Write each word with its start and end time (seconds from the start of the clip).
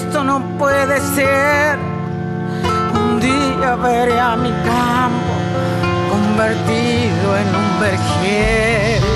Esto 0.00 0.24
no 0.24 0.40
puede 0.58 0.98
ser. 1.14 1.78
Un 2.94 3.20
día 3.20 3.76
veré 3.76 4.18
a 4.18 4.36
mi 4.36 4.50
campo 4.50 5.34
convertido 6.10 7.26
en 7.36 7.48
un 7.60 7.80
vergel. 7.80 9.09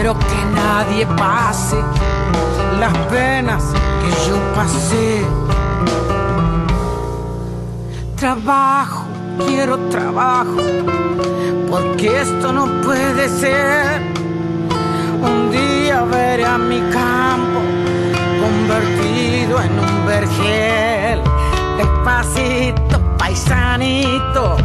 Quiero 0.00 0.18
que 0.18 0.44
nadie 0.54 1.06
pase 1.18 1.76
las 2.78 2.96
penas 3.08 3.62
que 4.00 4.10
yo 4.26 4.36
pasé. 4.54 5.26
Trabajo, 8.16 9.04
quiero 9.46 9.76
trabajo, 9.90 10.56
porque 11.68 12.22
esto 12.22 12.50
no 12.50 12.64
puede 12.80 13.28
ser. 13.28 14.00
Un 15.20 15.50
día 15.50 16.02
veré 16.04 16.46
a 16.46 16.56
mi 16.56 16.80
campo 16.90 17.60
convertido 18.40 19.60
en 19.60 19.78
un 19.78 20.06
vergel. 20.06 21.20
Despacito, 21.76 23.00
paisanito 23.18 24.56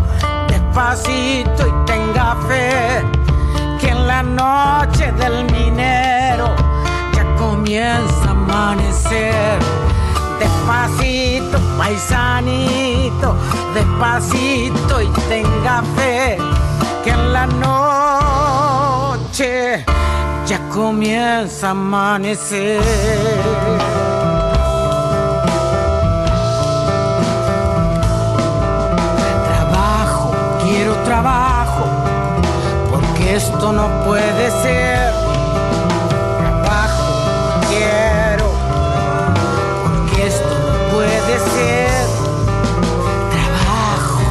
despacito 0.47 1.67
y 1.67 1.85
tenga 1.85 2.37
fe 2.47 3.14
noche 4.45 5.11
del 5.13 5.45
minero 5.51 6.47
ya 7.13 7.25
comienza 7.35 8.27
a 8.27 8.31
amanecer. 8.31 9.59
Despacito, 10.39 11.57
paisanito, 11.77 13.35
despacito 13.73 15.01
y 15.01 15.07
tenga 15.29 15.81
fe 15.95 16.37
que 17.03 17.09
en 17.09 17.33
la 17.33 17.45
noche 19.07 19.53
ya 20.45 20.59
comienza 20.69 21.67
a 21.67 21.71
amanecer. 21.71 22.81
trabajo, 29.45 30.33
porque 30.59 31.54
esto 33.35 33.73
no 33.73 34.03
puede 34.05 34.49
ser. 34.63 35.11
Trabajo, 36.37 37.59
quiero, 37.69 38.49
porque 39.83 40.27
esto 40.27 40.47
no 40.47 40.77
puede 40.95 41.39
ser. 41.39 42.07
Trabajo, 43.31 44.21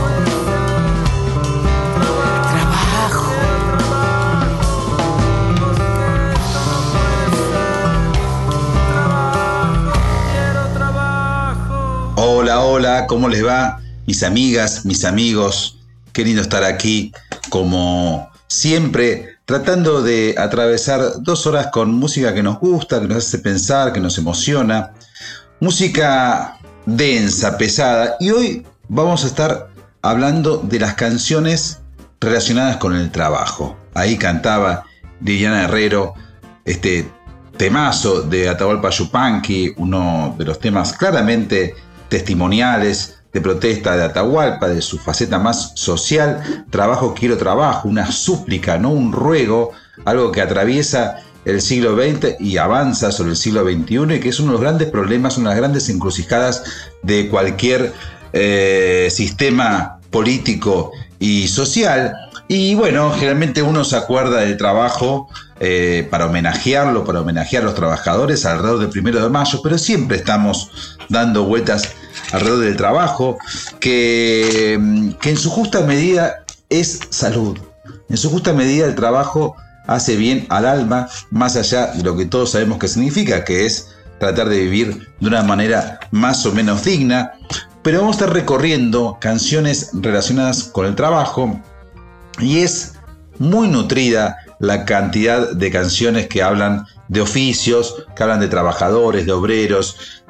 trabajo. 10.72 12.14
Hola, 12.16 12.60
hola, 12.60 13.06
¿cómo 13.06 13.28
les 13.28 13.44
va? 13.44 13.80
Mis 14.06 14.22
amigas, 14.22 14.84
mis 14.84 15.04
amigos, 15.04 15.78
Qué 16.14 16.24
lindo 16.24 16.42
estar 16.42 16.62
aquí, 16.62 17.12
como 17.50 18.30
siempre, 18.54 19.36
tratando 19.44 20.02
de 20.02 20.34
atravesar 20.38 21.22
dos 21.22 21.46
horas 21.46 21.68
con 21.72 21.94
música 21.94 22.32
que 22.32 22.42
nos 22.42 22.58
gusta, 22.58 23.00
que 23.00 23.08
nos 23.08 23.18
hace 23.18 23.38
pensar, 23.38 23.92
que 23.92 24.00
nos 24.00 24.16
emociona. 24.18 24.92
Música 25.60 26.58
densa, 26.86 27.58
pesada. 27.58 28.16
Y 28.20 28.30
hoy 28.30 28.66
vamos 28.88 29.24
a 29.24 29.26
estar 29.26 29.68
hablando 30.02 30.58
de 30.58 30.78
las 30.78 30.94
canciones 30.94 31.80
relacionadas 32.20 32.76
con 32.76 32.94
el 32.94 33.10
trabajo. 33.10 33.76
Ahí 33.94 34.16
cantaba 34.16 34.84
Liliana 35.20 35.64
Herrero 35.64 36.14
este 36.64 37.10
temazo 37.56 38.22
de 38.22 38.48
Atahualpa 38.48 38.90
Yupanqui, 38.90 39.74
uno 39.76 40.34
de 40.38 40.44
los 40.44 40.58
temas 40.58 40.92
claramente 40.92 41.74
testimoniales 42.08 43.13
de 43.34 43.40
protesta 43.40 43.96
de 43.96 44.04
Atahualpa, 44.04 44.68
de 44.68 44.80
su 44.80 44.96
faceta 44.98 45.40
más 45.40 45.72
social, 45.74 46.64
trabajo 46.70 47.14
quiero 47.14 47.36
trabajo, 47.36 47.88
una 47.88 48.10
súplica, 48.10 48.78
no 48.78 48.90
un 48.90 49.12
ruego, 49.12 49.72
algo 50.04 50.30
que 50.30 50.40
atraviesa 50.40 51.16
el 51.44 51.60
siglo 51.60 51.96
XX 51.96 52.40
y 52.40 52.56
avanza 52.56 53.10
sobre 53.10 53.30
el 53.30 53.36
siglo 53.36 53.64
XXI 53.64 54.14
y 54.14 54.20
que 54.20 54.28
es 54.28 54.38
uno 54.38 54.52
de 54.52 54.52
los 54.52 54.60
grandes 54.60 54.88
problemas, 54.88 55.36
una 55.36 55.50
de 55.50 55.56
las 55.56 55.60
grandes 55.60 55.88
encrucijadas 55.88 56.62
de 57.02 57.28
cualquier 57.28 57.92
eh, 58.32 59.08
sistema 59.10 59.98
político 60.10 60.92
y 61.18 61.48
social. 61.48 62.14
Y 62.46 62.76
bueno, 62.76 63.10
generalmente 63.10 63.62
uno 63.62 63.84
se 63.84 63.96
acuerda 63.96 64.42
del 64.42 64.56
trabajo 64.56 65.28
eh, 65.58 66.06
para 66.08 66.26
homenajearlo, 66.26 67.04
para 67.04 67.20
homenajear 67.20 67.64
a 67.64 67.66
los 67.66 67.74
trabajadores 67.74 68.46
alrededor 68.46 68.78
del 68.78 68.90
primero 68.90 69.20
de 69.20 69.28
mayo, 69.28 69.60
pero 69.62 69.76
siempre 69.76 70.18
estamos 70.18 70.70
dando 71.08 71.44
vueltas 71.44 71.94
alrededor 72.32 72.64
del 72.64 72.76
trabajo, 72.76 73.38
que, 73.80 75.14
que 75.20 75.30
en 75.30 75.36
su 75.36 75.50
justa 75.50 75.80
medida 75.82 76.44
es 76.68 77.00
salud. 77.10 77.58
En 78.08 78.16
su 78.16 78.30
justa 78.30 78.52
medida 78.52 78.86
el 78.86 78.94
trabajo 78.94 79.56
hace 79.86 80.16
bien 80.16 80.46
al 80.48 80.66
alma, 80.66 81.08
más 81.30 81.56
allá 81.56 81.88
de 81.88 82.02
lo 82.02 82.16
que 82.16 82.26
todos 82.26 82.52
sabemos 82.52 82.78
que 82.78 82.88
significa, 82.88 83.44
que 83.44 83.66
es 83.66 83.88
tratar 84.18 84.48
de 84.48 84.60
vivir 84.60 85.08
de 85.20 85.28
una 85.28 85.42
manera 85.42 86.00
más 86.10 86.44
o 86.46 86.52
menos 86.52 86.84
digna. 86.84 87.32
Pero 87.82 88.00
vamos 88.00 88.16
a 88.16 88.20
estar 88.20 88.34
recorriendo 88.34 89.18
canciones 89.20 89.90
relacionadas 89.92 90.64
con 90.64 90.86
el 90.86 90.94
trabajo 90.94 91.60
y 92.40 92.60
es 92.60 92.94
muy 93.38 93.68
nutrida 93.68 94.38
la 94.58 94.84
cantidad 94.84 95.52
de 95.52 95.70
canciones 95.70 96.28
que 96.28 96.42
hablan 96.42 96.86
de 97.08 97.20
oficios, 97.20 98.06
que 98.16 98.22
hablan 98.22 98.40
de 98.40 98.48
trabajadores, 98.48 99.26
de 99.26 99.32
obreros. 99.32 100.24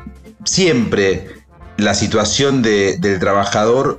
Siempre 0.44 1.43
la 1.76 1.94
situación 1.94 2.62
del 2.62 3.18
trabajador 3.18 3.98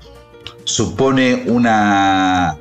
supone 0.63 1.43
una, 1.47 2.57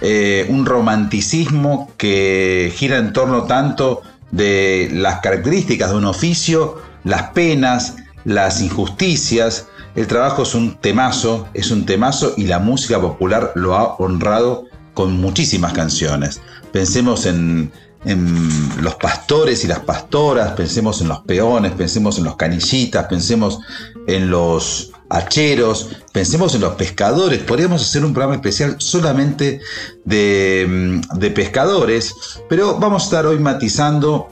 eh, 0.00 0.46
un 0.48 0.66
romanticismo 0.66 1.90
que 1.96 2.72
gira 2.74 2.98
en 2.98 3.12
torno 3.12 3.44
tanto 3.44 4.02
de 4.30 4.90
las 4.92 5.20
características 5.20 5.90
de 5.90 5.96
un 5.96 6.04
oficio, 6.04 6.80
las 7.04 7.30
penas, 7.30 7.96
las 8.24 8.60
injusticias. 8.60 9.68
El 9.94 10.06
trabajo 10.06 10.42
es 10.42 10.54
un 10.54 10.76
temazo, 10.76 11.48
es 11.54 11.70
un 11.70 11.86
temazo 11.86 12.34
y 12.36 12.44
la 12.44 12.58
música 12.58 13.00
popular 13.00 13.52
lo 13.54 13.74
ha 13.74 13.94
honrado 13.96 14.64
con 14.94 15.20
muchísimas 15.20 15.72
canciones. 15.72 16.40
Pensemos 16.72 17.26
en, 17.26 17.70
en 18.04 18.82
los 18.82 18.94
pastores 18.96 19.64
y 19.64 19.66
las 19.66 19.80
pastoras, 19.80 20.52
pensemos 20.52 21.00
en 21.00 21.08
los 21.08 21.20
peones, 21.20 21.72
pensemos 21.72 22.18
en 22.18 22.24
los 22.24 22.36
canillitas, 22.36 23.06
pensemos 23.06 23.58
en 24.06 24.30
los 24.30 24.92
hacheros, 25.08 25.88
pensemos 26.12 26.54
en 26.54 26.60
los 26.60 26.74
pescadores. 26.74 27.42
Podríamos 27.42 27.82
hacer 27.82 28.04
un 28.04 28.12
programa 28.12 28.34
especial 28.34 28.76
solamente 28.78 29.60
de, 30.04 30.66
mm, 30.68 31.18
de 31.18 31.30
pescadores, 31.30 32.14
pero 32.48 32.78
vamos 32.78 33.02
a 33.02 33.04
estar 33.06 33.26
hoy 33.26 33.38
matizando 33.38 34.28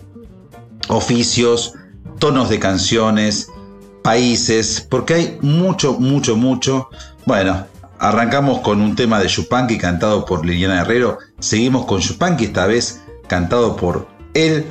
oficios, 0.89 1.73
tonos 2.19 2.49
de 2.49 2.59
canciones, 2.59 3.49
países, 4.03 4.87
porque 4.89 5.15
hay 5.15 5.39
mucho, 5.41 5.95
mucho, 5.95 6.37
mucho. 6.37 6.89
Bueno, 7.25 7.67
arrancamos 7.99 8.61
con 8.61 8.81
un 8.81 8.95
tema 8.95 9.19
de 9.19 9.29
Yupanqui 9.29 9.79
cantado 9.79 10.25
por 10.27 10.45
Liliana 10.45 10.83
Herrero, 10.83 11.19
seguimos 11.39 11.87
con 11.87 12.01
Yupanqui, 12.01 12.45
esta 12.45 12.67
vez 12.67 13.01
cantado 13.26 13.76
por 13.76 14.09
él, 14.35 14.67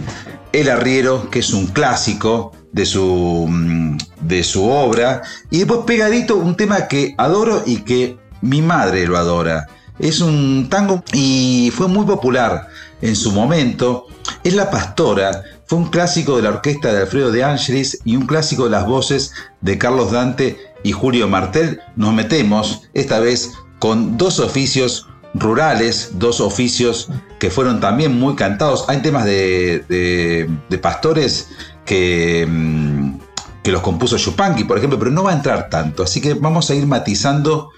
El 0.52 0.70
Arriero, 0.70 1.30
que 1.30 1.40
es 1.40 1.54
un 1.54 1.68
clásico 1.68 2.52
de 2.72 2.86
su, 2.86 3.48
mm, 3.50 3.98
de 4.22 4.44
su 4.44 4.66
obra, 4.70 5.22
y 5.50 5.60
después 5.60 5.82
pegadito 5.86 6.36
un 6.36 6.56
tema 6.56 6.88
que 6.88 7.16
adoro 7.18 7.64
y 7.66 7.78
que 7.84 8.18
mi 8.42 8.62
madre 8.62 9.08
lo 9.08 9.18
adora. 9.18 9.68
Es 10.00 10.22
un 10.22 10.68
tango 10.70 11.04
y 11.14 11.72
fue 11.76 11.88
muy 11.88 12.06
popular 12.06 12.68
en 13.02 13.16
su 13.16 13.32
momento. 13.32 14.08
Es 14.44 14.54
La 14.54 14.72
Pastora, 14.72 15.44
fue 15.66 15.78
un 15.78 15.90
clásico 15.90 16.36
de 16.36 16.44
la 16.44 16.50
orquesta 16.50 16.92
de 16.92 17.02
Alfredo 17.02 17.32
de 17.32 17.44
Angelis 17.44 18.00
y 18.04 18.16
un 18.16 18.26
clásico 18.26 18.66
de 18.66 18.72
las 18.72 18.86
voces 18.86 19.34
de 19.62 19.78
Carlos 19.78 20.12
Dante 20.12 20.58
y 20.84 20.92
Julio 20.92 21.28
Martel. 21.28 21.80
Nos 21.96 22.14
metemos 22.14 22.90
esta 22.94 23.20
vez 23.20 23.52
con 23.80 24.18
dos 24.18 24.40
oficios 24.40 25.08
rurales, 25.34 26.12
dos 26.14 26.42
oficios 26.42 27.10
que 27.40 27.50
fueron 27.50 27.80
también 27.80 28.20
muy 28.20 28.36
cantados. 28.36 28.86
Hay 28.88 29.02
temas 29.02 29.26
de, 29.26 30.50
pastores 30.82 31.50
que, 31.86 32.48
mm, 32.50 33.20
que 33.64 33.72
los 33.72 33.82
compuso 33.82 34.18
Chupanqui, 34.18 34.66
por 34.66 34.78
ejemplo, 34.78 35.00
pero 35.00 35.12
no 35.12 35.24
va 35.24 35.32
a 35.32 35.36
entrar 35.36 35.70
tanto. 35.70 36.04
Así 36.04 36.22
que 36.22 36.34
vamos 36.34 36.70
a 36.70 36.76
ir 36.76 36.86
matizando 36.86 37.70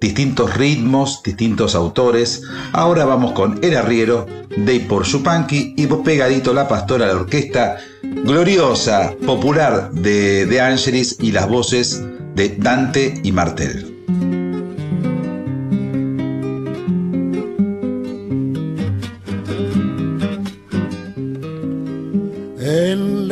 distintos 0.00 0.56
ritmos, 0.56 1.22
distintos 1.22 1.74
autores. 1.74 2.42
Ahora 2.72 3.04
vamos 3.04 3.32
con 3.32 3.58
El 3.62 3.76
Arriero 3.76 4.26
de 4.56 4.80
por 4.80 5.04
Chupanqui 5.04 5.74
y 5.76 5.86
pegadito 5.86 6.54
La 6.54 6.68
Pastora, 6.68 7.06
la 7.06 7.14
orquesta 7.14 7.78
gloriosa, 8.02 9.14
popular 9.26 9.90
de, 9.92 10.46
de 10.46 10.60
Angelis 10.60 11.16
y 11.20 11.32
las 11.32 11.48
voces 11.48 12.02
de 12.34 12.56
Dante 12.58 13.20
y 13.22 13.32
Martel. 13.32 13.99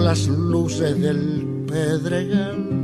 Las 0.00 0.26
luces 0.26 1.00
del 1.00 1.64
pedregal 1.66 2.74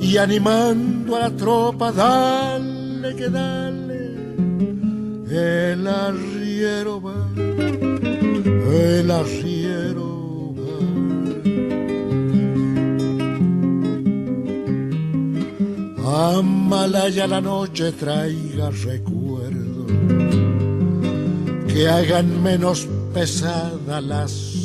y 0.00 0.16
animando 0.16 1.16
a 1.16 1.20
la 1.20 1.30
tropa, 1.30 1.92
dale 1.92 3.14
que 3.16 3.28
dale, 3.28 4.14
el 5.30 5.86
arriero 5.86 7.00
va, 7.00 7.28
el 8.72 9.10
arriero 9.10 10.54
va. 10.58 10.78
Amalaya 16.38 17.26
la 17.26 17.40
noche 17.40 17.92
traiga 17.92 18.70
recuerdos 18.70 19.86
que 21.68 21.88
hagan 21.88 22.42
menos 22.42 22.88
pesada 23.12 24.00
la 24.00 24.26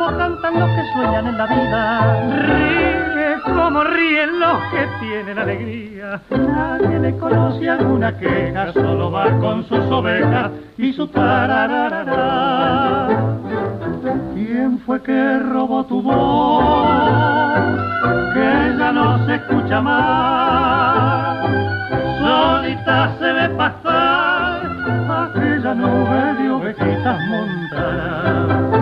como 0.00 0.16
cantan 0.16 0.58
los 0.58 0.70
que 0.70 0.82
sueñan 0.94 1.26
en 1.26 1.36
la 1.36 1.46
vida. 1.46 2.00
Ríe 2.46 3.36
como 3.42 3.84
ríen 3.84 4.40
los 4.40 4.58
que 4.70 4.88
tienen 4.98 5.38
alegría. 5.38 6.18
Nadie 6.30 6.98
le 7.00 7.14
conoce 7.18 7.68
alguna 7.68 8.16
queja, 8.16 8.72
solo 8.72 9.10
va 9.10 9.26
con 9.38 9.62
sus 9.68 9.84
ovejas 9.90 10.52
y 10.78 10.94
su 10.94 11.06
tararara. 11.08 13.08
¿Quién 14.32 14.78
fue 14.86 15.02
que 15.02 15.38
robó 15.38 15.84
tu 15.84 16.00
voz? 16.00 16.88
Que 18.32 18.74
ya 18.78 18.92
no 18.92 19.26
se 19.26 19.34
escucha 19.34 19.82
más. 19.82 21.46
Solita 22.20 23.10
se 23.18 23.32
ve 23.32 23.50
pasar 23.50 24.62
aquella 25.10 25.74
nube 25.74 26.42
de 26.42 26.50
ovejitas 26.50 27.20
montadas. 27.28 28.79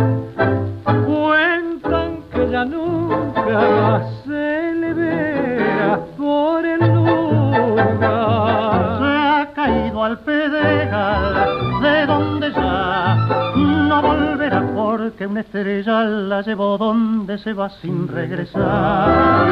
Se 4.25 4.75
le 4.75 4.95
verá 4.95 6.00
por 6.17 6.64
el 6.67 6.81
lugar. 6.95 8.99
Se 9.00 9.07
ha 9.07 9.50
caído 9.55 10.05
al 10.05 10.19
pedregal 10.21 11.35
de 11.83 12.07
donde 12.07 12.52
ya 12.52 13.17
no 13.57 14.02
volverá 14.02 14.62
porque 14.75 15.26
una 15.26 15.40
estrella 15.40 16.05
la 16.05 16.43
llevó 16.43 16.78
donde 16.78 17.38
se 17.38 17.52
va 17.52 17.69
sin 17.71 18.07
regresar. 18.09 19.47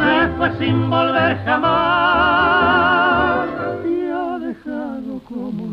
Se 0.00 0.28
fue 0.36 0.52
sin 0.58 0.90
volver 0.90 1.38
jamás 1.44 3.48
y 3.84 4.08
ha 4.10 4.38
dejado 4.38 5.20
como 5.28 5.66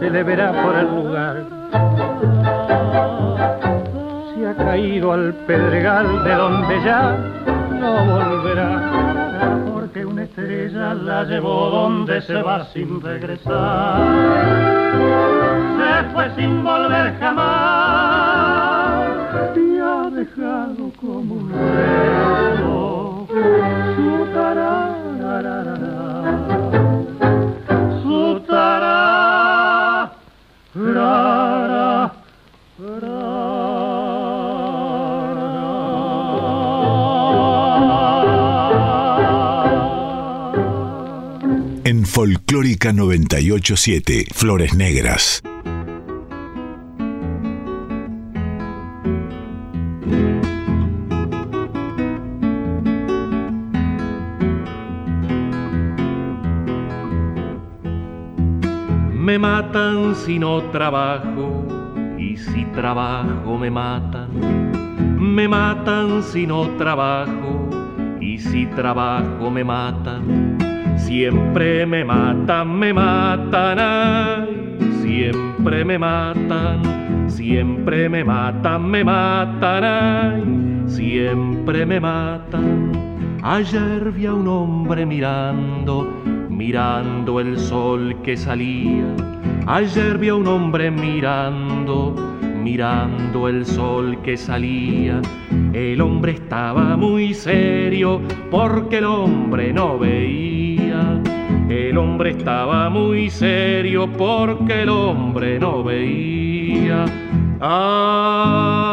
se 0.00 0.10
le 0.10 0.22
verá 0.22 0.50
por 0.62 0.74
el 0.74 0.86
lugar. 0.86 1.44
Se 4.34 4.46
ha 4.48 4.54
caído 4.56 5.12
al 5.12 5.34
pedregal 5.46 6.24
de 6.24 6.34
donde 6.34 6.82
ya 6.82 7.16
no 7.78 8.06
volverá. 8.06 8.80
Porque 9.74 10.06
una 10.06 10.22
estrella 10.22 10.94
la 10.94 11.24
llevó 11.24 11.68
donde 11.70 12.22
se 12.22 12.42
va 12.42 12.64
sin 12.72 13.02
regresar. 13.02 14.00
Se 15.76 16.04
fue 16.14 16.30
sin 16.34 16.64
volver 16.64 17.14
jamás 17.20 19.10
y 19.54 19.78
ha 19.80 20.08
dejado 20.10 20.90
como 20.98 21.34
un 21.34 21.52
beso 21.52 22.59
987, 43.60 44.26
Flores 44.34 44.74
Negras. 44.74 45.42
Me 59.12 59.38
matan 59.38 60.14
si 60.16 60.38
no 60.38 60.62
trabajo 60.70 61.66
y 62.18 62.36
si 62.36 62.64
trabajo 62.74 63.58
me 63.58 63.70
matan. 63.70 64.30
Me 65.18 65.46
matan 65.46 66.22
si 66.22 66.46
no 66.46 66.66
trabajo 66.78 67.68
y 68.20 68.38
si 68.38 68.66
trabajo 68.66 69.50
me 69.50 69.62
matan. 69.62 70.69
Siempre 71.10 71.84
me 71.86 72.04
matan, 72.04 72.78
me 72.78 72.94
matan, 72.94 73.78
ay, 73.80 74.76
siempre 75.02 75.84
me 75.84 75.98
matan, 75.98 77.28
siempre 77.28 78.08
me 78.08 78.22
matan, 78.22 78.88
me 78.88 79.02
matan, 79.02 79.84
ay, 79.84 80.44
siempre 80.86 81.84
me 81.84 81.98
matan. 81.98 82.92
Ayer 83.42 84.12
vi 84.12 84.26
a 84.26 84.34
un 84.34 84.46
hombre 84.46 85.04
mirando, 85.04 86.06
mirando 86.48 87.40
el 87.40 87.58
sol 87.58 88.14
que 88.22 88.36
salía. 88.36 89.12
Ayer 89.66 90.16
vi 90.16 90.28
a 90.28 90.36
un 90.36 90.46
hombre 90.46 90.92
mirando, 90.92 92.14
mirando 92.62 93.48
el 93.48 93.66
sol 93.66 94.16
que 94.22 94.36
salía. 94.36 95.20
El 95.72 96.00
hombre 96.02 96.34
estaba 96.34 96.96
muy 96.96 97.34
serio 97.34 98.20
porque 98.48 98.98
el 98.98 99.06
hombre 99.06 99.72
no 99.72 99.98
veía. 99.98 100.59
El 102.00 102.06
hombre 102.06 102.30
estaba 102.30 102.88
muy 102.88 103.28
serio 103.28 104.08
porque 104.16 104.84
el 104.84 104.88
hombre 104.88 105.60
no 105.60 105.84
veía. 105.84 107.04
Ay, 107.60 108.88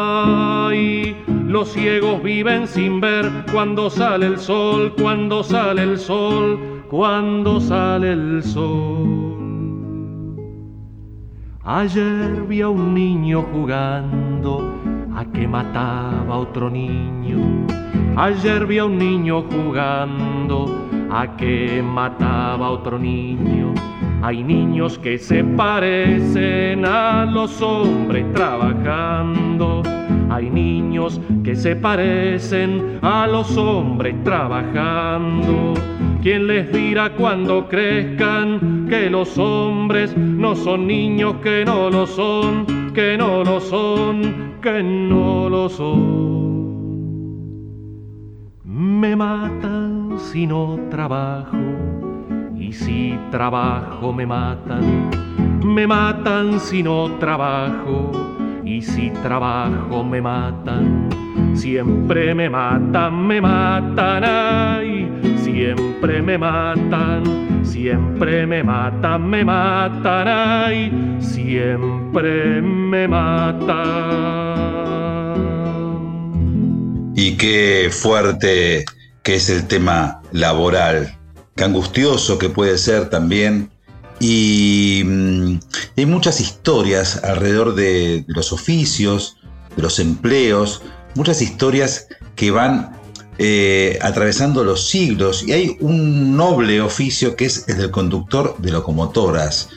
los 1.46 1.72
ciegos 1.72 2.22
viven 2.22 2.66
sin 2.66 3.00
ver 3.00 3.32
cuando 3.50 3.88
sale 3.88 4.26
el 4.26 4.36
sol, 4.38 4.92
cuando 5.00 5.42
sale 5.42 5.84
el 5.84 5.98
sol, 5.98 6.84
cuando 6.90 7.58
sale 7.62 8.12
el 8.12 8.42
sol. 8.42 10.36
Ayer 11.64 12.42
vi 12.46 12.60
a 12.60 12.68
un 12.68 12.92
niño 12.92 13.42
jugando 13.54 14.70
a 15.16 15.24
que 15.24 15.48
mataba 15.48 16.34
a 16.34 16.38
otro 16.40 16.68
niño. 16.68 17.38
Ayer 18.16 18.66
vi 18.66 18.76
a 18.76 18.84
un 18.84 18.98
niño 18.98 19.46
jugando 19.50 20.87
a 21.10 21.36
que 21.36 21.82
mataba 21.82 22.70
otro 22.70 22.98
niño. 22.98 23.74
Hay 24.22 24.42
niños 24.42 24.98
que 24.98 25.18
se 25.18 25.44
parecen 25.44 26.84
a 26.84 27.24
los 27.24 27.62
hombres 27.62 28.32
trabajando. 28.32 29.82
Hay 30.30 30.50
niños 30.50 31.20
que 31.44 31.54
se 31.54 31.76
parecen 31.76 32.98
a 33.02 33.26
los 33.26 33.56
hombres 33.56 34.14
trabajando. 34.24 35.74
¿Quién 36.22 36.48
les 36.48 36.72
dirá 36.72 37.10
cuando 37.14 37.68
crezcan 37.68 38.86
que 38.88 39.08
los 39.08 39.38
hombres 39.38 40.16
no 40.16 40.56
son 40.56 40.86
niños 40.86 41.36
que 41.42 41.64
no 41.64 41.88
lo 41.90 42.06
son, 42.06 42.66
que 42.92 43.16
no 43.16 43.44
lo 43.44 43.60
son, 43.60 44.56
que 44.60 44.82
no 44.82 45.48
lo 45.48 45.68
son? 45.68 46.58
Me 48.64 49.14
matan 49.14 49.77
si 50.18 50.46
no 50.46 50.78
trabajo 50.90 51.56
y 52.58 52.72
si 52.72 53.18
trabajo 53.30 54.12
me 54.12 54.26
matan. 54.26 55.10
Me 55.64 55.86
matan 55.86 56.60
si 56.60 56.82
no 56.82 57.16
trabajo 57.18 58.10
y 58.64 58.82
si 58.82 59.10
trabajo 59.22 60.04
me 60.04 60.20
matan. 60.20 61.08
Siempre 61.54 62.34
me 62.34 62.50
matan, 62.50 63.26
me 63.26 63.40
matan, 63.40 64.24
ay, 64.24 65.10
siempre 65.36 66.22
me 66.22 66.38
matan, 66.38 67.64
siempre 67.64 68.46
me 68.46 68.62
matan, 68.62 69.28
me 69.28 69.44
matan, 69.44 70.28
ay, 70.28 71.16
siempre 71.20 72.60
me 72.62 73.08
matan. 73.08 73.98
Y 77.16 77.36
qué 77.36 77.88
fuerte 77.90 78.84
que 79.28 79.34
es 79.34 79.50
el 79.50 79.66
tema 79.66 80.22
laboral, 80.32 81.14
qué 81.54 81.64
angustioso 81.64 82.38
que 82.38 82.48
puede 82.48 82.78
ser 82.78 83.10
también. 83.10 83.70
Y 84.20 85.02
mm, 85.04 85.58
hay 85.98 86.06
muchas 86.06 86.40
historias 86.40 87.22
alrededor 87.22 87.74
de, 87.74 88.24
de 88.26 88.34
los 88.34 88.54
oficios, 88.54 89.36
de 89.76 89.82
los 89.82 89.98
empleos, 89.98 90.80
muchas 91.14 91.42
historias 91.42 92.08
que 92.36 92.50
van 92.50 92.96
eh, 93.36 93.98
atravesando 94.00 94.64
los 94.64 94.88
siglos 94.88 95.44
y 95.46 95.52
hay 95.52 95.76
un 95.80 96.34
noble 96.34 96.80
oficio 96.80 97.36
que 97.36 97.44
es 97.44 97.68
el 97.68 97.76
del 97.76 97.90
conductor 97.90 98.56
de 98.56 98.70
locomotoras. 98.70 99.68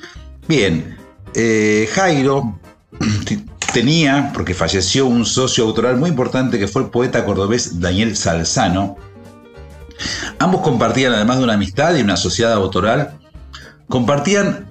Bien, 0.47 0.95
eh, 1.35 1.89
Jairo 1.91 2.57
tenía, 3.73 4.31
porque 4.33 4.53
falleció 4.53 5.07
un 5.07 5.25
socio 5.25 5.65
autoral 5.65 5.97
muy 5.97 6.09
importante 6.09 6.57
que 6.57 6.69
fue 6.69 6.83
el 6.83 6.89
poeta 6.89 7.25
cordobés 7.25 7.81
Daniel 7.81 8.15
Salzano. 8.15 9.10
Ambos 10.39 10.61
compartían, 10.61 11.13
además 11.13 11.37
de 11.37 11.43
una 11.43 11.53
amistad 11.53 11.95
y 11.95 12.01
una 12.01 12.17
sociedad 12.17 12.53
autoral, 12.53 13.19
compartían 13.87 14.67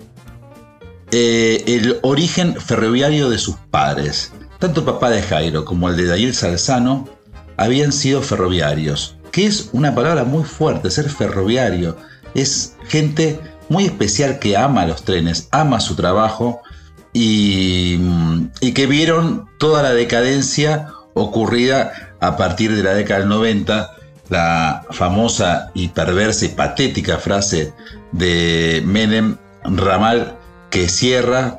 eh, 1.13 1.65
el 1.67 1.99
origen 2.03 2.55
ferroviario 2.61 3.31
de 3.31 3.39
sus 3.39 3.57
padres. 3.71 4.33
Tanto 4.59 4.81
el 4.81 4.87
papá 4.87 5.11
de 5.11 5.23
Jairo 5.23 5.65
como 5.65 5.89
el 5.89 5.97
de 5.97 6.07
Daniel 6.07 6.35
Salzano 6.35 7.09
habían 7.57 7.93
sido 7.93 8.23
ferroviarios, 8.23 9.17
que 9.33 9.47
es 9.47 9.71
una 9.73 9.95
palabra 9.95 10.25
muy 10.25 10.45
fuerte, 10.45 10.91
ser 10.91 11.09
ferroviario. 11.11 11.97
Es 12.35 12.77
gente 12.87 13.41
muy 13.69 13.85
especial 13.85 14.39
que 14.39 14.57
ama 14.57 14.87
los 14.87 15.05
trenes, 15.05 15.49
ama 15.51 15.81
su 15.81 15.95
trabajo 15.95 16.63
y, 17.13 17.99
que 18.75 18.87
vieron 18.87 19.49
toda 19.59 19.83
la 19.83 19.93
decadencia 19.93 20.89
ocurrida 21.15 21.93
a 22.21 22.37
partir 22.37 22.75
de 22.75 22.83
la 22.83 22.95
década 22.95 23.21
del 23.21 23.29
90, 23.29 23.91
la 24.31 24.83
famosa 24.91 25.71
y 25.75 25.89
perversa 25.89 26.47
y 26.47 26.49
patética 26.49 27.19
frase 27.19 27.75
de 28.13 28.83
Menem, 28.87 29.37
ramal 29.65 30.39
que 30.71 30.89
cierra, 30.89 31.59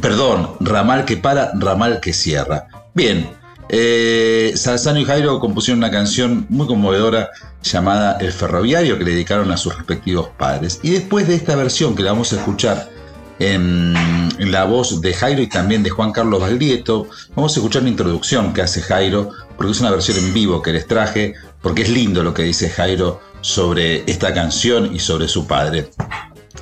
perdón, 0.00 0.50
ramal 0.60 1.04
que 1.04 1.16
para, 1.16 1.52
ramal 1.54 2.00
que 2.00 2.12
cierra. 2.12 2.68
Bien, 2.94 3.30
eh, 3.68 4.52
Salzano 4.54 5.00
y 5.00 5.04
Jairo 5.06 5.40
compusieron 5.40 5.78
una 5.78 5.90
canción 5.90 6.46
muy 6.50 6.66
conmovedora 6.66 7.30
llamada 7.62 8.18
El 8.20 8.32
Ferroviario 8.32 8.98
que 8.98 9.04
le 9.04 9.12
dedicaron 9.12 9.50
a 9.50 9.56
sus 9.56 9.74
respectivos 9.76 10.28
padres. 10.36 10.80
Y 10.82 10.90
después 10.90 11.26
de 11.26 11.34
esta 11.34 11.56
versión 11.56 11.96
que 11.96 12.02
la 12.02 12.12
vamos 12.12 12.32
a 12.34 12.36
escuchar 12.36 12.90
en, 13.38 13.94
la 14.38 14.64
voz 14.64 15.00
de 15.00 15.14
Jairo 15.14 15.40
y 15.40 15.48
también 15.48 15.82
de 15.82 15.90
Juan 15.90 16.12
Carlos 16.12 16.40
Valdieto, 16.40 17.08
vamos 17.34 17.56
a 17.56 17.60
escuchar 17.60 17.82
la 17.82 17.88
introducción 17.88 18.52
que 18.52 18.62
hace 18.62 18.82
Jairo, 18.82 19.30
porque 19.56 19.72
es 19.72 19.80
una 19.80 19.90
versión 19.90 20.18
en 20.18 20.34
vivo 20.34 20.60
que 20.60 20.72
les 20.72 20.86
traje, 20.86 21.34
porque 21.62 21.82
es 21.82 21.88
lindo 21.88 22.22
lo 22.22 22.34
que 22.34 22.42
dice 22.42 22.68
Jairo 22.68 23.20
sobre 23.40 24.02
esta 24.10 24.34
canción 24.34 24.94
y 24.94 24.98
sobre 24.98 25.28
su 25.28 25.46
padre. 25.46 25.90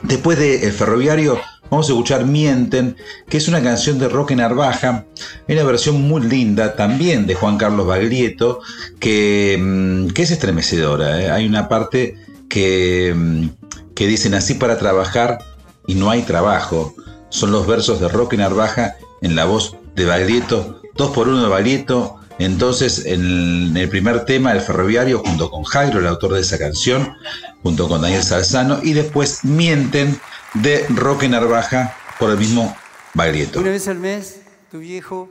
Después 0.03 0.39
de 0.39 0.67
El 0.67 0.73
Ferroviario, 0.73 1.41
vamos 1.71 1.89
a 1.89 1.93
escuchar 1.93 2.27
Mienten, 2.27 2.97
que 3.29 3.37
es 3.37 3.49
una 3.49 3.63
canción 3.63 3.99
de 3.99 4.09
Roque 4.09 4.37
Narvaja, 4.37 5.07
una 5.49 5.65
versión 5.65 6.01
muy 6.03 6.23
linda 6.23 6.75
también 6.77 7.27
de 7.27 7.35
Juan 7.35 7.59
Carlos 7.59 7.87
Baglietto, 7.87 8.61
que, 8.99 9.59
mm, 9.61 10.09
es 10.15 10.31
estremecedora. 10.31 11.21
¿eh? 11.21 11.31
Hay 11.31 11.47
una 11.47 11.69
parte 11.69 12.17
que, 12.49 13.15
mm, 13.15 13.49
que 13.95 14.07
dicen 14.07 14.35
así 14.35 14.55
para 14.55 14.79
trabajar 14.79 15.39
y 15.87 15.95
no 15.95 16.11
hay 16.11 16.23
trabajo. 16.23 16.95
Son 17.29 17.53
los 17.53 17.67
versos 17.67 18.01
de 18.01 18.09
Roque 18.09 18.37
Narvaja 18.37 18.97
en 19.23 19.37
la 19.37 19.45
voz 19.45 19.77
de 19.95 20.05
Baglietto, 20.05 20.81
dos 20.97 21.11
por 21.11 21.29
uno 21.29 21.43
de 21.43 21.49
Baglietto. 21.49 22.20
Entonces, 22.41 23.05
en 23.05 23.77
el 23.77 23.91
primer 23.91 24.25
tema, 24.25 24.53
El 24.53 24.63
Ferroviario, 24.63 25.19
junto 25.19 25.51
con 25.51 25.63
Jairo, 25.63 25.99
el 25.99 26.07
autor 26.07 26.33
de 26.33 26.41
esa 26.41 26.57
canción, 26.57 27.15
junto 27.63 27.87
con 27.87 28.01
Daniel 28.01 28.23
Salzano, 28.23 28.81
y 28.83 28.95
después 28.95 29.45
Mienten 29.45 30.19
de 30.55 30.87
Roque 30.89 31.29
Narvaja 31.29 31.95
por 32.19 32.31
el 32.31 32.39
mismo 32.39 32.75
Baglietto. 33.13 33.61
Una 33.61 33.69
vez 33.69 33.87
al 33.89 33.99
mes, 33.99 34.41
tu 34.71 34.79
viejo 34.79 35.29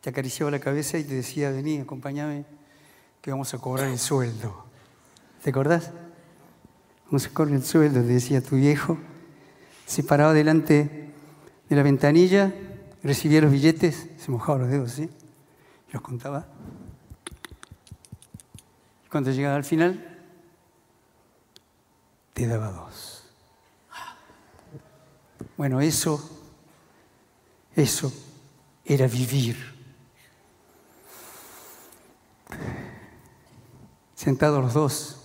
te 0.00 0.10
acariciaba 0.10 0.50
la 0.50 0.58
cabeza 0.58 0.98
y 0.98 1.04
te 1.04 1.14
decía, 1.14 1.52
vení, 1.52 1.78
acompáñame, 1.78 2.44
que 3.22 3.30
vamos 3.30 3.54
a 3.54 3.58
cobrar 3.58 3.86
el 3.86 4.00
sueldo. 4.00 4.64
¿Te 5.44 5.50
acordás? 5.50 5.92
Vamos 7.04 7.24
a 7.24 7.30
cobrar 7.30 7.54
el 7.54 7.64
sueldo, 7.64 8.00
te 8.00 8.08
decía 8.08 8.40
tu 8.40 8.56
viejo. 8.56 8.98
Se 9.86 10.02
paraba 10.02 10.32
delante 10.32 11.12
de 11.68 11.76
la 11.76 11.84
ventanilla, 11.84 12.52
recibía 13.04 13.40
los 13.42 13.52
billetes, 13.52 14.08
se 14.18 14.32
mojaba 14.32 14.58
los 14.58 14.70
dedos, 14.70 14.90
¿sí? 14.90 15.08
Los 15.92 16.02
contaba. 16.02 16.46
Cuando 19.10 19.30
llegaba 19.30 19.56
al 19.56 19.64
final, 19.64 20.16
te 22.32 22.46
daba 22.46 22.70
dos. 22.70 23.24
Bueno, 25.56 25.80
eso, 25.80 26.20
eso 27.74 28.12
era 28.84 29.06
vivir. 29.06 29.74
Sentados 34.14 34.62
los 34.62 34.74
dos 34.74 35.16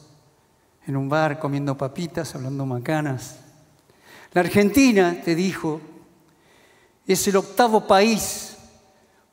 en 0.88 0.96
un 0.96 1.10
bar 1.10 1.40
comiendo 1.40 1.78
papitas, 1.78 2.34
hablando 2.36 2.66
macanas. 2.66 3.38
La 4.34 4.42
Argentina, 4.42 5.22
te 5.24 5.36
dijo, 5.36 5.82
es 7.06 7.28
el 7.28 7.36
octavo 7.36 7.88
país 7.88 8.58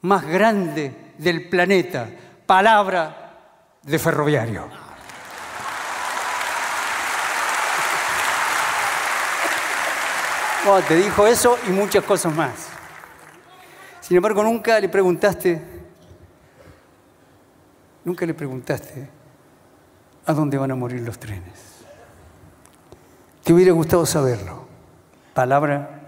más 0.00 0.26
grande 0.26 1.07
del 1.18 1.48
planeta. 1.48 2.08
Palabra 2.46 3.34
de 3.82 3.98
ferroviario. 3.98 4.88
te 10.86 10.96
dijo 10.96 11.26
eso 11.26 11.58
y 11.66 11.70
muchas 11.70 12.04
cosas 12.04 12.34
más. 12.34 12.68
Sin 14.00 14.16
embargo, 14.16 14.42
nunca 14.42 14.78
le 14.78 14.88
preguntaste, 14.88 15.62
nunca 18.04 18.26
le 18.26 18.34
preguntaste 18.34 19.08
a 20.26 20.32
dónde 20.34 20.58
van 20.58 20.70
a 20.70 20.74
morir 20.74 21.00
los 21.00 21.18
trenes. 21.18 21.84
Te 23.42 23.54
hubiera 23.54 23.72
gustado 23.72 24.04
saberlo. 24.04 24.66
Palabra 25.32 26.00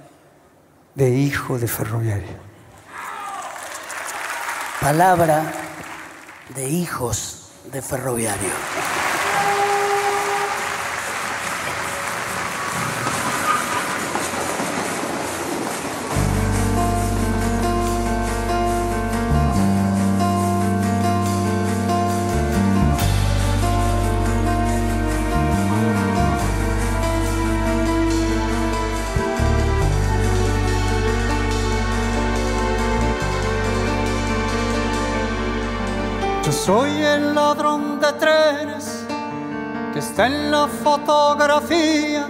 de 0.95 1.11
hijo 1.11 1.59
de 1.59 1.67
ferroviario. 1.67 2.50
Palabra 4.81 5.45
de 6.55 6.67
hijos 6.71 7.51
de 7.71 7.83
ferroviario. 7.83 8.49
Trenes 38.19 39.07
que 39.93 39.99
está 39.99 40.27
en 40.27 40.51
la 40.51 40.67
fotografía, 40.67 42.29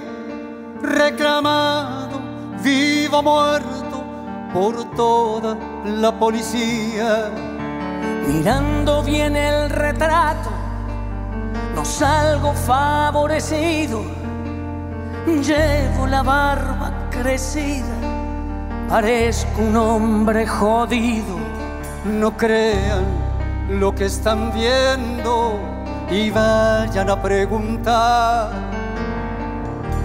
reclamado, 0.83 2.21
vivo 2.63 3.23
muerto 3.23 4.03
por 4.53 4.95
toda 4.97 5.57
la 5.85 6.13
policía. 6.13 7.31
Mirando 8.27 9.03
bien 9.03 9.37
el 9.37 9.71
retrato, 9.71 10.51
no 11.75 11.85
salgo 11.85 12.53
favorecido. 12.55 14.03
Llevo 15.27 16.07
la 16.07 16.23
barba 16.23 17.09
crecida, 17.11 17.95
parezco 18.89 19.61
un 19.61 19.77
hombre 19.77 20.47
jodido. 20.47 21.39
No 22.05 22.35
crean 22.37 23.20
lo 23.79 23.95
que 23.95 24.07
están 24.07 24.53
viendo 24.53 25.59
y 26.11 26.31
vayan 26.31 27.09
a 27.09 27.23
preguntar. 27.23 28.51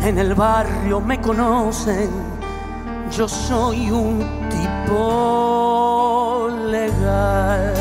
En 0.04 0.20
el 0.20 0.36
barrio 0.36 1.02
me 1.02 1.20
conocen, 1.20 2.12
yo 3.12 3.28
soy 3.28 3.90
un 3.90 4.24
tipo 4.50 6.48
legal. 6.70 7.74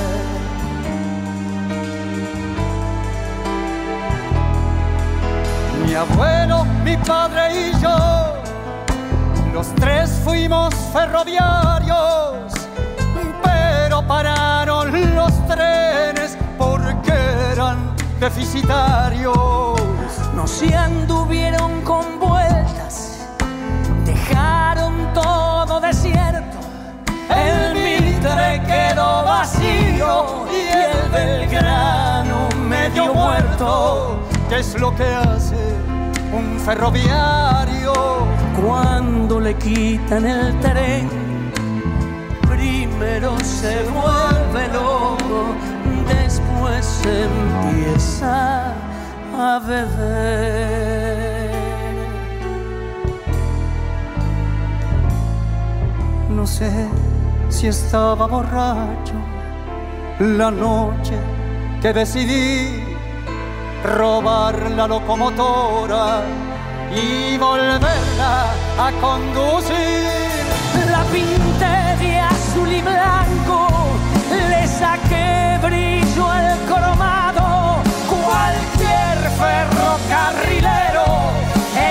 Mi 5.86 5.94
abuelo, 5.94 6.64
mi 6.82 6.96
padre 6.96 7.68
y 7.68 7.72
yo, 7.80 8.32
los 9.52 9.66
tres 9.74 10.10
fuimos 10.24 10.74
ferroviarios, 10.92 12.33
los 15.14 15.32
trenes 15.46 16.36
porque 16.58 17.12
eran 17.52 17.94
deficitarios. 18.20 19.80
No 20.34 20.46
se 20.46 20.74
anduvieron 20.74 21.82
con 21.82 22.18
vueltas, 22.20 23.26
dejaron 24.04 25.12
todo 25.14 25.80
desierto. 25.80 26.58
El 27.30 27.74
Mitre 27.74 28.62
quedó 28.66 29.24
vacío 29.24 30.46
y 30.52 30.68
el 30.68 31.10
Belgrano 31.10 32.48
pregunto 32.94 34.18
qué 34.48 34.58
es 34.58 34.78
lo 34.78 34.94
que 34.94 35.04
hace 35.04 35.56
un 36.32 36.58
ferroviario 36.60 37.92
cuando 38.60 39.40
le 39.40 39.54
quitan 39.56 40.26
el 40.26 40.58
tren. 40.60 41.08
Primero 42.48 43.38
se 43.40 43.82
vuelve 43.84 44.68
loco, 44.68 44.83
después 46.08 47.02
empieza 47.04 48.72
a 49.38 49.58
beber. 49.58 51.54
No 56.30 56.46
sé 56.46 56.70
si 57.48 57.68
estaba 57.68 58.26
borracho 58.26 59.14
la 60.18 60.50
noche 60.50 61.14
que 61.80 61.92
decidí 61.92 62.82
robar 63.84 64.70
la 64.70 64.86
locomotora 64.88 66.22
y 66.90 67.36
volverla 67.36 68.46
a 68.78 68.90
conducir. 69.00 70.04
La 70.90 71.02
pinté 71.04 72.04
de 72.04 72.18
azul 72.20 72.72
y 72.72 72.80
blanco, 72.80 73.23
saqué 74.84 75.58
brillo 75.62 76.24
al 76.30 76.58
cromado. 76.68 77.46
Cualquier 78.24 79.16
ferrocarrilero 79.40 81.06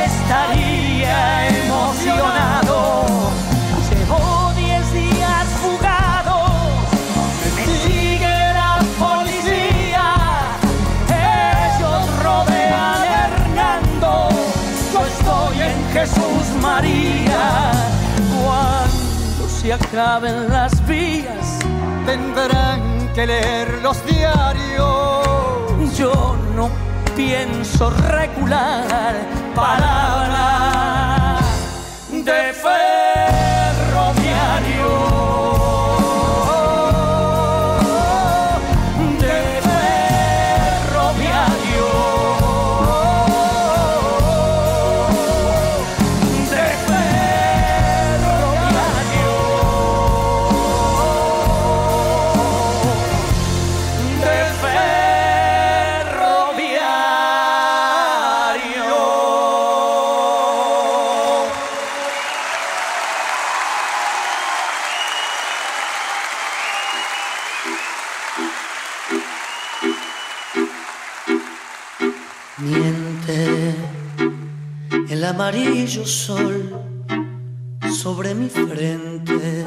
estaría 0.05 1.21
emocionado. 1.61 2.77
Llevo 3.89 4.53
diez 4.55 4.85
días 4.93 5.47
fugados, 5.63 6.51
me 7.55 7.65
sigue 7.83 8.37
la 8.59 8.73
policía. 9.03 10.07
Ellos 11.69 12.03
rodean 12.27 12.73
a 12.77 13.25
Hernando, 13.25 14.13
yo 14.93 14.99
estoy 15.13 15.55
en 15.69 15.77
Jesús 15.95 16.45
María. 16.61 17.43
Cuando 18.37 19.43
se 19.49 19.73
acaben 19.73 20.49
las 20.49 20.73
vías, 20.87 21.62
Tendrán 22.05 23.13
que 23.13 23.25
leer 23.25 23.79
los 23.81 24.05
diarios. 24.05 25.25
yo 25.97 26.35
no 26.55 26.69
pienso 27.15 27.89
recular 27.89 29.15
palabra 29.55 31.37
de 32.11 32.53
ferroviario. 32.53 33.12
Frente, 78.53 79.65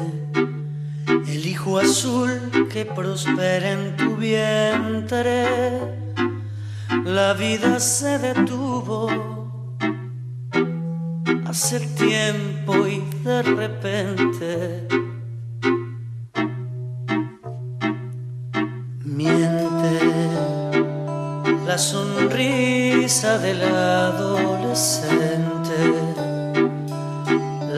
el 1.07 1.45
hijo 1.45 1.77
azul 1.77 2.67
que 2.71 2.85
prospera 2.85 3.71
en 3.71 3.95
tu 3.97 4.15
vientre. 4.15 5.47
La 7.05 7.33
vida 7.33 7.79
se 7.79 8.17
detuvo 8.17 9.07
hace 11.45 11.79
tiempo 11.79 12.87
y 12.87 13.03
de 13.23 13.41
repente 13.43 14.87
miente 19.03 19.99
la 21.65 21.77
sonrisa 21.77 23.37
del 23.39 23.61
adolescente, 23.61 25.26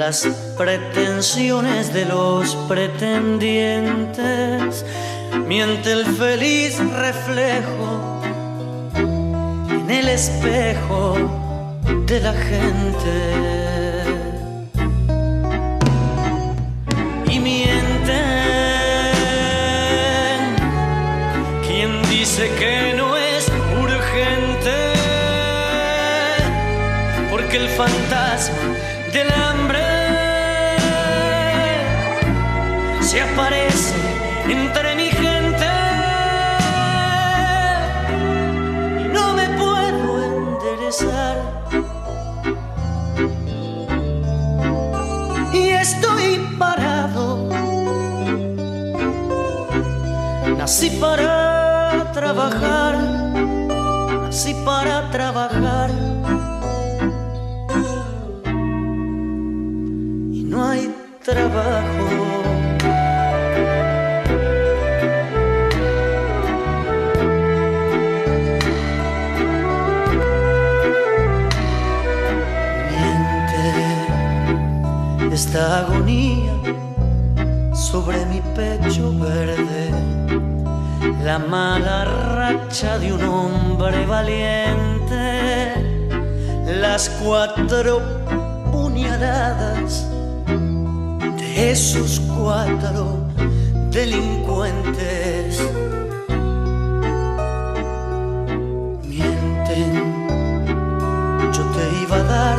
las 0.09 0.25
pretensiones 0.57 1.93
de 1.93 2.05
los 2.05 2.55
pretendientes, 2.67 4.83
miente 5.45 5.91
el 5.91 6.03
feliz 6.03 6.79
reflejo 6.79 8.19
en 9.69 9.91
el 9.91 10.09
espejo 10.09 11.15
de 12.07 12.21
la 12.21 12.33
gente. 12.33 13.43
Y 17.31 17.39
mienten 17.39 18.09
quien 21.67 22.01
dice 22.09 22.49
que 22.57 22.95
no 22.97 23.15
es 23.15 23.47
urgente, 23.79 24.73
porque 27.29 27.57
el 27.57 27.69
fantasma 27.69 28.28
para 50.99 52.11
trabajar, 52.13 52.95
nací 54.21 54.53
para 54.65 55.09
trabajar. 55.11 55.89
Y 60.31 60.43
no 60.43 60.63
hay 60.69 60.93
trabajo. 61.23 62.07
Esta 75.31 75.79
agonía 75.79 76.28
la 81.29 81.37
mala 81.37 82.05
racha 82.05 82.97
de 82.97 83.13
un 83.13 83.23
hombre 83.23 84.03
valiente, 84.07 85.73
las 86.81 87.07
cuatro 87.21 88.01
puñaladas 88.71 90.07
de 91.37 91.71
esos 91.71 92.19
cuatro 92.35 93.27
delincuentes. 93.91 95.61
Mienten, 99.03 99.91
yo 101.55 101.63
te 101.75 101.83
iba 102.05 102.17
a 102.23 102.23
dar 102.23 102.57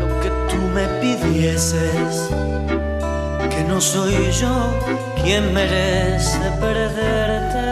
lo 0.00 0.06
que 0.20 0.30
tú 0.50 0.58
me 0.74 0.86
pidieses 1.00 2.28
que 3.48 3.64
no 3.64 3.80
soy 3.80 4.30
yo 4.32 4.97
quien 5.28 5.52
merece 5.52 6.50
perderte 6.58 7.68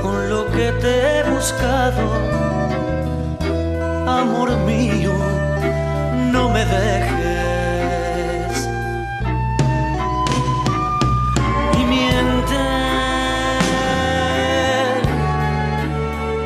con 0.00 0.30
lo 0.30 0.50
que 0.50 0.72
te 0.80 1.18
he 1.18 1.22
buscado. 1.24 2.04
Amor 4.06 4.56
mío, 4.64 5.12
no 6.32 6.48
me 6.48 6.64
dejes. 6.64 8.54
Y 11.78 11.84
miente 11.84 12.62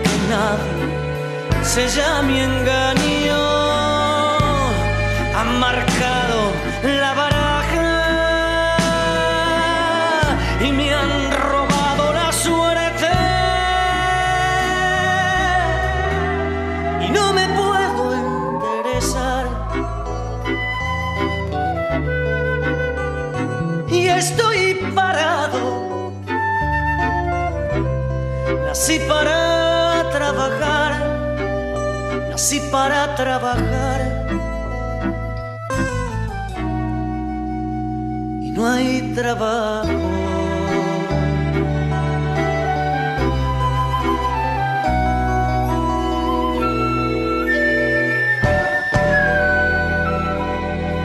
que 0.02 0.16
nadie 0.32 0.84
sella 1.62 2.22
mi 2.22 2.40
engaño. 2.40 2.77
Para 32.70 33.14
trabajar. 33.14 34.26
No 38.40 38.66
hay 38.66 39.12
trabajo. 39.14 39.88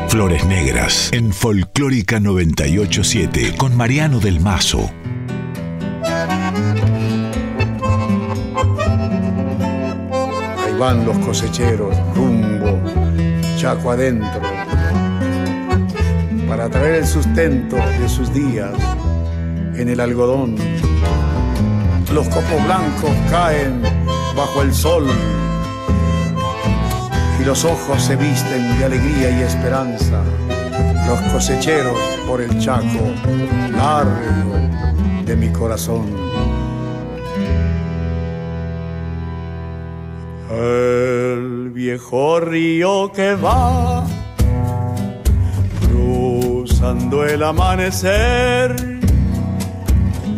Flores 0.09 0.45
Negras 0.45 1.09
en 1.11 1.33
Folclórica 1.33 2.19
987 2.19 3.55
con 3.57 3.75
Mariano 3.75 4.19
del 4.19 4.39
Mazo. 4.39 4.91
Van 10.83 11.05
los 11.05 11.17
cosecheros 11.19 11.95
rumbo, 12.13 12.77
chaco 13.55 13.91
adentro, 13.91 14.41
para 16.45 16.69
traer 16.69 16.95
el 16.95 17.07
sustento 17.07 17.77
de 17.77 18.09
sus 18.09 18.33
días 18.33 18.73
en 19.75 19.87
el 19.87 20.01
algodón. 20.01 20.57
Los 22.13 22.27
copos 22.27 22.65
blancos 22.65 23.11
caen 23.31 23.81
bajo 24.35 24.61
el 24.61 24.73
sol 24.73 25.07
y 27.39 27.45
los 27.45 27.63
ojos 27.63 28.03
se 28.03 28.17
visten 28.17 28.77
de 28.77 28.83
alegría 28.83 29.39
y 29.39 29.43
esperanza. 29.43 30.21
Los 31.07 31.21
cosecheros 31.31 31.97
por 32.27 32.41
el 32.41 32.59
chaco 32.59 33.05
largo 33.71 34.53
de 35.25 35.35
mi 35.37 35.47
corazón. 35.47 36.22
Viejo 42.03 42.39
río 42.39 43.11
que 43.13 43.35
va 43.35 44.05
cruzando 45.87 47.25
el 47.25 47.43
amanecer 47.43 48.75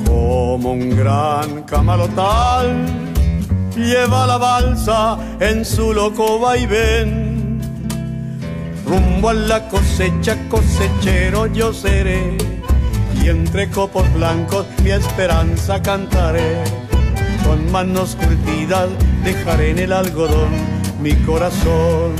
como 0.05 0.73
un 0.73 0.95
gran 0.95 1.63
camalotal 1.63 2.85
lleva 3.75 4.27
la 4.27 4.37
balsa 4.37 5.17
en 5.39 5.65
su 5.65 5.91
loco 5.93 6.39
vaivén. 6.39 7.59
Rumbo 8.85 9.29
a 9.29 9.33
la 9.33 9.67
cosecha, 9.67 10.37
cosechero 10.47 11.47
yo 11.47 11.73
seré, 11.73 12.37
y 13.21 13.29
entre 13.29 13.69
copos 13.69 14.05
blancos 14.13 14.67
mi 14.83 14.91
esperanza 14.91 15.81
cantaré. 15.81 16.63
Con 17.43 17.71
manos 17.71 18.15
curtidas 18.15 18.89
dejaré 19.23 19.71
en 19.71 19.79
el 19.79 19.93
algodón 19.93 20.64
mi 21.05 21.13
corazón. 21.17 22.15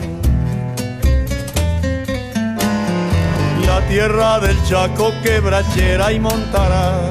La 3.66 3.82
tierra 3.88 4.40
del 4.40 4.56
Chaco 4.66 5.12
quebrachera 5.24 6.12
y 6.12 6.20
montará, 6.20 7.10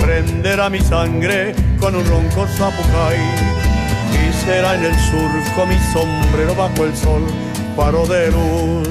prenderá 0.00 0.70
mi 0.70 0.78
sangre 0.78 1.52
con 1.80 1.96
un 1.96 2.06
ronco 2.06 2.46
zapucay 2.46 3.18
y 4.12 4.32
será 4.44 4.76
en 4.76 4.84
el 4.84 4.94
surco 4.94 5.66
mi 5.66 5.78
sombrero 5.92 6.54
bajo 6.54 6.84
el 6.84 6.96
sol 6.96 7.24
paro 7.76 8.06
de 8.06 8.30
luz 8.30 8.88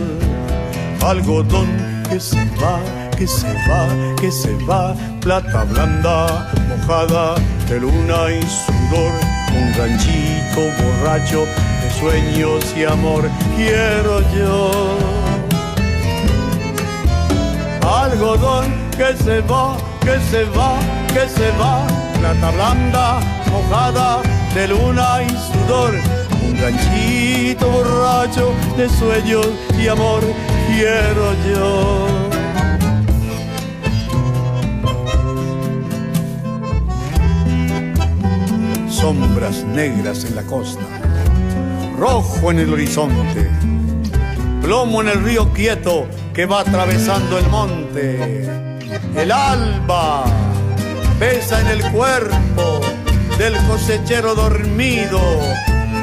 algodón 1.05 1.69
que 2.09 2.19
se 2.19 2.43
va 2.61 2.81
que 3.17 3.25
se 3.25 3.53
va 3.69 3.87
que 4.19 4.29
se 4.29 4.53
va 4.65 4.93
plata 5.21 5.63
blanda 5.63 6.51
mojada 6.67 7.35
de 7.69 7.79
luna 7.79 8.29
y 8.29 8.41
sudor 8.41 9.13
un 9.55 9.73
ranchito 9.77 10.61
borracho 10.79 11.45
sueños 12.03 12.73
y 12.75 12.83
amor 12.83 13.29
quiero 13.55 14.19
yo 14.35 14.71
algodón 17.81 18.73
que 18.97 19.15
se 19.23 19.41
va 19.41 19.77
que 20.01 20.19
se 20.29 20.43
va 20.45 20.79
que 21.13 21.27
se 21.29 21.49
va 21.59 22.03
plata 22.23 22.51
blanda, 22.51 23.19
mojada 23.51 24.21
de 24.55 24.67
luna 24.69 25.23
y 25.23 25.29
sudor. 25.29 25.93
Un 26.45 26.55
ganchito 26.55 27.69
borracho 27.69 28.53
de 28.77 28.87
sueños 28.87 29.47
y 29.77 29.87
amor 29.89 30.21
quiero 30.67 31.33
yo. 31.49 32.07
Sombras 38.89 39.65
negras 39.65 40.23
en 40.23 40.35
la 40.37 40.43
costa, 40.43 40.85
rojo 42.03 42.51
en 42.51 42.59
el 42.59 42.73
horizonte, 42.73 43.49
plomo 44.61 45.01
en 45.01 45.07
el 45.07 45.23
río 45.23 45.53
quieto 45.53 46.05
que 46.33 46.45
va 46.45 46.59
atravesando 46.59 47.37
el 47.37 47.47
monte. 47.47 48.45
El 49.15 49.31
alba 49.31 50.25
pesa 51.17 51.61
en 51.61 51.67
el 51.67 51.91
cuerpo 51.93 52.81
del 53.37 53.55
cosechero 53.67 54.35
dormido 54.35 55.21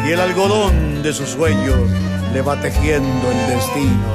y 0.07 0.13
el 0.13 0.21
algodón 0.21 1.03
de 1.03 1.13
sus 1.13 1.29
sueños 1.29 1.79
le 2.33 2.41
va 2.41 2.59
tejiendo 2.59 3.31
el 3.31 3.47
destino. 3.55 4.11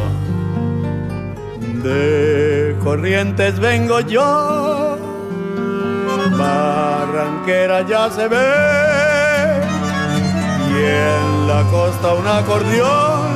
De 1.84 2.76
corrientes 2.84 3.60
vengo 3.60 4.00
yo, 4.00 4.98
barranquera 6.36 7.88
ya 7.88 8.10
se 8.10 8.28
ve, 8.28 9.15
y 10.80 10.86
en 10.86 11.48
la 11.48 11.64
costa 11.72 12.14
un 12.14 12.28
acordeón, 12.28 13.30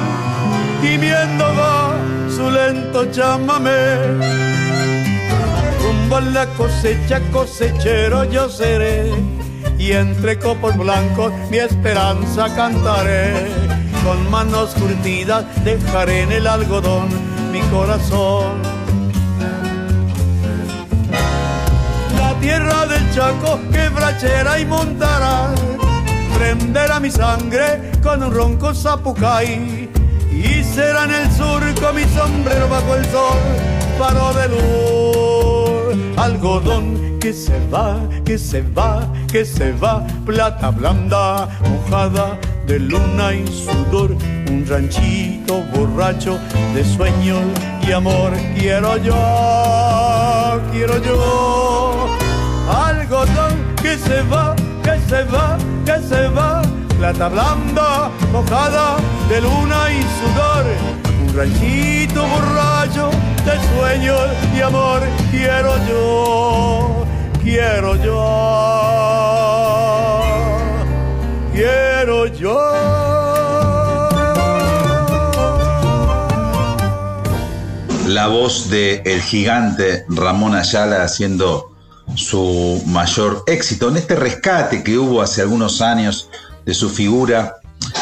gimiendo 0.81 1.45
va 1.45 1.95
su 2.29 2.49
lento 2.49 3.05
chamamé 3.11 4.49
rumbo 5.89 6.19
la 6.19 6.45
cosecha, 6.53 7.19
cosechero 7.31 8.23
yo 8.25 8.49
seré. 8.49 9.11
Y 9.77 9.93
entre 9.93 10.37
copos 10.37 10.75
blancos 10.77 11.31
mi 11.49 11.57
esperanza 11.57 12.53
cantaré. 12.55 13.47
Con 14.03 14.29
manos 14.29 14.73
curtidas 14.75 15.45
dejaré 15.63 16.21
en 16.21 16.31
el 16.31 16.47
algodón 16.47 17.07
mi 17.51 17.61
corazón. 17.73 18.61
La 22.17 22.33
tierra 22.39 22.85
del 22.85 23.13
Chaco 23.13 23.59
quebrachera 23.71 24.59
y 24.59 24.65
montará. 24.65 25.53
Prenderá 26.39 26.99
mi 26.99 27.11
sangre 27.11 27.91
con 28.01 28.23
un 28.23 28.33
ronco 28.33 28.73
zapucay. 28.73 29.89
Y 30.31 30.63
será 30.63 31.03
en 31.03 31.13
el 31.13 31.31
surco 31.31 31.93
mi 31.93 32.05
sombrero 32.05 32.67
bajo 32.67 32.95
el 32.95 33.05
sol, 33.05 33.37
paro 33.99 34.33
de 34.33 34.47
luz 34.47 35.59
algodón 36.19 37.17
que 37.19 37.33
se 37.33 37.59
va, 37.67 37.97
que 38.25 38.37
se 38.37 38.61
va, 38.61 39.07
que 39.31 39.45
se 39.45 39.71
va, 39.73 40.05
plata 40.25 40.69
blanda, 40.69 41.49
mojada 41.69 42.37
de 42.65 42.79
luna 42.79 43.33
y 43.33 43.47
sudor, 43.47 44.11
un 44.49 44.65
ranchito 44.67 45.61
borracho 45.73 46.39
de 46.73 46.83
sueños 46.83 47.41
y 47.85 47.91
amor. 47.91 48.31
Quiero 48.57 48.97
yo, 48.97 50.61
quiero 50.71 50.97
yo, 51.01 52.07
algodón 52.69 53.75
que 53.81 53.97
se 53.97 54.21
va, 54.23 54.55
que 54.83 54.99
se 55.09 55.23
va, 55.23 55.57
que 55.85 55.99
se 56.07 56.27
va, 56.29 56.61
plata 56.97 57.27
blanda, 57.29 58.09
mojada 58.31 58.97
de 59.29 59.41
luna 59.41 59.91
y 59.91 60.01
sudor, 60.19 60.65
un 61.21 61.33
ranchito 61.35 62.25
borracho 62.27 63.09
de 63.45 63.59
sueños 63.75 64.27
y 64.55 64.61
amor 64.61 65.01
quiero 65.31 65.77
yo, 65.87 67.05
quiero 67.43 67.95
yo, 68.03 68.15
quiero 71.53 72.27
yo. 72.27 72.59
La 78.07 78.27
voz 78.27 78.69
de 78.69 79.03
el 79.05 79.21
gigante 79.21 80.05
Ramón 80.09 80.55
Ayala 80.55 81.03
haciendo 81.03 81.68
su 82.19 82.83
mayor 82.85 83.43
éxito 83.47 83.87
en 83.89 83.97
este 83.97 84.15
rescate 84.15 84.83
que 84.83 84.97
hubo 84.97 85.21
hace 85.21 85.41
algunos 85.41 85.81
años 85.81 86.29
de 86.65 86.73
su 86.73 86.89
figura. 86.89 87.55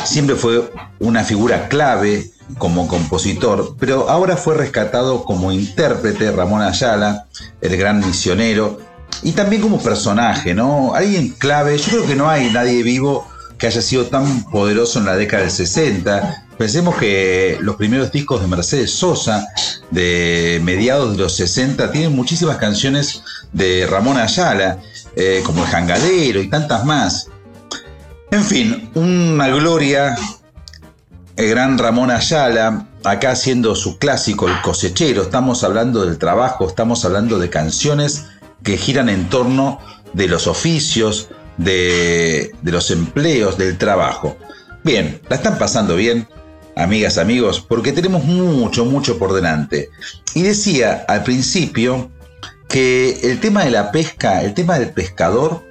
Siempre 0.05 0.35
fue 0.35 0.71
una 0.99 1.23
figura 1.23 1.69
clave 1.69 2.31
como 2.57 2.87
compositor, 2.87 3.75
pero 3.79 4.09
ahora 4.09 4.35
fue 4.35 4.55
rescatado 4.55 5.23
como 5.23 5.51
intérprete 5.51 6.31
Ramón 6.31 6.61
Ayala, 6.61 7.27
el 7.61 7.77
gran 7.77 7.99
misionero, 7.99 8.79
y 9.21 9.33
también 9.33 9.61
como 9.61 9.79
personaje, 9.79 10.53
¿no? 10.53 10.93
Alguien 10.95 11.29
clave, 11.37 11.77
yo 11.77 11.89
creo 11.89 12.07
que 12.07 12.15
no 12.15 12.29
hay 12.29 12.49
nadie 12.51 12.83
vivo 12.83 13.27
que 13.57 13.67
haya 13.67 13.81
sido 13.81 14.05
tan 14.05 14.43
poderoso 14.45 14.99
en 14.99 15.05
la 15.05 15.15
década 15.15 15.43
del 15.43 15.51
60. 15.51 16.45
Pensemos 16.57 16.95
que 16.95 17.57
los 17.61 17.75
primeros 17.75 18.11
discos 18.11 18.41
de 18.41 18.47
Mercedes 18.47 18.91
Sosa, 18.91 19.47
de 19.91 20.59
mediados 20.63 21.11
de 21.11 21.23
los 21.23 21.35
60, 21.35 21.91
tienen 21.91 22.15
muchísimas 22.15 22.57
canciones 22.57 23.21
de 23.53 23.87
Ramón 23.87 24.17
Ayala. 24.17 24.79
eh, 25.15 25.41
como 25.43 25.63
El 25.63 25.69
Jangadero 25.69 26.39
y 26.39 26.49
tantas 26.49 26.85
más. 26.85 27.29
En 28.29 28.43
fin, 28.43 28.91
una 28.93 29.47
gloria, 29.47 30.15
el 31.35 31.49
gran 31.49 31.77
Ramón 31.79 32.11
Ayala, 32.11 32.87
acá 33.03 33.31
haciendo 33.31 33.75
su 33.75 33.97
clásico, 33.97 34.47
El 34.47 34.61
cosechero. 34.61 35.23
Estamos 35.23 35.63
hablando 35.63 36.05
del 36.05 36.19
trabajo, 36.19 36.67
estamos 36.67 37.03
hablando 37.03 37.39
de 37.39 37.49
canciones 37.49 38.25
que 38.63 38.77
giran 38.77 39.09
en 39.09 39.27
torno 39.29 39.79
de 40.13 40.27
los 40.27 40.45
oficios, 40.45 41.29
de, 41.57 42.51
de 42.61 42.71
los 42.71 42.91
empleos, 42.91 43.57
del 43.57 43.77
trabajo. 43.77 44.37
Bien, 44.83 45.19
la 45.29 45.35
están 45.35 45.57
pasando 45.57 45.95
bien, 45.95 46.27
amigas, 46.75 47.17
amigos, 47.17 47.59
porque 47.59 47.91
tenemos 47.91 48.23
mucho, 48.23 48.85
mucho 48.85 49.17
por 49.17 49.33
delante. 49.33 49.89
Y 50.33 50.43
decía 50.43 51.05
al 51.07 51.23
principio 51.23 52.11
que 52.69 53.19
el 53.23 53.39
tema 53.39 53.63
de 53.63 53.71
la 53.71 53.91
pesca, 53.91 54.41
el 54.43 54.53
tema 54.53 54.79
del 54.79 54.91
pescador, 54.91 55.63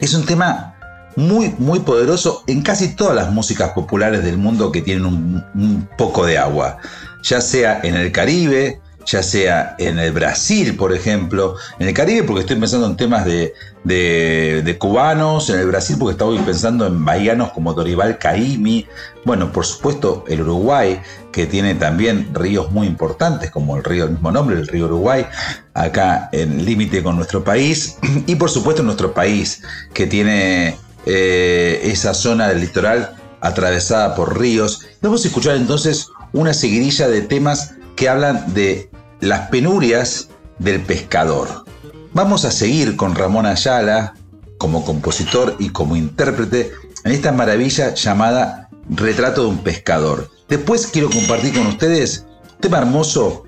es 0.00 0.14
un 0.14 0.24
tema 0.24 0.76
muy, 1.16 1.54
muy 1.58 1.80
poderoso 1.80 2.44
en 2.46 2.62
casi 2.62 2.94
todas 2.94 3.16
las 3.16 3.32
músicas 3.32 3.70
populares 3.70 4.22
del 4.22 4.36
mundo 4.36 4.70
que 4.70 4.82
tienen 4.82 5.06
un, 5.06 5.88
poco 5.96 6.26
de 6.26 6.36
agua, 6.36 6.78
ya 7.22 7.40
sea 7.40 7.80
en 7.82 7.94
el 7.94 8.12
Caribe, 8.12 8.80
ya 9.06 9.22
sea 9.22 9.76
en 9.78 9.98
el 9.98 10.12
Brasil, 10.12 10.76
por 10.76 10.92
ejemplo, 10.92 11.56
en 11.78 11.88
el 11.88 11.94
Caribe 11.94 12.24
porque 12.24 12.40
estoy 12.40 12.56
pensando 12.56 12.86
en 12.86 12.96
temas 12.96 13.24
de, 13.24 13.54
de, 13.84 14.76
cubanos, 14.78 15.48
en 15.48 15.60
el 15.60 15.66
Brasil 15.66 15.96
porque 15.98 16.12
estaba 16.12 16.36
pensando 16.44 16.86
en 16.86 17.04
bahianos 17.04 17.52
como 17.52 17.72
Dorival 17.72 18.18
Caimi, 18.18 18.86
bueno, 19.24 19.52
por 19.52 19.64
supuesto 19.64 20.24
el 20.28 20.42
Uruguay, 20.42 21.00
que 21.30 21.46
tiene 21.46 21.74
también 21.74 22.34
ríos 22.34 22.70
muy 22.72 22.86
importantes, 22.86 23.50
como 23.50 23.76
el 23.76 23.84
río 23.84 24.04
del 24.04 24.14
mismo 24.14 24.32
nombre, 24.32 24.56
el 24.56 24.66
río 24.66 24.86
Uruguay, 24.86 25.26
acá 25.74 26.28
en 26.32 26.64
límite 26.64 27.02
con 27.02 27.16
nuestro 27.16 27.44
país, 27.44 27.98
y 28.26 28.34
por 28.34 28.50
supuesto 28.50 28.82
nuestro 28.82 29.14
país, 29.14 29.62
que 29.94 30.06
tiene 30.06 30.76
eh, 31.06 31.80
esa 31.84 32.12
zona 32.12 32.48
del 32.48 32.60
litoral 32.60 33.14
atravesada 33.40 34.16
por 34.16 34.38
ríos. 34.38 34.80
Vamos 35.00 35.24
a 35.24 35.28
escuchar 35.28 35.56
entonces 35.56 36.08
una 36.32 36.52
seguidilla 36.52 37.06
de 37.06 37.22
temas 37.22 37.74
que 37.96 38.08
hablan 38.08 38.54
de 38.54 38.90
las 39.20 39.48
penurias 39.48 40.28
del 40.58 40.80
pescador. 40.80 41.64
Vamos 42.12 42.44
a 42.44 42.50
seguir 42.50 42.96
con 42.96 43.14
Ramón 43.14 43.46
Ayala 43.46 44.14
como 44.58 44.84
compositor 44.84 45.56
y 45.58 45.70
como 45.70 45.96
intérprete 45.96 46.72
en 47.04 47.12
esta 47.12 47.32
maravilla 47.32 47.94
llamada 47.94 48.68
Retrato 48.88 49.42
de 49.42 49.48
un 49.48 49.58
pescador. 49.58 50.30
Después 50.48 50.86
quiero 50.86 51.10
compartir 51.10 51.54
con 51.54 51.66
ustedes 51.66 52.26
un 52.54 52.60
tema 52.60 52.78
hermoso 52.78 53.42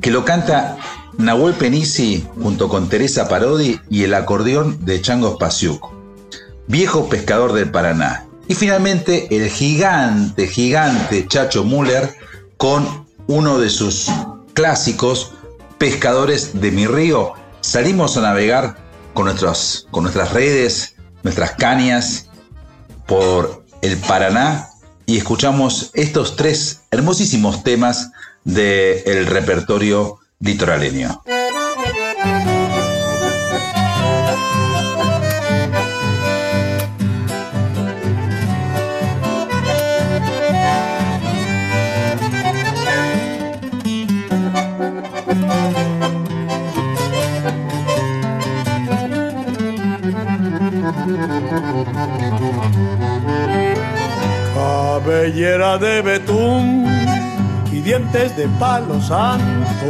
que 0.00 0.10
lo 0.10 0.24
canta 0.24 0.78
Nahuel 1.18 1.54
Penisi 1.54 2.26
junto 2.42 2.68
con 2.68 2.88
Teresa 2.88 3.28
Parodi 3.28 3.78
y 3.90 4.04
el 4.04 4.14
acordeón 4.14 4.84
de 4.84 5.02
Chango 5.02 5.36
Pasiuk 5.36 5.98
viejo 6.68 7.08
pescador 7.08 7.52
del 7.54 7.70
Paraná. 7.70 8.26
Y 8.46 8.54
finalmente 8.54 9.34
el 9.34 9.50
gigante, 9.50 10.46
gigante 10.46 11.26
Chacho 11.26 11.64
Müller 11.64 12.14
con 12.56 13.07
uno 13.28 13.58
de 13.58 13.70
sus 13.70 14.10
clásicos, 14.54 15.32
Pescadores 15.78 16.60
de 16.60 16.72
mi 16.72 16.88
río. 16.88 17.34
Salimos 17.60 18.16
a 18.16 18.22
navegar 18.22 18.76
con, 19.14 19.32
con 19.92 20.02
nuestras 20.02 20.32
redes, 20.32 20.96
nuestras 21.22 21.52
cañas 21.52 22.26
por 23.06 23.64
el 23.80 23.96
Paraná 23.98 24.70
y 25.06 25.18
escuchamos 25.18 25.92
estos 25.94 26.34
tres 26.34 26.80
hermosísimos 26.90 27.62
temas 27.62 28.10
del 28.42 29.26
repertorio 29.26 30.18
litoraleño. 30.40 31.22
Cabellera 55.28 55.76
de 55.76 56.00
betún 56.00 56.86
y 57.70 57.80
dientes 57.82 58.34
de 58.34 58.48
palo 58.58 58.98
santo, 58.98 59.86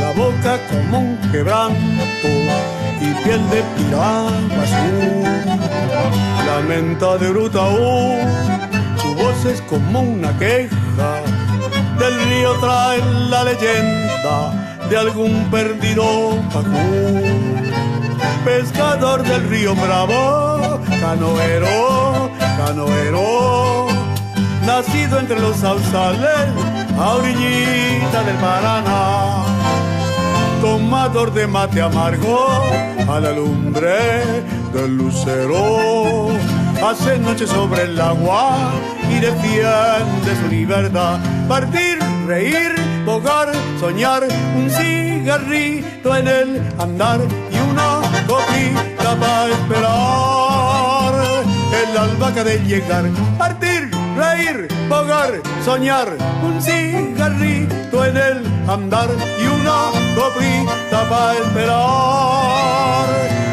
la 0.00 0.12
boca 0.12 0.60
como 0.70 1.00
un 1.00 1.18
quebranto 1.32 2.28
y 3.00 3.24
piel 3.24 3.50
de 3.50 3.62
piragua 3.76 4.30
azul. 4.62 5.24
Lamenta 6.46 7.18
de 7.18 7.30
Brutaú, 7.30 8.14
su 9.02 9.14
voz 9.16 9.44
es 9.44 9.60
como 9.62 10.02
una 10.02 10.30
queja, 10.38 11.20
del 11.98 12.20
río 12.28 12.52
trae 12.60 13.00
la 13.28 13.42
leyenda 13.42 14.78
de 14.88 14.96
algún 14.96 15.50
perdido 15.50 16.30
pacú. 16.52 17.24
Pescador 18.44 19.24
del 19.24 19.48
río 19.48 19.74
Bravo, 19.74 20.80
canoero, 21.00 22.30
canoero, 22.56 23.83
nacido 24.66 25.18
entre 25.18 25.40
los 25.40 25.56
sausales, 25.56 26.48
a 26.98 27.14
orillita 27.14 28.22
del 28.24 28.36
Paraná, 28.36 29.44
tomador 30.60 31.32
de 31.32 31.46
mate 31.46 31.82
amargo, 31.82 32.48
a 33.08 33.20
la 33.20 33.32
lumbre 33.32 34.24
del 34.72 34.96
lucero, 34.96 36.28
hace 36.82 37.18
noche 37.18 37.46
sobre 37.46 37.82
el 37.82 38.00
agua 38.00 38.72
y 39.10 39.20
defiende 39.20 40.36
su 40.40 40.48
libertad, 40.48 41.18
partir, 41.48 41.98
reír, 42.26 42.74
bogar, 43.04 43.52
soñar, 43.78 44.22
un 44.56 44.70
cigarrito 44.70 46.16
en 46.16 46.28
el 46.28 46.62
andar 46.78 47.20
y 47.52 47.70
una 47.70 48.00
copita 48.26 49.16
para 49.20 49.52
esperar. 49.52 51.14
El 51.74 51.98
albahaca 51.98 52.44
de 52.44 52.58
llegar, 52.60 53.04
partir, 53.36 53.83
reír, 54.16 54.68
bogar, 54.88 55.40
soñar, 55.64 56.08
un 56.42 56.60
cigarrito 56.60 58.04
en 58.04 58.16
el 58.16 58.46
andar 58.68 59.10
y 59.40 59.46
una 59.46 59.92
copita 60.14 61.08
para 61.08 61.34
esperar 61.34 63.08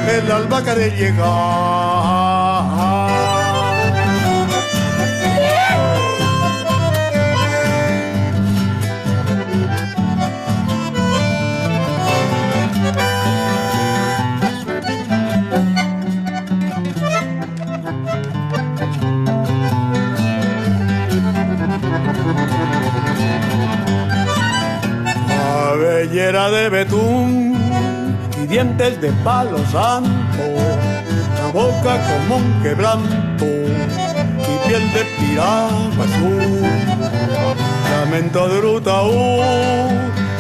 el 0.10 0.32
albahaca 0.32 0.76
de 0.76 0.90
llegar. 0.92 2.42
Cabellera 26.02 26.50
de 26.50 26.70
betún 26.70 27.56
y 28.42 28.48
dientes 28.48 29.00
de 29.02 29.12
palo 29.24 29.60
santo, 29.72 30.44
la 31.38 31.52
boca 31.54 32.00
como 32.08 32.38
un 32.38 32.64
quebranto 32.64 33.46
y 33.46 34.68
piel 34.68 34.94
de 34.94 35.06
piragua 35.20 36.06
azul. 36.06 36.62
Lamento 37.92 38.50
de 38.50 38.62
Rutaú, 38.62 39.42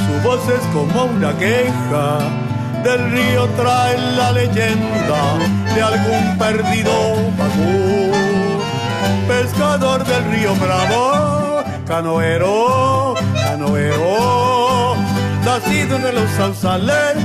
su 0.04 0.28
voz 0.28 0.42
es 0.50 0.66
como 0.74 1.04
una 1.06 1.38
queja, 1.38 2.18
del 2.84 3.12
río 3.12 3.48
trae 3.56 4.00
la 4.18 4.32
leyenda 4.32 5.38
de 5.76 5.82
algún 5.82 6.38
perdido 6.40 6.92
pacú. 7.38 8.12
Pescador 9.28 10.04
del 10.06 10.24
río 10.32 10.56
Bravo, 10.56 11.64
canoero, 11.86 13.14
canoero 13.44 14.51
nacido 15.46 15.98
de 15.98 16.14
los 16.14 16.30
sausales, 16.32 17.16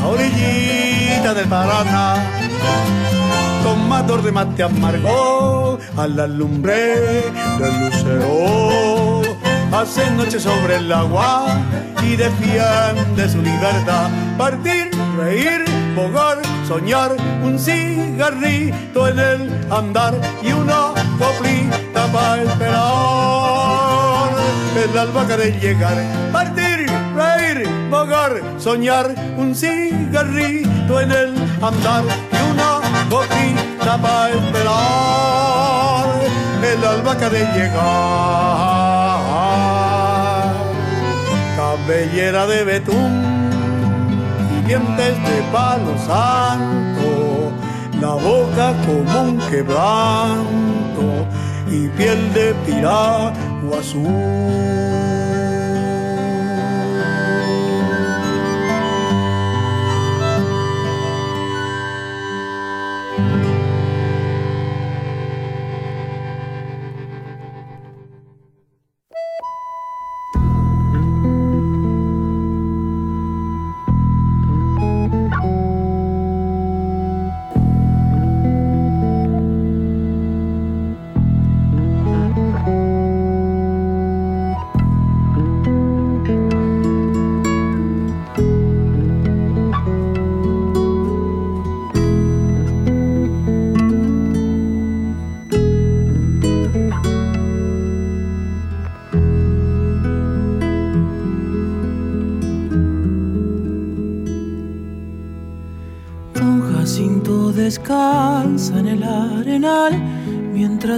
a 0.00 0.06
orillita 0.06 1.34
del 1.34 1.46
Paraná. 1.46 2.16
Tomador 3.62 4.22
de 4.22 4.32
mate 4.32 4.62
amargo 4.62 5.78
a 5.96 6.06
la 6.06 6.26
lumbre 6.26 7.24
del 7.58 7.80
lucero. 7.80 9.22
Hace 9.72 10.10
noche 10.12 10.40
sobre 10.40 10.76
el 10.76 10.92
agua 10.92 11.46
y 12.02 12.16
defiende 12.16 13.28
su 13.28 13.42
libertad. 13.42 14.08
Partir, 14.38 14.90
reír, 15.16 15.64
bogar, 15.94 16.38
soñar, 16.66 17.12
un 17.42 17.58
cigarrito 17.58 19.08
en 19.08 19.18
el 19.18 19.66
andar 19.70 20.14
y 20.42 20.52
una 20.52 20.94
coplita 21.18 22.06
para 22.12 22.42
esperar. 22.42 22.88
El 24.82 24.96
albahaca 24.96 25.36
de 25.36 25.50
llegar, 25.60 25.96
vagar, 27.90 28.42
soñar, 28.58 29.14
un 29.36 29.54
cigarrito 29.54 31.00
en 31.00 31.10
el 31.10 31.34
andar 31.62 32.04
y 32.32 32.50
una 32.50 32.80
boquita 33.08 33.98
para 33.98 34.30
esperar 34.30 35.58
el 36.72 36.84
alba 36.84 37.16
que 37.16 37.28
de 37.30 37.44
llegar. 37.54 37.78
Cabellera 41.56 42.46
de 42.46 42.64
betún 42.64 43.38
y 44.52 44.66
dientes 44.66 45.16
de 45.28 45.42
palo 45.52 45.96
santo, 46.06 47.52
la 48.00 48.14
boca 48.14 48.74
como 48.86 49.22
un 49.22 49.38
quebranto 49.50 51.26
y 51.70 51.88
piel 51.88 52.32
de 52.34 52.54
piragua 52.66 53.78
azul. 53.80 55.37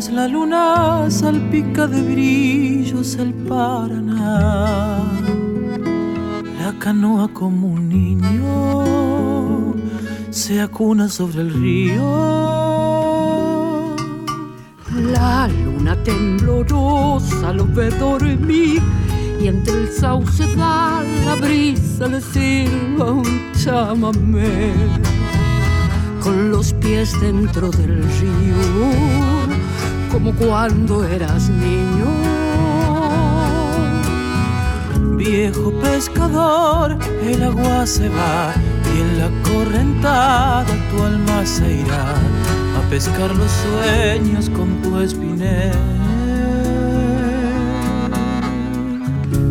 La 0.08 0.26
luna 0.26 1.10
salpica 1.10 1.86
de 1.86 2.00
brillos 2.00 3.16
el 3.16 3.34
Paraná. 3.34 5.02
La 6.58 6.72
canoa 6.78 7.28
como 7.28 7.68
un 7.68 7.88
niño 7.88 9.74
se 10.30 10.62
acuna 10.62 11.08
sobre 11.08 11.42
el 11.42 11.52
río. 11.52 12.06
La 15.12 15.48
luna 15.48 15.94
temblorosa 16.02 17.52
lo 17.52 17.66
ve 17.66 17.90
dormir 17.90 18.80
y 19.38 19.48
entre 19.48 19.74
el 19.74 19.88
sauce 19.92 20.46
da 20.56 21.02
la 21.26 21.34
brisa 21.36 22.08
le 22.08 22.20
silba 22.22 23.12
un 23.12 23.52
chamamé 23.52 24.72
con 26.20 26.50
los 26.50 26.72
pies 26.74 27.18
dentro 27.20 27.70
del 27.70 28.02
río, 28.02 29.39
como 30.10 30.32
cuando 30.34 31.04
eras 31.04 31.48
niño. 31.48 32.06
Viejo 35.16 35.72
pescador, 35.80 36.98
el 37.22 37.42
agua 37.42 37.86
se 37.86 38.08
va 38.08 38.52
y 38.94 39.00
en 39.00 39.18
la 39.18 39.30
correntada 39.48 40.66
tu 40.90 41.02
alma 41.02 41.46
se 41.46 41.80
irá 41.82 42.14
a 42.78 42.90
pescar 42.90 43.34
los 43.34 43.50
sueños 43.50 44.50
con 44.50 44.82
tu 44.82 44.98
espinel. 44.98 45.72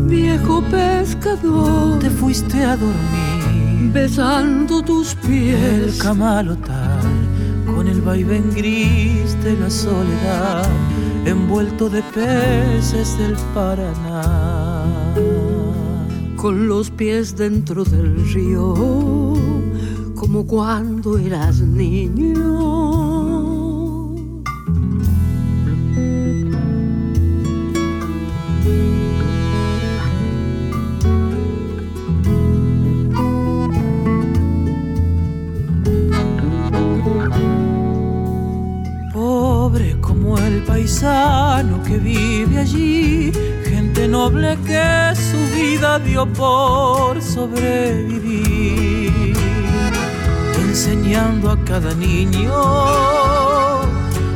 Viejo 0.08 0.62
pescador, 0.64 2.00
te 2.00 2.10
fuiste 2.10 2.64
a 2.64 2.76
dormir 2.76 3.92
besando 3.94 4.82
tus 4.82 5.16
pies. 5.16 5.96
El 5.96 5.98
camalotal 5.98 6.79
vaivén 8.10 8.50
gris 8.56 9.38
de 9.44 9.54
la 9.56 9.70
soledad, 9.70 10.68
envuelto 11.26 11.90
de 11.90 12.02
peces 12.02 13.16
del 13.20 13.36
Paraná. 13.54 15.14
Con 16.36 16.68
los 16.68 16.90
pies 16.90 17.36
dentro 17.36 17.84
del 17.84 18.16
río, 18.34 18.74
como 20.16 20.48
cuando 20.48 21.20
eras 21.20 21.62
niño 21.62 22.89
noble 44.30 44.58
que 44.66 45.14
su 45.16 45.38
vida 45.56 46.00
dio 46.00 46.26
por 46.28 47.22
sobrevivir, 47.22 49.36
enseñando 50.56 51.52
a 51.52 51.58
cada 51.66 51.94
niño 51.96 52.54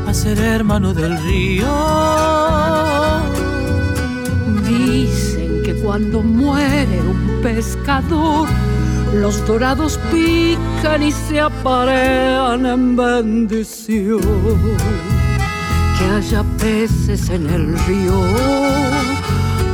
a 0.07 0.13
ser 0.13 0.39
hermano 0.39 0.93
del 0.93 1.17
río. 1.23 1.67
Dicen 4.67 5.63
que 5.63 5.75
cuando 5.83 6.21
muere 6.23 7.01
un 7.01 7.41
pescador, 7.43 8.47
los 9.13 9.45
dorados 9.45 9.99
pican 10.11 11.03
y 11.03 11.11
se 11.11 11.39
aparean 11.39 12.65
en 12.65 12.95
bendición 12.95 14.21
que 15.97 16.05
haya 16.05 16.43
peces 16.57 17.29
en 17.29 17.47
el 17.47 17.77
río 17.85 19.02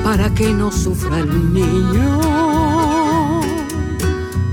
para 0.10 0.34
que 0.34 0.52
no 0.52 0.72
sufra 0.72 1.20
el 1.20 1.54
niño. 1.54 2.20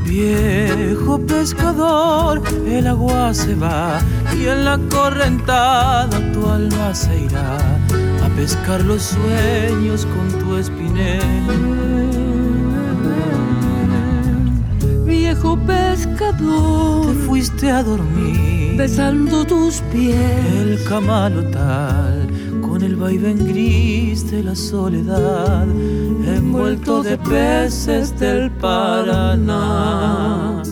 Viejo 0.04 1.18
pescador, 1.18 2.42
el 2.66 2.86
agua 2.86 3.32
se 3.32 3.54
va 3.54 3.98
y 4.36 4.48
en 4.48 4.66
la 4.66 4.78
correntada 4.90 6.16
tu 6.34 6.46
alma 6.46 6.94
se 6.94 7.20
irá 7.20 7.56
a 7.56 8.28
pescar 8.36 8.82
los 8.84 9.02
sueños 9.14 10.06
con 10.12 10.26
tu 10.40 10.58
espinel. 10.58 11.22
Viejo 15.06 15.58
pescador, 15.60 17.06
te 17.06 17.14
fuiste 17.26 17.70
a 17.70 17.82
dormir 17.82 18.76
besando 18.76 19.42
tus 19.46 19.80
pies. 19.90 20.16
El 20.60 20.84
camalotal 20.84 22.28
con 22.76 22.84
el 22.84 22.96
vaivén 22.96 23.38
gris 23.38 24.30
de 24.30 24.42
la 24.42 24.54
soledad, 24.54 25.66
envuelto 26.26 27.02
de 27.02 27.16
peces 27.16 28.20
del 28.20 28.50
Paraná, 28.50 30.62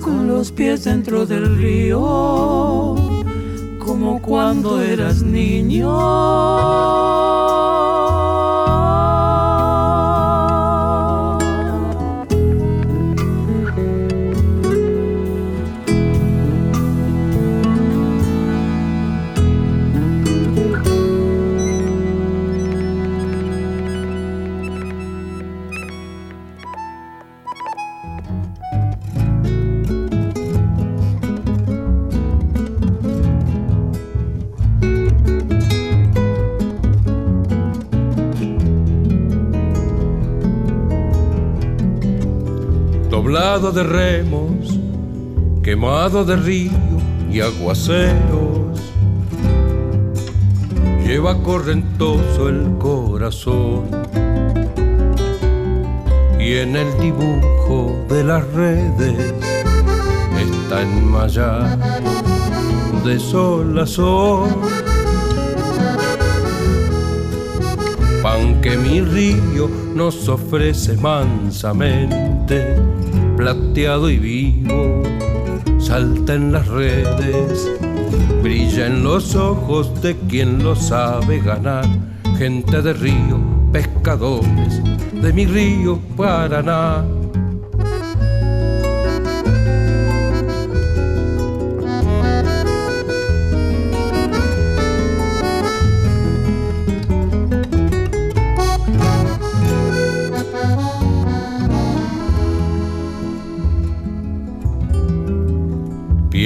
con 0.00 0.28
los 0.28 0.52
pies 0.52 0.84
dentro 0.84 1.26
del 1.26 1.56
río, 1.56 2.94
como 3.84 4.22
cuando 4.22 4.80
eras 4.80 5.22
niño. 5.22 5.90
De 43.60 43.82
remos, 43.82 44.78
quemado 45.62 46.24
de 46.24 46.36
río 46.36 46.70
y 47.30 47.40
aguaceros. 47.40 48.80
Lleva 51.04 51.36
correntoso 51.42 52.48
el 52.48 52.78
corazón 52.78 53.84
y 56.40 56.54
en 56.54 56.76
el 56.76 56.98
dibujo 56.98 57.94
de 58.08 58.24
las 58.24 58.50
redes 58.54 59.34
está 60.38 60.80
enmayado 60.80 61.76
de 63.04 63.20
sol 63.20 63.78
a 63.78 63.86
sol. 63.86 64.48
Pan 68.22 68.62
que 68.62 68.78
mi 68.78 69.02
río 69.02 69.68
nos 69.94 70.26
ofrece 70.26 70.96
mansamente, 70.96 72.76
plateado 73.42 74.08
y 74.08 74.18
vivo, 74.18 75.02
salta 75.80 76.34
en 76.34 76.52
las 76.52 76.68
redes, 76.68 77.68
brilla 78.40 78.86
en 78.86 79.02
los 79.02 79.34
ojos 79.34 80.00
de 80.00 80.16
quien 80.28 80.62
lo 80.62 80.76
sabe 80.76 81.40
ganar, 81.40 81.84
gente 82.38 82.80
de 82.80 82.92
río, 82.92 83.40
pescadores 83.72 84.80
de 85.12 85.32
mi 85.32 85.44
río 85.46 85.98
Paraná 86.16 87.04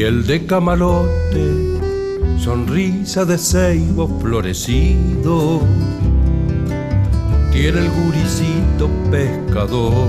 piel 0.07 0.25
de 0.25 0.47
camalote, 0.47 1.81
sonrisa 2.39 3.25
de 3.25 3.37
ceibo 3.37 4.07
florecido, 4.21 5.63
tiene 7.51 7.81
el 7.81 7.91
guricito 7.91 8.89
pescador 9.11 10.07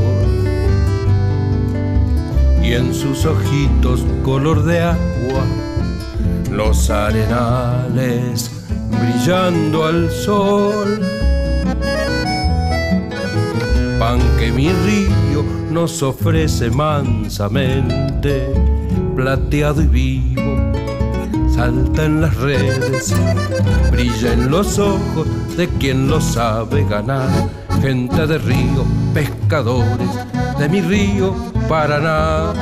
y 2.62 2.74
en 2.74 2.94
sus 2.94 3.26
ojitos 3.26 4.06
color 4.24 4.66
de 4.66 4.82
agua, 4.82 5.44
los 6.52 6.92
arenales 6.92 8.52
brillando 9.02 9.84
al 9.84 10.12
sol. 10.12 11.02
Pan 13.98 14.20
que 14.38 14.52
mi 14.52 14.70
río 14.70 15.44
nos 15.72 16.04
ofrece 16.04 16.70
mansamente 16.70 18.78
plateado 19.18 19.82
y 19.82 19.88
vivo, 19.88 20.72
salta 21.54 22.06
en 22.06 22.22
las 22.22 22.36
redes, 22.36 23.16
brilla 23.92 24.34
en 24.34 24.52
los 24.52 24.78
ojos 24.78 25.28
de 25.58 25.68
quien 25.80 26.08
lo 26.08 26.22
sabe 26.22 26.86
ganar. 26.88 27.28
Gente 27.82 28.28
de 28.28 28.38
río, 28.38 28.86
pescadores 29.16 30.10
de 30.60 30.70
mi 30.70 30.82
río 30.82 31.34
Paraná, 31.68 32.54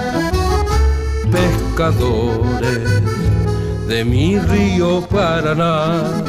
pescadores 1.30 3.01
de 3.89 4.06
mi 4.06 4.39
río 4.39 5.01
Paraná. 5.10 6.24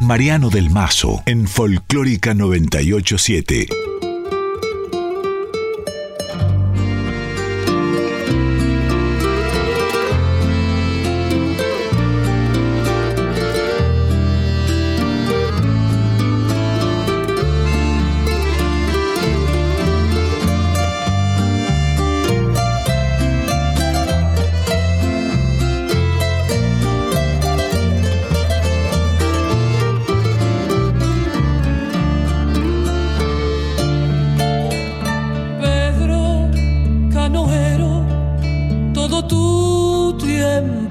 Mariano 0.00 0.48
del 0.48 0.70
Mazo 0.70 1.22
en 1.26 1.46
Folclórica 1.46 2.32
987. 2.32 3.79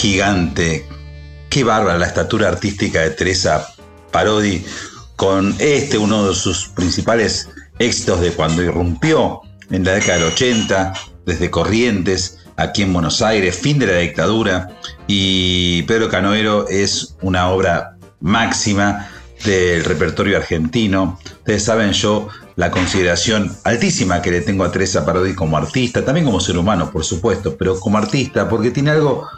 gigante, 0.00 0.86
qué 1.50 1.62
bárbara 1.62 1.98
la 1.98 2.06
estatura 2.06 2.48
artística 2.48 3.02
de 3.02 3.10
Teresa 3.10 3.66
Parodi 4.10 4.64
con 5.14 5.54
este, 5.58 5.98
uno 5.98 6.26
de 6.26 6.34
sus 6.34 6.68
principales 6.68 7.50
éxitos 7.78 8.22
de 8.22 8.32
cuando 8.32 8.62
irrumpió 8.62 9.42
en 9.70 9.84
la 9.84 9.92
década 9.92 10.20
del 10.20 10.32
80, 10.32 10.94
desde 11.26 11.50
Corrientes, 11.50 12.38
aquí 12.56 12.80
en 12.80 12.94
Buenos 12.94 13.20
Aires, 13.20 13.58
fin 13.58 13.78
de 13.78 13.88
la 13.88 13.98
dictadura, 13.98 14.70
y 15.06 15.82
Pedro 15.82 16.08
Canoero 16.08 16.66
es 16.70 17.14
una 17.20 17.50
obra 17.50 17.98
máxima 18.20 19.10
del 19.44 19.84
repertorio 19.84 20.38
argentino. 20.38 21.18
Ustedes 21.40 21.64
saben 21.64 21.92
yo 21.92 22.28
la 22.56 22.70
consideración 22.70 23.54
altísima 23.64 24.22
que 24.22 24.30
le 24.30 24.40
tengo 24.40 24.64
a 24.64 24.72
Teresa 24.72 25.04
Parodi 25.04 25.34
como 25.34 25.58
artista, 25.58 26.02
también 26.02 26.24
como 26.24 26.40
ser 26.40 26.56
humano, 26.56 26.90
por 26.90 27.04
supuesto, 27.04 27.54
pero 27.58 27.78
como 27.78 27.98
artista, 27.98 28.48
porque 28.48 28.70
tiene 28.70 28.92
algo 28.92 29.28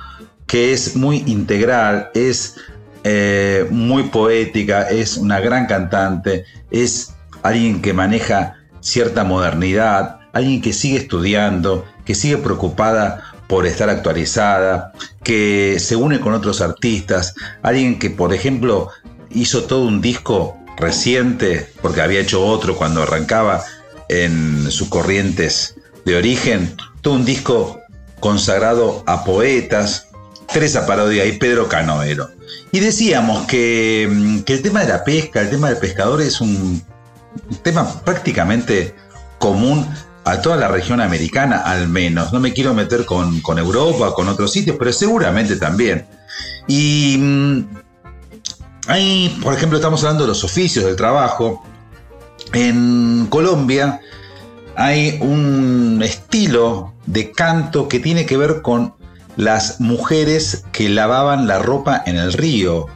que 0.53 0.75
es 0.75 0.97
muy 0.97 1.25
integral, 1.27 2.11
es 2.13 2.57
eh, 3.05 3.67
muy 3.71 4.03
poética, 4.03 4.83
es 4.83 5.17
una 5.17 5.41
gran 5.41 5.65
cantante, 5.65 6.45
es 6.71 7.15
alguien 7.43 7.81
que 7.81 7.95
maneja 7.95 8.59
cierta 8.81 9.25
modernidad, 9.25 10.21
alguien 10.35 10.61
que 10.61 10.75
sigue 10.75 10.99
estudiando, 10.99 11.87
que 12.05 12.15
sigue 12.15 12.37
preocupada 12.37 13.33
por 13.47 13.65
estar 13.65 13.89
actualizada, 13.89 14.93
que 15.25 15.79
se 15.79 15.97
une 15.97 16.21
con 16.21 16.35
otros 16.35 16.61
artistas, 16.61 17.35
alguien 17.63 17.99
que, 17.99 18.11
por 18.11 18.35
ejemplo, 18.35 18.91
hizo 19.31 19.63
todo 19.63 19.87
un 19.87 20.03
disco 20.03 20.59
reciente, 20.77 21.73
porque 21.81 22.03
había 22.03 22.21
hecho 22.21 22.45
otro 22.45 22.77
cuando 22.77 23.05
arrancaba 23.05 23.65
en 24.11 24.71
sus 24.71 24.91
corrientes 24.91 25.77
de 26.05 26.15
origen, 26.15 26.77
todo 27.01 27.15
un 27.15 27.25
disco 27.25 27.81
consagrado 28.21 29.03
a 29.07 29.25
poetas, 29.25 30.12
Teresa 30.53 30.87
Parodia 30.87 31.25
y 31.25 31.39
Pedro 31.39 31.69
Canoero. 31.69 32.31
Y 32.71 32.81
decíamos 32.81 33.47
que, 33.47 34.09
mm, 34.11 34.41
que, 34.41 34.55
el 34.55 34.63
tema 34.63 34.81
de 34.81 34.89
la 34.89 35.05
pesca, 35.05 35.41
el 35.41 35.51
tema 35.51 35.69
del 35.69 35.79
pescador 35.79 36.21
es 36.21 36.41
un 36.41 36.83
tema 37.63 38.03
prácticamente 38.05 38.95
común 39.39 39.87
a 40.25 40.41
toda 40.41 40.57
la 40.57 40.69
región 40.69 41.01
americana, 41.01 41.59
al 41.59 41.89
menos. 41.89 42.33
No 42.33 42.41
me 42.41 42.53
quiero 42.53 42.75
meter 42.75 43.05
con, 43.05 43.41
con 43.41 43.59
Europa, 43.59 44.15
con 44.15 44.29
otros 44.29 44.53
sitios, 44.53 44.77
pero 44.79 44.93
seguramente 44.93 45.57
también. 45.57 46.07
Y 46.69 47.17
mm, 47.19 47.65
Ahí, 48.89 49.39
por 49.43 49.55
ejemplo, 49.55 49.79
estamos 49.79 50.03
hablando 50.03 50.25
de 50.25 50.29
los 50.29 50.43
oficios 50.43 50.85
del 50.85 50.97
trabajo. 50.97 51.63
En 52.53 53.27
Colombia 53.29 54.01
hay 54.75 55.19
un 55.21 56.01
estilo 56.03 56.93
de 57.07 57.31
canto 57.31 57.89
que 57.89 58.01
tiene 58.01 58.27
que 58.27 58.37
ver 58.37 58.61
con 58.61 58.95
las 59.37 59.81
mujeres 59.81 60.65
que 60.73 60.89
lavaban 60.89 61.47
la 61.47 61.59
ropa 61.59 62.03
en 62.07 62.17
el 62.17 62.33
río. 62.33 62.87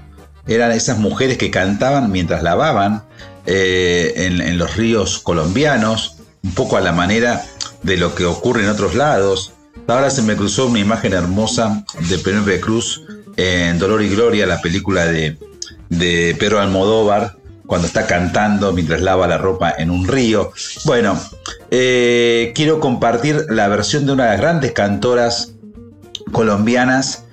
Eran 0.47 0.72
esas 0.72 0.99
mujeres 0.99 1.39
que 1.39 1.51
cantaban 1.51 2.11
mientras 2.11 2.43
lavaban 2.43 3.03
eh, 3.47 4.12
en, 4.16 4.59
los 4.59 4.76
ríos 4.76 5.18
colombianos, 5.18 6.16
un 6.43 6.53
poco 6.53 6.76
a 6.76 6.80
la 6.80 6.93
manera 6.93 7.45
de 7.82 7.97
lo 7.97 8.14
que 8.14 8.24
ocurre 8.24 8.62
en 8.62 8.70
otros 8.70 8.95
lados. 8.95 9.53
Ahora 9.89 10.11
se 10.11 10.22
me 10.22 10.37
cruzó 10.37 10.66
una 10.66 10.80
imagen 10.80 11.12
hermosa 11.12 11.84
de 12.09 12.18
Penélope 12.18 12.61
Cruz 12.61 13.03
en 13.37 13.78
Dolor 13.78 14.03
y 14.03 14.09
Gloria, 14.09 14.47
la 14.47 14.61
película 14.61 15.07
de 15.07 15.39
de 15.89 16.37
Pedro 16.39 16.61
Almodóvar 16.61 17.37
cuando 17.66 17.87
está 17.89 18.07
cantando 18.07 18.72
mientras 18.72 19.01
lava 19.01 19.26
la 19.26 19.39
ropa 19.39 19.74
en 19.76 19.91
un 19.91 20.07
río. 20.07 20.53
Bueno, 20.84 21.20
eh, 21.70 22.53
quiero 22.55 22.78
compartir 22.78 23.47
la 23.49 23.66
versión 23.68 24.07
de 24.07 24.12
una 24.12 24.24
de 24.24 24.30
las 24.30 24.41
grandes 24.41 24.72
cantoras 24.72 25.55
colombianas 26.32 27.24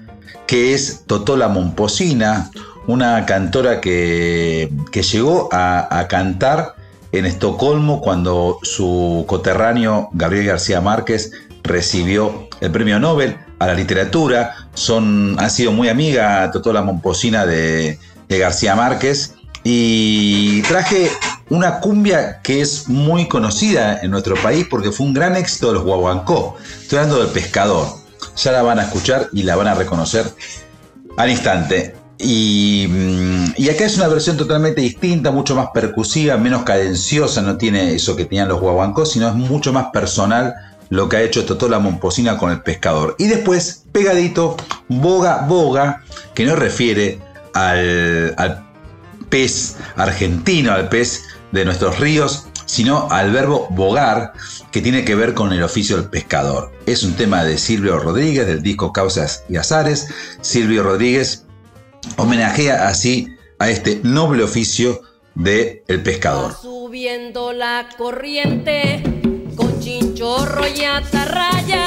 que 0.47 0.73
es 0.73 1.03
Totola 1.07 1.47
Momposina, 1.47 2.51
una 2.87 3.25
cantora 3.25 3.81
que, 3.81 4.71
que 4.91 5.01
llegó 5.01 5.49
a, 5.51 6.05
cantar 6.09 6.75
en 7.11 7.25
Estocolmo 7.25 8.01
cuando 8.01 8.59
su 8.63 9.25
coterráneo 9.27 10.09
Gabriel 10.13 10.47
García 10.47 10.81
Márquez 10.81 11.31
recibió 11.63 12.49
el 12.59 12.71
premio 12.71 12.99
Nobel 12.99 13.37
a 13.59 13.67
la 13.67 13.73
literatura. 13.73 14.55
Son, 14.73 15.37
ha 15.39 15.49
sido 15.49 15.71
muy 15.71 15.89
amiga 15.89 16.51
Totola 16.51 16.81
Momposina 16.81 17.45
de, 17.45 17.99
de 18.27 18.39
García 18.39 18.75
Márquez. 18.75 19.35
Y 19.63 20.61
traje 20.63 21.09
una 21.49 21.79
cumbia 21.79 22.41
que 22.41 22.59
es 22.59 22.89
muy 22.89 23.29
conocida 23.29 24.01
en 24.01 24.11
nuestro 24.11 24.35
país 24.35 24.67
porque 24.69 24.91
fue 24.91 25.05
un 25.05 25.13
gran 25.13 25.37
éxito 25.37 25.67
de 25.67 25.73
los 25.75 25.83
guaguancó. 25.83 26.57
Estoy 26.81 26.99
hablando 26.99 27.23
del 27.23 27.31
pescador. 27.31 28.02
Ya 28.35 28.51
la 28.51 28.61
van 28.61 28.79
a 28.79 28.83
escuchar 28.83 29.29
y 29.33 29.43
la 29.43 29.55
van 29.55 29.67
a 29.67 29.75
reconocer 29.75 30.25
al 31.17 31.29
instante. 31.29 31.95
Y, 32.17 32.87
mm, 32.89 33.53
y, 33.57 33.69
acá 33.69 33.85
es 33.85 33.97
una 33.97 34.07
versión 34.07 34.37
totalmente 34.37 34.81
distinta, 34.81 35.31
mucho 35.31 35.55
más 35.55 35.67
percusiva, 35.73 36.37
menos 36.37 36.63
cadenciosa, 36.63 37.41
no 37.41 37.57
tiene 37.57 37.93
eso 37.93 38.15
que 38.15 38.25
tenían 38.25 38.47
los 38.47 38.61
guaguancó, 38.61 39.05
sino 39.05 39.27
es 39.27 39.35
mucho 39.35 39.73
más 39.73 39.87
personal 39.91 40.53
lo 40.89 41.09
que 41.09 41.17
ha 41.17 41.21
hecho 41.21 41.45
Totola 41.45 41.79
Momposina 41.79 42.37
con 42.37 42.51
el 42.51 42.61
pescador. 42.61 43.15
Y 43.17 43.27
después, 43.27 43.85
pegadito, 43.91 44.55
Boga 44.87 45.45
Boga, 45.47 46.03
que 46.35 46.45
nos 46.45 46.59
refiere 46.59 47.19
al 47.53 48.63
pez 49.29 49.77
argentino, 49.95 50.71
al 50.71 50.89
pez 50.89 51.23
de 51.51 51.65
nuestros 51.65 51.99
ríos, 51.99 52.47
sino 52.73 53.07
al 53.11 53.31
verbo 53.31 53.67
bogar, 53.69 54.33
que 54.71 54.81
tiene 54.81 55.05
que 55.05 55.13
ver 55.13 55.35
con 55.35 55.53
el 55.53 55.61
oficio 55.61 55.95
del 55.95 56.09
pescador. 56.09 56.71
Es 56.87 57.03
un 57.03 57.13
tema 57.13 57.43
de 57.43 57.59
Silvio 57.59 57.99
Rodríguez, 57.99 58.47
del 58.47 58.63
disco 58.63 58.91
Causas 58.91 59.43
y 59.47 59.57
Azares. 59.57 60.07
Silvio 60.41 60.81
Rodríguez 60.81 61.45
homenajea 62.17 62.87
así 62.87 63.27
a 63.59 63.69
este 63.69 63.99
noble 64.01 64.43
oficio 64.43 65.01
de 65.35 65.83
el 65.87 66.01
pescador. 66.01 66.55
Subiendo 66.59 67.53
la 67.53 67.89
corriente 67.95 69.03
con 69.55 69.79
chinchorro 69.79 70.67
y 70.67 70.83
atarraya, 70.83 71.85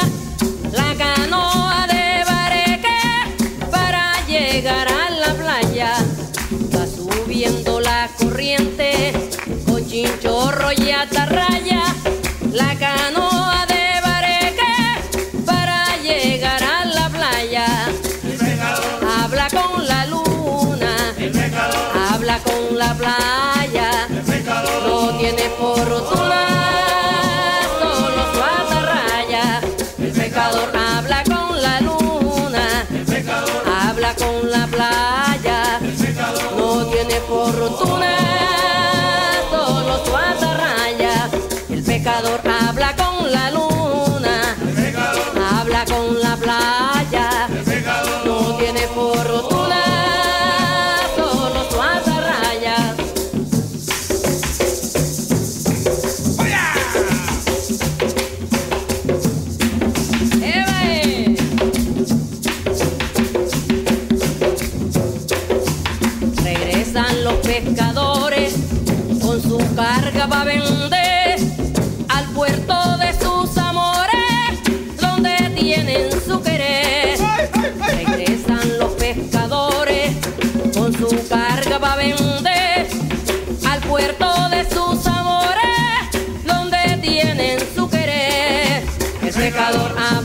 El 89.69 90.16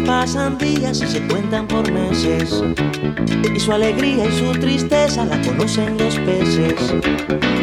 pasan 0.00 0.58
días 0.58 1.00
y 1.00 1.06
se 1.06 1.26
cuentan 1.28 1.66
por 1.66 1.90
meses. 1.90 2.62
Y 3.54 3.60
su 3.60 3.72
alegría 3.72 4.26
y 4.26 4.32
su 4.38 4.52
tristeza 4.52 5.24
la 5.24 5.40
conocen 5.42 5.96
los 5.98 6.16
peces. 6.18 6.92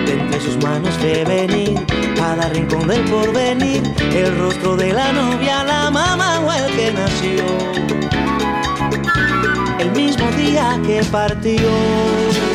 De 0.05 0.13
entre 0.13 0.39
sus 0.41 0.57
manos 0.63 0.97
ve 1.01 1.23
venir 1.25 1.85
cada 2.15 2.49
rincón 2.49 2.87
del 2.87 3.03
porvenir, 3.05 3.83
el 4.13 4.37
rostro 4.37 4.75
de 4.75 4.93
la 4.93 5.11
novia, 5.13 5.63
la 5.63 5.91
mamá 5.91 6.39
o 6.39 6.51
el 6.51 6.75
que 6.75 6.91
nació. 6.91 7.43
El 9.79 9.91
mismo 9.91 10.29
día 10.31 10.79
que 10.85 11.03
partió. 11.11 12.46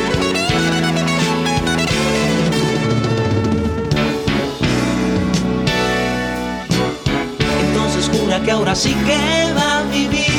Que 8.43 8.51
ahora 8.51 8.75
sí 8.75 8.93
que 9.05 9.53
va 9.53 9.79
a 9.79 9.83
vivir. 9.83 10.33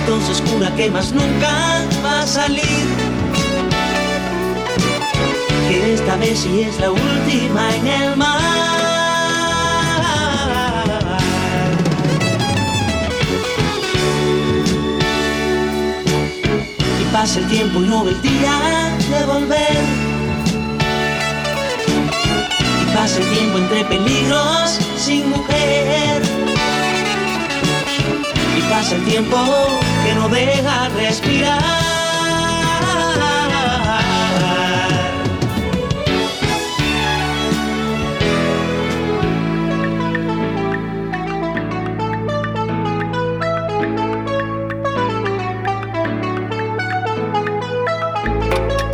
Entonces 0.00 0.42
jura 0.48 0.74
que 0.76 0.90
más 0.90 1.12
nunca 1.12 1.82
va 2.04 2.22
a 2.22 2.26
salir. 2.26 2.86
Que 5.68 5.94
esta 5.94 6.16
vez 6.16 6.38
sí 6.40 6.62
es 6.62 6.78
la 6.80 6.90
última 6.90 7.74
en 7.76 7.86
el 7.86 8.16
mar. 8.16 8.40
Y 17.00 17.04
pasa 17.12 17.40
el 17.40 17.48
tiempo 17.48 17.80
y 17.80 17.88
no 17.88 18.04
ve 18.04 18.12
el 18.12 18.22
día 18.22 18.96
de 19.10 19.24
volver. 19.26 19.84
Y 22.82 22.94
pasa 22.94 23.18
el 23.18 23.30
tiempo 23.30 23.58
entre 23.58 23.84
peligros 23.84 24.83
sin 25.04 25.28
mujer. 25.28 26.22
Y 28.56 28.60
pasa 28.70 28.96
el 28.96 29.04
tiempo 29.04 29.36
que 30.02 30.14
no 30.14 30.28
deja 30.30 30.88
respirar. 30.96 31.60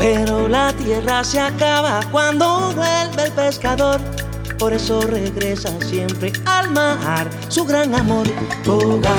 Pero 0.00 0.48
la 0.48 0.72
tierra 0.72 1.22
se 1.22 1.38
acaba 1.38 2.00
cuando 2.10 2.72
vuelve 2.74 3.22
el 3.26 3.32
pescador. 3.32 4.19
Por 4.60 4.74
eso 4.74 5.00
regresa 5.00 5.70
siempre 5.80 6.34
al 6.44 6.70
mar 6.70 7.30
su 7.48 7.64
gran 7.64 7.94
amor. 7.94 8.26
Bogar, 8.66 9.16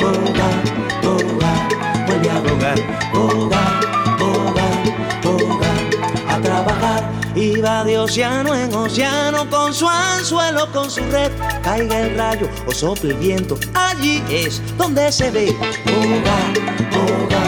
bogar, 0.00 0.64
bogar, 1.02 2.06
vuelve 2.06 2.30
a 2.30 2.40
bogar. 2.40 2.78
Bogar, 3.12 4.18
bogar, 4.18 5.22
bogar, 5.22 5.80
a 6.26 6.40
trabajar. 6.40 7.12
Y 7.34 7.60
va 7.60 7.84
de 7.84 7.98
océano 7.98 8.54
en 8.54 8.74
océano 8.74 9.48
con 9.50 9.74
su 9.74 9.86
anzuelo, 9.86 10.66
con 10.72 10.90
su 10.90 11.02
red. 11.10 11.32
Caiga 11.62 12.00
el 12.00 12.16
rayo 12.16 12.48
o 12.66 12.72
sople 12.72 13.10
el 13.10 13.18
viento, 13.18 13.58
allí 13.74 14.24
es 14.30 14.62
donde 14.78 15.12
se 15.12 15.30
ve. 15.30 15.54
Bogar, 15.84 16.54
bogar, 16.92 17.47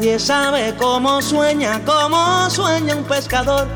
Nadie 0.00 0.18
sabe 0.18 0.74
cómo 0.78 1.20
sueña, 1.20 1.78
cómo 1.84 2.48
sueña 2.48 2.96
un 2.96 3.04
pescador. 3.04 3.68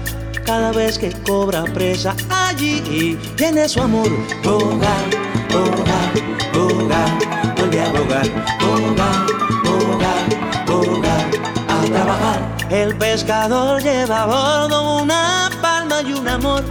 Cada 0.47 0.72
vez 0.72 0.99
que 0.99 1.12
cobra 1.12 1.64
presa, 1.64 2.16
allí 2.31 3.18
tiene 3.37 3.68
su 3.68 3.83
amor. 3.83 4.09
Bogar, 4.43 5.05
bogar, 5.53 6.12
bogar, 6.55 7.55
vuelve 7.59 7.79
a 7.79 7.93
bogar, 7.93 8.29
bogar, 8.59 9.27
bogar, 9.64 10.66
bogar, 10.66 11.27
a 11.68 11.85
trabajar. 11.93 12.57
El 12.70 12.97
pescador 12.97 13.83
lleva 13.83 14.22
a 14.22 14.25
bordo 14.25 15.03
una 15.03 15.51
palma 15.61 16.01
y 16.01 16.14
un 16.14 16.27
amor. 16.27 16.64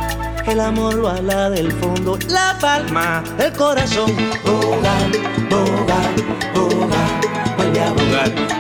El 0.48 0.62
amor 0.62 0.96
lo 0.96 1.10
ala 1.10 1.52
del 1.52 1.72
fondo, 1.74 2.18
la 2.28 2.58
palma, 2.60 3.24
el 3.38 3.54
corazón. 3.54 4.16
Bogar, 4.44 5.12
bogar, 5.48 6.12
bogar, 6.56 7.56
vuelve 7.56 7.82
a 7.82 7.92
bogar, 7.92 8.53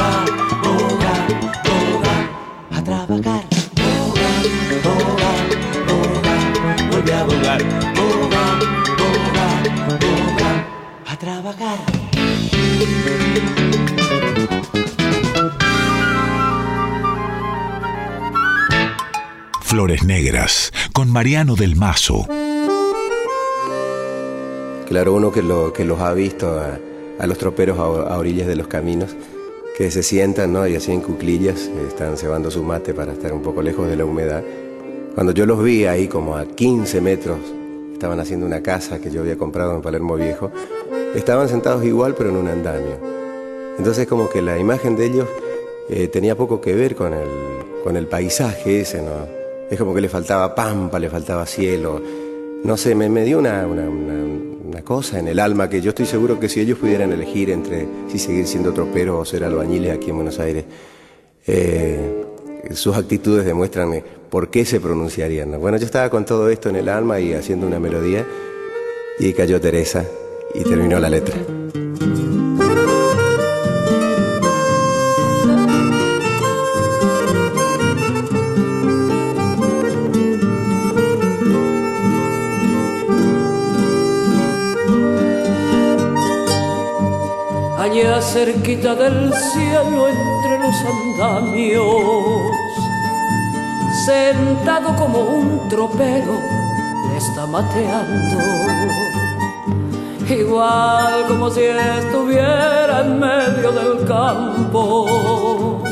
bogar, 0.00 0.26
bogar, 0.62 1.22
bogar, 1.64 2.22
a 2.70 2.84
trabajar. 2.84 3.42
Bogar, 3.76 4.44
bogar, 4.84 5.44
bogar, 5.86 6.90
vuelve 6.90 7.12
a 7.12 7.24
bogar, 7.24 7.62
bogar, 7.94 8.58
bogar, 9.00 9.62
bogar, 10.00 10.58
a 11.06 11.16
trabajar. 11.16 11.78
Flores 19.60 20.02
Negras, 20.02 20.72
con 20.92 21.12
Mariano 21.12 21.54
del 21.54 21.76
Mazo. 21.76 22.26
Claro, 24.88 25.14
uno 25.14 25.30
que, 25.30 25.42
lo, 25.42 25.72
que 25.72 25.84
los 25.84 26.00
ha 26.00 26.12
visto 26.12 26.58
a, 26.58 26.76
a 27.20 27.26
los 27.28 27.38
troperos 27.38 27.78
a, 27.78 27.82
a, 27.82 28.18
orillas 28.18 28.48
de 28.48 28.56
los 28.56 28.66
caminos, 28.66 29.14
que 29.80 29.90
se 29.90 30.02
sientan 30.02 30.52
¿no? 30.52 30.66
y 30.66 30.76
así 30.76 30.92
en 30.92 31.00
cuclillas, 31.00 31.70
están 31.88 32.18
cebando 32.18 32.50
su 32.50 32.62
mate 32.62 32.92
para 32.92 33.14
estar 33.14 33.32
un 33.32 33.40
poco 33.40 33.62
lejos 33.62 33.88
de 33.88 33.96
la 33.96 34.04
humedad. 34.04 34.42
Cuando 35.14 35.32
yo 35.32 35.46
los 35.46 35.64
vi 35.64 35.86
ahí 35.86 36.06
como 36.06 36.36
a 36.36 36.44
15 36.44 37.00
metros, 37.00 37.38
estaban 37.90 38.20
haciendo 38.20 38.44
una 38.44 38.62
casa 38.62 39.00
que 39.00 39.10
yo 39.10 39.22
había 39.22 39.38
comprado 39.38 39.74
en 39.74 39.80
Palermo 39.80 40.16
Viejo, 40.16 40.50
estaban 41.14 41.48
sentados 41.48 41.82
igual 41.82 42.14
pero 42.14 42.28
en 42.28 42.36
un 42.36 42.48
andamio. 42.48 42.98
Entonces 43.78 44.06
como 44.06 44.28
que 44.28 44.42
la 44.42 44.58
imagen 44.58 44.96
de 44.96 45.06
ellos 45.06 45.28
eh, 45.88 46.08
tenía 46.08 46.36
poco 46.36 46.60
que 46.60 46.74
ver 46.74 46.94
con 46.94 47.14
el, 47.14 47.28
con 47.82 47.96
el 47.96 48.06
paisaje 48.06 48.82
ese, 48.82 49.00
¿no? 49.00 49.26
Es 49.70 49.78
como 49.78 49.94
que 49.94 50.02
le 50.02 50.10
faltaba 50.10 50.54
pampa, 50.54 50.98
le 50.98 51.08
faltaba 51.08 51.46
cielo. 51.46 52.02
No 52.64 52.76
sé, 52.76 52.94
me, 52.94 53.08
me 53.08 53.24
dio 53.24 53.38
una, 53.38 53.66
una, 53.66 53.88
una, 54.70 54.82
cosa 54.82 55.18
en 55.18 55.28
el 55.28 55.38
alma 55.38 55.68
que 55.68 55.80
yo 55.80 55.90
estoy 55.90 56.06
seguro 56.06 56.38
que 56.38 56.48
si 56.48 56.60
ellos 56.60 56.78
pudieran 56.78 57.12
elegir 57.12 57.50
entre 57.50 57.86
si 58.08 58.18
seguir 58.18 58.46
siendo 58.46 58.72
tropero 58.72 59.18
o 59.18 59.24
ser 59.24 59.44
albañiles 59.44 59.92
aquí 59.92 60.10
en 60.10 60.16
Buenos 60.16 60.38
Aires, 60.38 60.64
eh, 61.46 62.24
sus 62.74 62.96
actitudes 62.96 63.44
demuestran 63.44 64.02
por 64.30 64.50
qué 64.50 64.64
se 64.64 64.80
pronunciarían. 64.80 65.50
¿no? 65.50 65.58
Bueno, 65.58 65.76
yo 65.76 65.86
estaba 65.86 66.08
con 66.10 66.24
todo 66.24 66.48
esto 66.48 66.68
en 66.68 66.76
el 66.76 66.88
alma 66.88 67.20
y 67.20 67.32
haciendo 67.32 67.66
una 67.66 67.80
melodía 67.80 68.26
y 69.18 69.32
cayó 69.32 69.60
Teresa 69.60 70.04
y 70.54 70.62
terminó 70.62 70.98
la 70.98 71.10
letra. 71.10 71.59
Cerquita 88.20 88.94
del 88.94 89.32
cielo 89.32 90.08
entre 90.08 90.58
los 90.58 90.76
andamios, 90.84 92.52
sentado 94.04 94.94
como 94.94 95.20
un 95.20 95.68
tropero, 95.68 96.38
está 97.16 97.46
mateando, 97.46 98.36
igual 100.28 101.26
como 101.28 101.50
si 101.50 101.62
estuviera 101.62 103.00
en 103.00 103.18
medio 103.18 103.72
del 103.72 104.06
campo, 104.06 105.82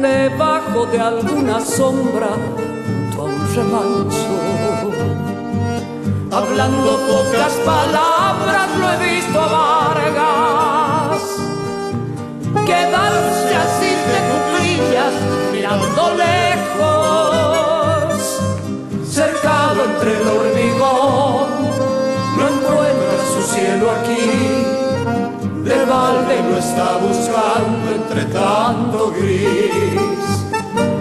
debajo 0.00 0.86
de 0.86 1.00
alguna 1.00 1.60
sombra, 1.60 2.28
junto 2.86 3.22
a 3.22 3.24
un 3.24 3.54
remanso. 3.54 4.34
Hablando 6.32 6.98
pocas 7.06 7.52
palabras 7.64 8.68
lo 8.78 8.90
he 8.90 9.14
visto 9.14 9.40
a 9.40 9.46
Vargas 9.46 10.73
quedarse 12.64 13.54
así 13.54 13.90
de 14.10 14.18
cuclillas 14.30 15.14
mirando 15.52 16.02
lejos, 16.14 17.38
cercado 19.06 19.84
entre 19.84 20.10
el 20.20 20.26
hormigón, 20.28 21.48
no 22.36 22.42
encuentra 22.48 23.18
su 23.32 23.40
cielo 23.54 23.84
aquí, 23.90 24.28
del 25.62 25.84
balde 25.86 26.34
lo 26.50 26.56
está 26.58 26.88
buscando 26.98 27.86
entre 27.94 28.22
tanto 28.26 29.12
gris, 29.12 30.34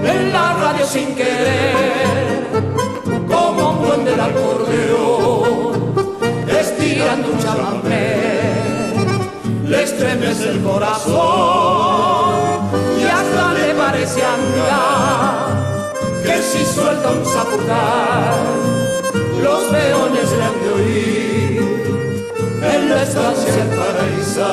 en 0.04 0.34
la 0.34 0.54
radio 0.54 0.86
sin 0.86 1.16
querer, 1.16 2.48
como 3.28 3.72
un 3.72 3.78
buen 3.86 4.06
del 4.06 4.20
acordeón, 4.20 5.94
estirando 6.48 7.32
un 7.32 7.40
chamamé 7.40 8.73
le 9.74 9.84
estremece 9.84 10.50
el 10.52 10.62
corazón 10.62 11.14
y 13.02 13.04
hasta 13.06 13.54
le 13.54 13.74
parece 13.74 14.22
andar 14.24 15.48
que 16.24 16.42
si 16.44 16.64
suelta 16.64 17.10
un 17.10 17.26
zapucar 17.26 18.38
los 19.42 19.62
peones 19.74 20.32
le 20.38 20.44
han 20.44 20.58
de 20.64 20.70
oír 20.78 21.62
en 22.74 22.90
la 22.90 23.02
estancia 23.04 23.54
el 23.64 23.70
paraíso. 23.80 24.52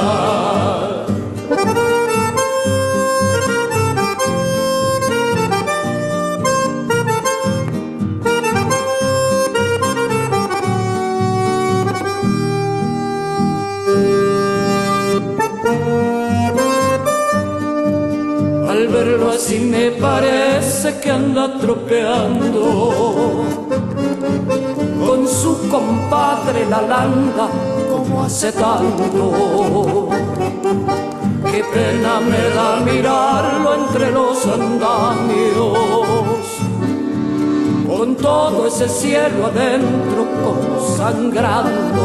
Así 19.40 19.58
me 19.58 19.90
parece 19.92 21.00
que 21.00 21.10
anda 21.10 21.58
tropeando 21.58 23.46
con 25.06 25.26
su 25.26 25.66
compadre 25.70 26.66
la 26.66 26.82
landa 26.82 27.48
como 27.90 28.22
hace 28.22 28.52
tanto. 28.52 30.10
Qué 31.50 31.64
pena 31.72 32.20
me 32.20 32.42
da 32.56 32.80
mirarlo 32.84 33.74
entre 33.82 34.10
los 34.10 34.46
andamios, 34.46 35.78
con 37.88 38.16
todo 38.16 38.66
ese 38.66 38.88
cielo 38.88 39.46
adentro 39.46 40.20
como 40.42 40.80
sangrando. 40.98 42.04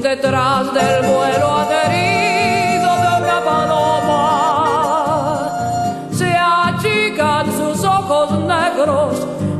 Detrás 0.00 0.72
del 0.72 1.02
vuelo 1.02 1.48
adherido 1.62 2.21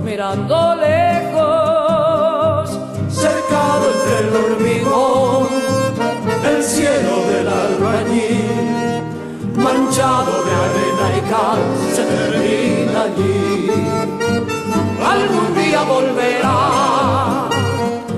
mirando 0.05 0.75
lejos, 0.75 2.71
cercado 3.09 3.85
entre 3.95 4.19
el 4.19 4.35
hormigón, 4.37 5.47
el 6.45 6.63
cielo 6.65 7.15
del 7.31 7.47
albañil, 7.49 9.03
manchado 9.55 10.33
de 10.43 10.53
arena 10.65 11.07
y 11.17 11.21
cal, 11.31 11.63
se 11.95 12.03
termina 12.03 13.03
allí. 13.03 13.71
Algún 15.15 15.55
día 15.55 15.83
volverá, 15.85 17.49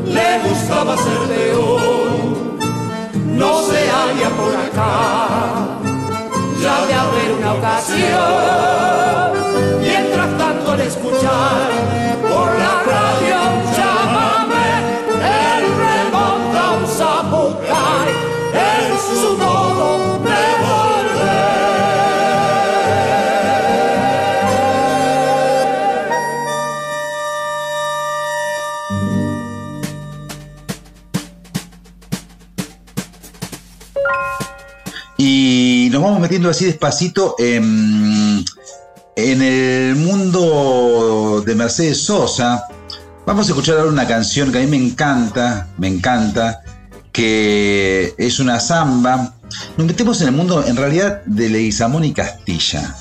le 0.06 0.48
gustaba 0.48 0.96
ser 0.96 1.20
león, 1.28 2.56
no 3.36 3.62
se 3.62 3.90
halla 3.90 4.30
por 4.40 4.56
acá, 4.56 4.96
ya 6.62 6.86
de 6.86 6.94
haber 6.94 7.30
una 7.38 7.52
ocasión, 7.52 8.93
metiendo 36.20 36.50
así 36.50 36.64
despacito 36.64 37.36
en, 37.38 38.44
en 39.16 39.42
el 39.42 39.96
mundo 39.96 41.42
de 41.44 41.54
Mercedes 41.54 42.02
Sosa, 42.02 42.66
Vamos 43.26 43.48
a 43.48 43.52
escuchar 43.52 43.78
ahora 43.78 43.90
una 43.90 44.06
canción 44.06 44.52
que 44.52 44.58
a 44.58 44.60
mí 44.60 44.66
me 44.66 44.76
encanta, 44.76 45.66
me 45.78 45.88
encanta, 45.88 46.60
que 47.10 48.14
es 48.18 48.38
una 48.38 48.60
samba. 48.60 49.32
Nos 49.78 49.86
metemos 49.86 50.20
en 50.20 50.28
el 50.28 50.34
mundo, 50.34 50.62
en 50.66 50.76
realidad, 50.76 51.22
de 51.24 51.48
Leguizamón 51.48 52.04
y 52.04 52.12
Castilla, 52.12 52.94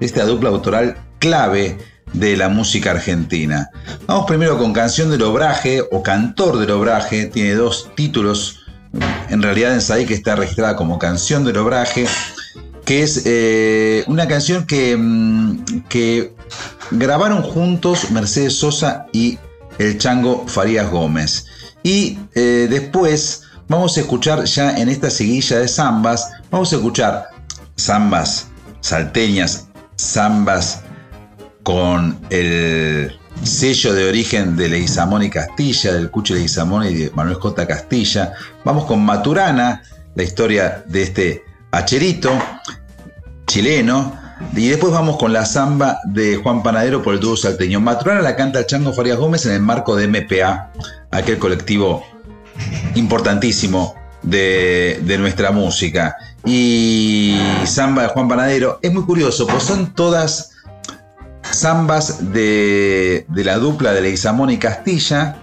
esta 0.00 0.24
dupla 0.24 0.48
autoral 0.48 0.96
clave 1.18 1.76
de 2.14 2.38
la 2.38 2.48
música 2.48 2.92
argentina. 2.92 3.68
Vamos 4.06 4.24
primero 4.26 4.56
con 4.56 4.72
Canción 4.72 5.10
del 5.10 5.22
Obraje 5.22 5.82
o 5.90 6.02
Cantor 6.02 6.56
del 6.56 6.70
Obraje, 6.70 7.26
tiene 7.26 7.52
dos 7.52 7.90
títulos, 7.94 8.60
en 9.28 9.42
realidad 9.42 9.74
en 9.74 9.82
Saí 9.82 10.06
que 10.06 10.14
está 10.14 10.36
registrada 10.36 10.74
como 10.74 10.98
Canción 10.98 11.44
del 11.44 11.58
Obraje, 11.58 12.06
que 12.86 13.02
es 13.02 13.22
eh, 13.26 14.04
una 14.06 14.26
canción 14.28 14.64
que, 14.64 14.96
mm, 14.96 15.82
que 15.88 16.32
grabaron 16.92 17.42
juntos 17.42 18.12
Mercedes 18.12 18.56
Sosa 18.56 19.06
y 19.12 19.38
el 19.78 19.98
Chango 19.98 20.46
Farías 20.46 20.88
Gómez. 20.90 21.46
Y 21.82 22.18
eh, 22.34 22.68
después 22.70 23.42
vamos 23.68 23.96
a 23.96 24.00
escuchar 24.00 24.44
ya 24.44 24.78
en 24.78 24.88
esta 24.88 25.10
seguilla 25.10 25.58
de 25.58 25.68
zambas, 25.68 26.30
vamos 26.50 26.72
a 26.72 26.76
escuchar 26.76 27.26
zambas 27.78 28.46
salteñas, 28.80 29.66
zambas 29.98 30.82
con 31.64 32.16
el 32.30 33.18
sello 33.42 33.94
de 33.94 34.08
origen 34.08 34.56
de 34.56 34.68
Leguizamón 34.68 35.24
y 35.24 35.30
Castilla, 35.30 35.92
del 35.92 36.10
Cucho 36.12 36.34
Leguizamón 36.34 36.86
y 36.86 36.94
de 36.94 37.10
Manuel 37.10 37.36
J. 37.36 37.66
Castilla. 37.66 38.32
Vamos 38.64 38.84
con 38.84 39.04
Maturana, 39.04 39.82
la 40.14 40.22
historia 40.22 40.84
de 40.86 41.02
este 41.02 41.45
hacherito 41.70 42.30
chileno. 43.46 44.26
Y 44.54 44.68
después 44.68 44.92
vamos 44.92 45.16
con 45.16 45.32
la 45.32 45.46
samba 45.46 45.98
de 46.04 46.36
Juan 46.36 46.62
Panadero 46.62 47.02
por 47.02 47.14
el 47.14 47.20
dúo 47.20 47.36
salteño. 47.36 47.80
Maturana 47.80 48.20
la 48.20 48.36
canta 48.36 48.66
Chango 48.66 48.92
Farías 48.92 49.16
Gómez 49.16 49.46
en 49.46 49.52
el 49.52 49.62
marco 49.62 49.96
de 49.96 50.08
MPA, 50.08 50.72
aquel 51.10 51.38
colectivo 51.38 52.04
importantísimo 52.94 53.94
de, 54.22 55.16
nuestra 55.18 55.52
música. 55.52 56.16
Y 56.44 57.38
samba 57.64 58.02
de 58.02 58.08
Juan 58.08 58.28
Panadero 58.28 58.78
es 58.82 58.92
muy 58.92 59.04
curioso, 59.04 59.46
pues 59.46 59.62
son 59.62 59.94
todas 59.94 60.52
zambas 61.42 62.32
de, 62.32 63.24
de 63.28 63.44
la 63.44 63.56
dupla 63.56 63.92
de 63.92 64.02
Leguizamón 64.02 64.50
y 64.50 64.58
Castilla. 64.58 65.38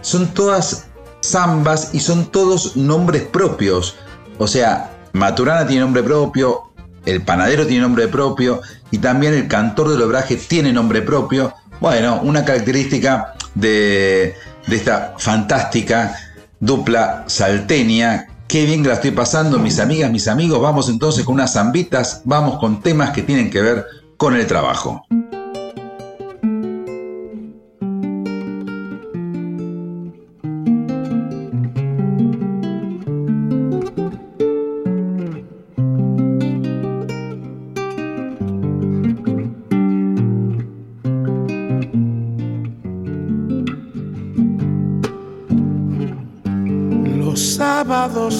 Son 0.00 0.28
todas 0.28 0.86
zambas 1.22 1.90
y 1.92 2.00
son 2.00 2.30
todos 2.30 2.74
nombres 2.76 3.22
propios. 3.22 3.96
O 4.38 4.46
sea, 4.46 4.90
Maturana 5.12 5.66
tiene 5.66 5.82
nombre 5.82 6.02
propio, 6.02 6.72
el 7.04 7.22
panadero 7.22 7.66
tiene 7.66 7.82
nombre 7.82 8.08
propio 8.08 8.60
y 8.90 8.98
también 8.98 9.34
el 9.34 9.48
cantor 9.48 9.90
del 9.90 10.02
obraje 10.02 10.36
tiene 10.36 10.72
nombre 10.72 11.02
propio. 11.02 11.54
Bueno, 11.80 12.20
una 12.22 12.44
característica 12.44 13.34
de, 13.54 14.34
de 14.66 14.76
esta 14.76 15.14
fantástica 15.18 16.14
dupla 16.60 17.24
salteña. 17.26 18.26
Qué 18.46 18.66
bien 18.66 18.82
que 18.82 18.88
la 18.88 18.94
estoy 18.94 19.12
pasando, 19.12 19.58
mis 19.58 19.78
amigas, 19.78 20.10
mis 20.10 20.28
amigos. 20.28 20.60
Vamos 20.60 20.88
entonces 20.88 21.24
con 21.24 21.34
unas 21.34 21.54
zambitas, 21.54 22.22
vamos 22.24 22.58
con 22.58 22.82
temas 22.82 23.10
que 23.10 23.22
tienen 23.22 23.50
que 23.50 23.62
ver 23.62 23.86
con 24.16 24.36
el 24.36 24.46
trabajo. 24.46 25.06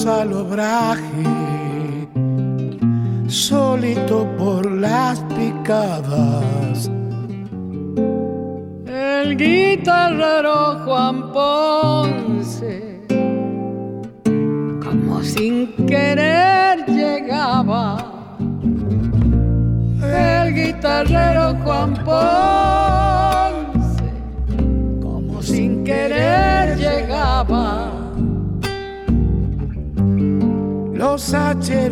Al 0.05 0.33
obraje, 0.33 1.10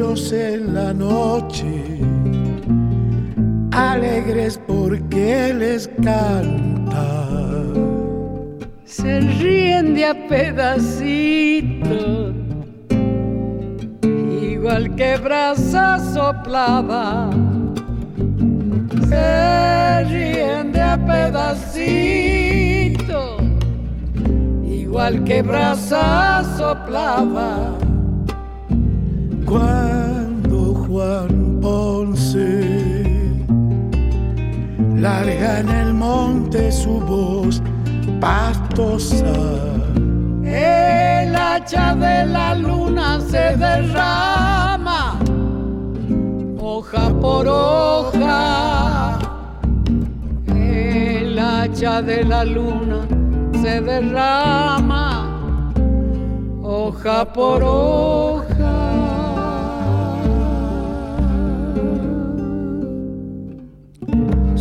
en 0.09 0.73
la 0.73 0.91
noche, 0.91 2.01
alegres 3.71 4.59
porque 4.65 5.53
les 5.53 5.87
canta. 6.01 7.27
Se 8.85 9.19
ríen 9.19 9.93
de 9.93 10.05
a 10.05 10.27
pedacitos, 10.27 12.33
igual 14.41 14.95
que 14.95 15.15
brasa 15.17 15.99
soplada. 16.11 17.29
Se 19.07 20.03
ríen 20.05 20.71
de 20.71 20.81
a 20.81 20.97
pedacitos, 21.05 21.53
igual 24.65 25.23
que 25.23 25.43
brasa 25.43 26.43
soplada 26.57 27.88
cuando 29.49 30.75
Juan 30.75 31.59
Ponce 31.59 33.03
larga 34.95 35.59
en 35.61 35.69
el 35.69 35.93
monte 35.93 36.71
su 36.71 36.99
voz 36.99 37.61
pastosa. 38.21 39.33
El 40.43 41.35
hacha 41.35 41.95
de 41.95 42.25
la 42.27 42.53
luna 42.53 43.19
se 43.21 43.57
derrama, 43.57 45.19
hoja 46.59 47.09
por 47.19 47.47
hoja. 47.47 49.17
El 50.47 51.39
hacha 51.39 52.03
de 52.03 52.23
la 52.23 52.45
luna 52.45 52.99
se 53.61 53.81
derrama, 53.81 55.41
hoja 56.61 57.25
por 57.33 57.63
hoja. 57.63 58.48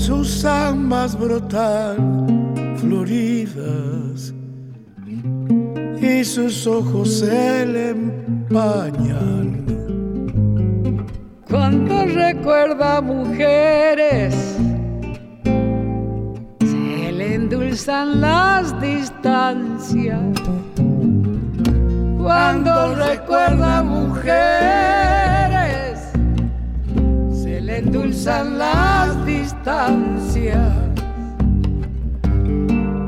Sus 0.09 0.41
zambas 0.41 1.19
brotan 1.19 2.77
floridas 2.79 4.33
y 6.01 6.25
sus 6.25 6.67
ojos 6.67 7.19
se 7.19 7.67
le 7.67 7.91
empañan. 7.91 9.67
Cuando 11.51 12.07
recuerda 12.07 13.03
mujeres, 13.03 14.35
se 16.61 17.13
le 17.13 17.35
endulzan 17.35 18.23
las 18.23 18.81
distancias. 18.81 20.23
Cuando 22.17 22.95
recuerda 22.95 23.83
mujeres, 23.83 25.18
endulzan 27.79 28.59
las 28.59 29.25
distancias. 29.25 30.73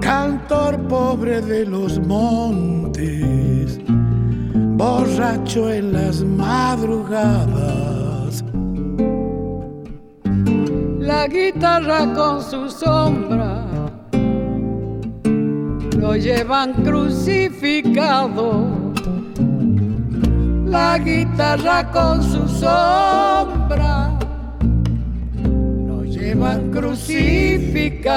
Cantor 0.01 0.79
pobre 0.89 1.41
de 1.41 1.66
los 1.66 1.99
montes, 2.07 3.81
borracho 4.77 5.73
en 5.73 5.93
las 5.93 6.23
madrugadas. 6.23 7.64
La 11.01 11.27
guitarra 11.27 12.14
con 12.14 12.41
su 12.41 12.71
sombra 12.71 13.66
lo 15.99 16.14
llevan 16.14 16.73
crucificado. 16.85 18.68
La 20.66 20.99
guitarra 20.99 21.91
con 21.91 22.23
su 22.23 22.47
sombra 22.47 23.70
llevan 26.31 26.70
crucificado. 26.70 28.14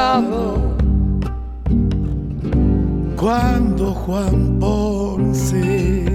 Cuando 3.20 3.92
Juan 3.92 4.60
Ponce 4.60 6.06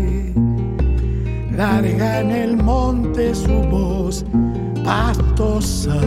larga 1.57 2.21
en 2.21 2.31
el 2.31 2.57
monte 2.57 3.35
su 3.35 3.63
voz 3.75 4.25
pastosa, 4.85 5.99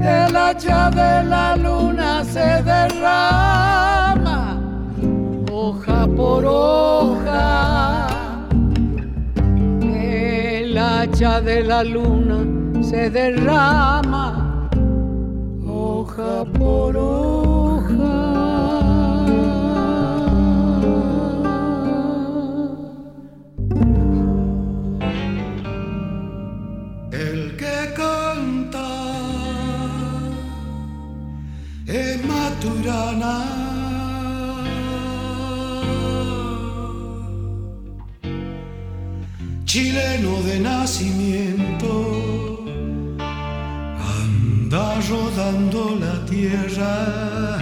el 0.00 0.36
hacha 0.36 0.90
de 0.90 1.22
la 1.28 1.56
luna 1.56 2.24
se 2.24 2.62
derrama, 2.72 4.60
hoja 5.52 6.08
por 6.16 6.44
hoja. 6.44 8.08
El 9.80 10.76
hacha 10.76 11.40
de 11.40 11.62
la 11.62 11.84
luna 11.84 12.61
se 12.92 13.08
derrama 13.08 14.68
hoja 15.66 16.44
por 16.58 16.94
hoja. 16.94 18.18
El 27.12 27.56
que 27.60 27.78
canta 27.96 28.88
es 31.86 32.16
Maturana. 32.26 33.36
chileno 39.64 40.42
de 40.42 40.60
nacimiento 40.60 42.11
rodando 45.12 45.98
la 46.00 46.24
tierra 46.24 47.58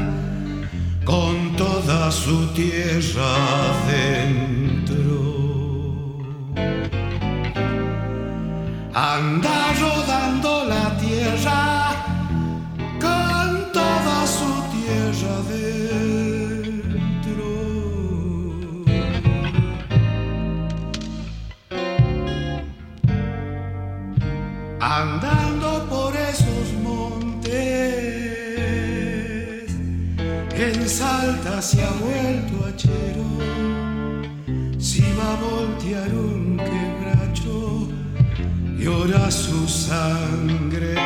con 1.04 1.56
toda 1.56 2.10
su 2.10 2.46
tierra 2.54 3.32
dentro. 3.90 5.18
Anda 8.94 9.72
rodando 9.80 9.99
vida 31.60 31.62
se 31.62 31.82
ha 31.82 31.90
vuelto 32.00 32.64
achero, 32.66 33.24
si 34.78 35.02
va 35.16 35.32
a 35.32 35.36
voltear 35.36 36.14
un 36.14 36.56
quebracho, 36.56 37.88
llora 38.78 39.30
su 39.30 39.66
sangre. 39.68 40.99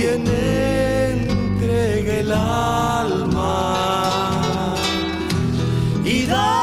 quien 0.00 0.26
entregue 1.60 2.20
el 2.20 2.32
alma 2.32 3.74
y 6.02 6.24
da 6.24 6.59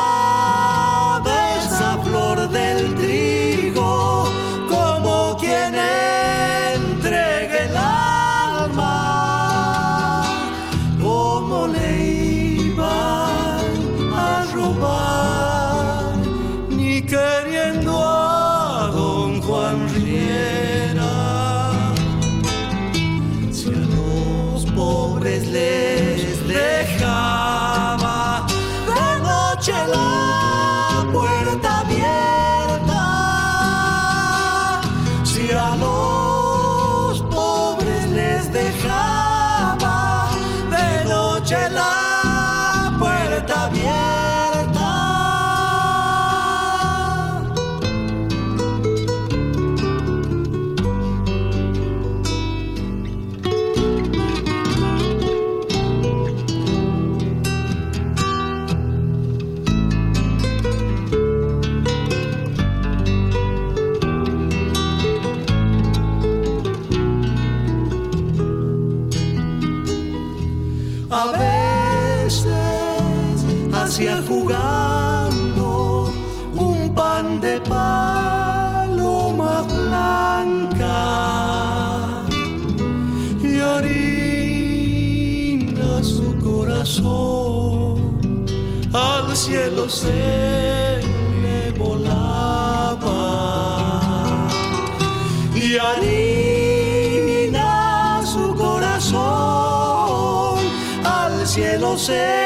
say 102.07 102.36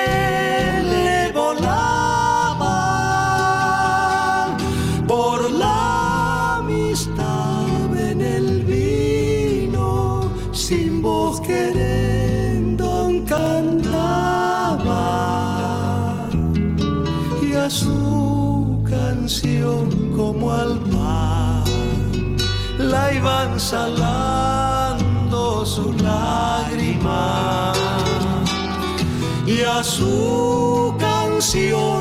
su 29.84 30.94
canción. 31.00 32.01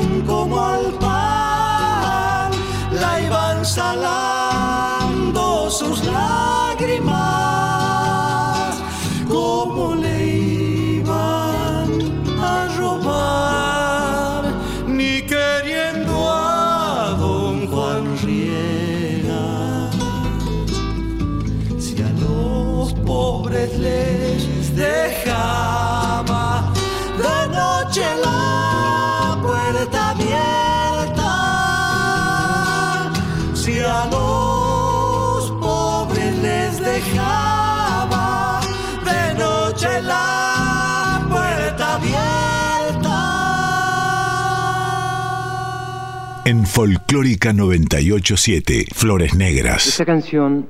en 46.51 46.65
Folclórica 46.65 47.53
987, 47.53 48.87
Flores 48.93 49.35
Negras. 49.35 49.87
Esta 49.87 50.03
canción 50.03 50.67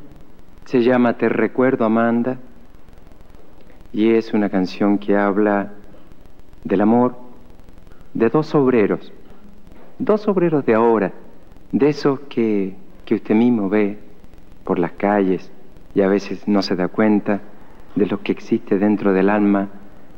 se 0.66 0.84
llama 0.84 1.18
Te 1.18 1.28
recuerdo 1.28 1.86
Amanda 1.86 2.38
y 3.92 4.12
es 4.12 4.32
una 4.36 4.52
canción 4.52 5.00
que 5.00 5.18
habla 5.18 5.74
del 6.64 6.82
amor 6.82 7.18
de 8.14 8.30
dos 8.30 8.54
obreros, 8.54 9.12
dos 9.98 10.28
obreros 10.28 10.64
de 10.68 10.76
ahora, 10.76 11.14
de 11.72 11.90
esos 11.90 12.20
que, 12.30 12.76
que 13.04 13.16
usted 13.16 13.34
mismo 13.34 13.68
ve 13.68 13.98
por 14.64 14.78
las 14.78 14.92
calles 14.92 15.52
y 15.96 16.02
a 16.02 16.08
veces 16.08 16.48
no 16.48 16.62
se 16.62 16.76
da 16.76 16.90
cuenta 16.90 17.42
de 17.96 18.06
lo 18.06 18.22
que 18.22 18.34
existe 18.34 18.78
dentro 18.78 19.14
del 19.14 19.32
alma 19.32 19.70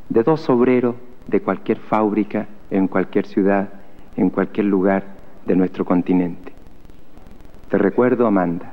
de 0.09 0.23
dos 0.23 0.49
obreros 0.49 0.95
de 1.27 1.39
cualquier 1.39 1.77
fábrica, 1.77 2.49
en 2.69 2.89
cualquier 2.89 3.25
ciudad, 3.27 3.69
en 4.17 4.29
cualquier 4.29 4.65
lugar, 4.65 5.22
de 5.45 5.55
nuestro 5.55 5.85
continente. 5.85 6.53
Te 7.69 7.77
recuerdo, 7.77 8.27
Amanda, 8.27 8.72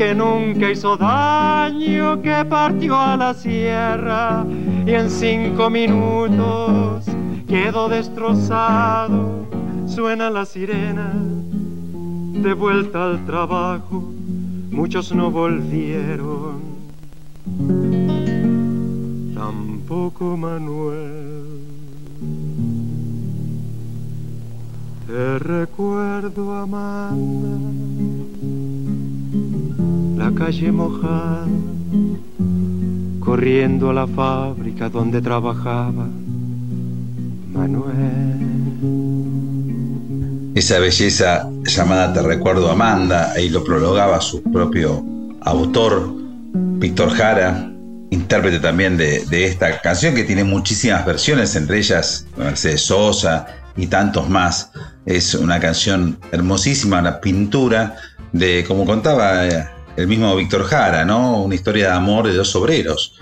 que 0.00 0.14
nunca 0.14 0.70
hizo 0.70 0.96
daño, 0.96 2.22
que 2.22 2.42
partió 2.46 2.98
a 2.98 3.18
la 3.18 3.34
sierra 3.34 4.46
y 4.86 4.94
en 4.94 5.10
cinco 5.10 5.68
minutos 5.68 7.04
quedó 7.46 7.86
destrozado. 7.90 9.44
Suena 9.86 10.30
la 10.30 10.46
sirena 10.46 11.12
de 12.32 12.54
vuelta 12.54 13.10
al 13.10 13.26
trabajo, 13.26 14.10
muchos 14.70 15.12
no 15.12 15.30
volvieron, 15.30 16.62
tampoco 19.34 20.34
Manuel. 20.34 21.60
Te 25.06 25.38
recuerdo, 25.40 26.54
Amanda 26.54 28.09
la 30.16 30.32
calle 30.32 30.72
mojada, 30.72 31.46
corriendo 33.20 33.90
a 33.90 33.94
la 33.94 34.06
fábrica 34.06 34.88
donde 34.88 35.20
trabajaba 35.22 36.06
Manuel. 37.52 38.40
Esa 40.54 40.78
belleza 40.78 41.48
llamada 41.64 42.12
Te 42.12 42.22
recuerdo 42.22 42.70
Amanda, 42.70 43.32
ahí 43.32 43.48
lo 43.48 43.64
prologaba 43.64 44.20
su 44.20 44.42
propio 44.42 45.04
autor, 45.42 46.12
Víctor 46.52 47.10
Jara, 47.10 47.70
intérprete 48.10 48.58
también 48.58 48.96
de, 48.96 49.24
de, 49.26 49.46
esta 49.46 49.80
canción 49.80 50.14
que 50.14 50.24
tiene 50.24 50.44
muchísimas 50.44 51.06
versiones, 51.06 51.54
entre 51.56 51.78
ellas 51.78 52.26
Mercedes 52.36 52.82
Sosa 52.82 53.46
y 53.76 53.86
tantos 53.86 54.28
más. 54.28 54.70
Es 55.06 55.34
una 55.34 55.60
canción 55.60 56.18
hermosísima, 56.32 57.00
una 57.00 57.20
pintura 57.20 57.96
de, 58.32 58.64
como 58.66 58.84
contaba 58.84 59.44
el 59.96 60.06
mismo 60.06 60.34
Víctor 60.36 60.64
Jara, 60.64 61.04
¿no? 61.04 61.42
Una 61.42 61.54
historia 61.54 61.88
de 61.88 61.92
amor 61.92 62.26
de 62.26 62.34
dos 62.34 62.54
obreros. 62.56 63.14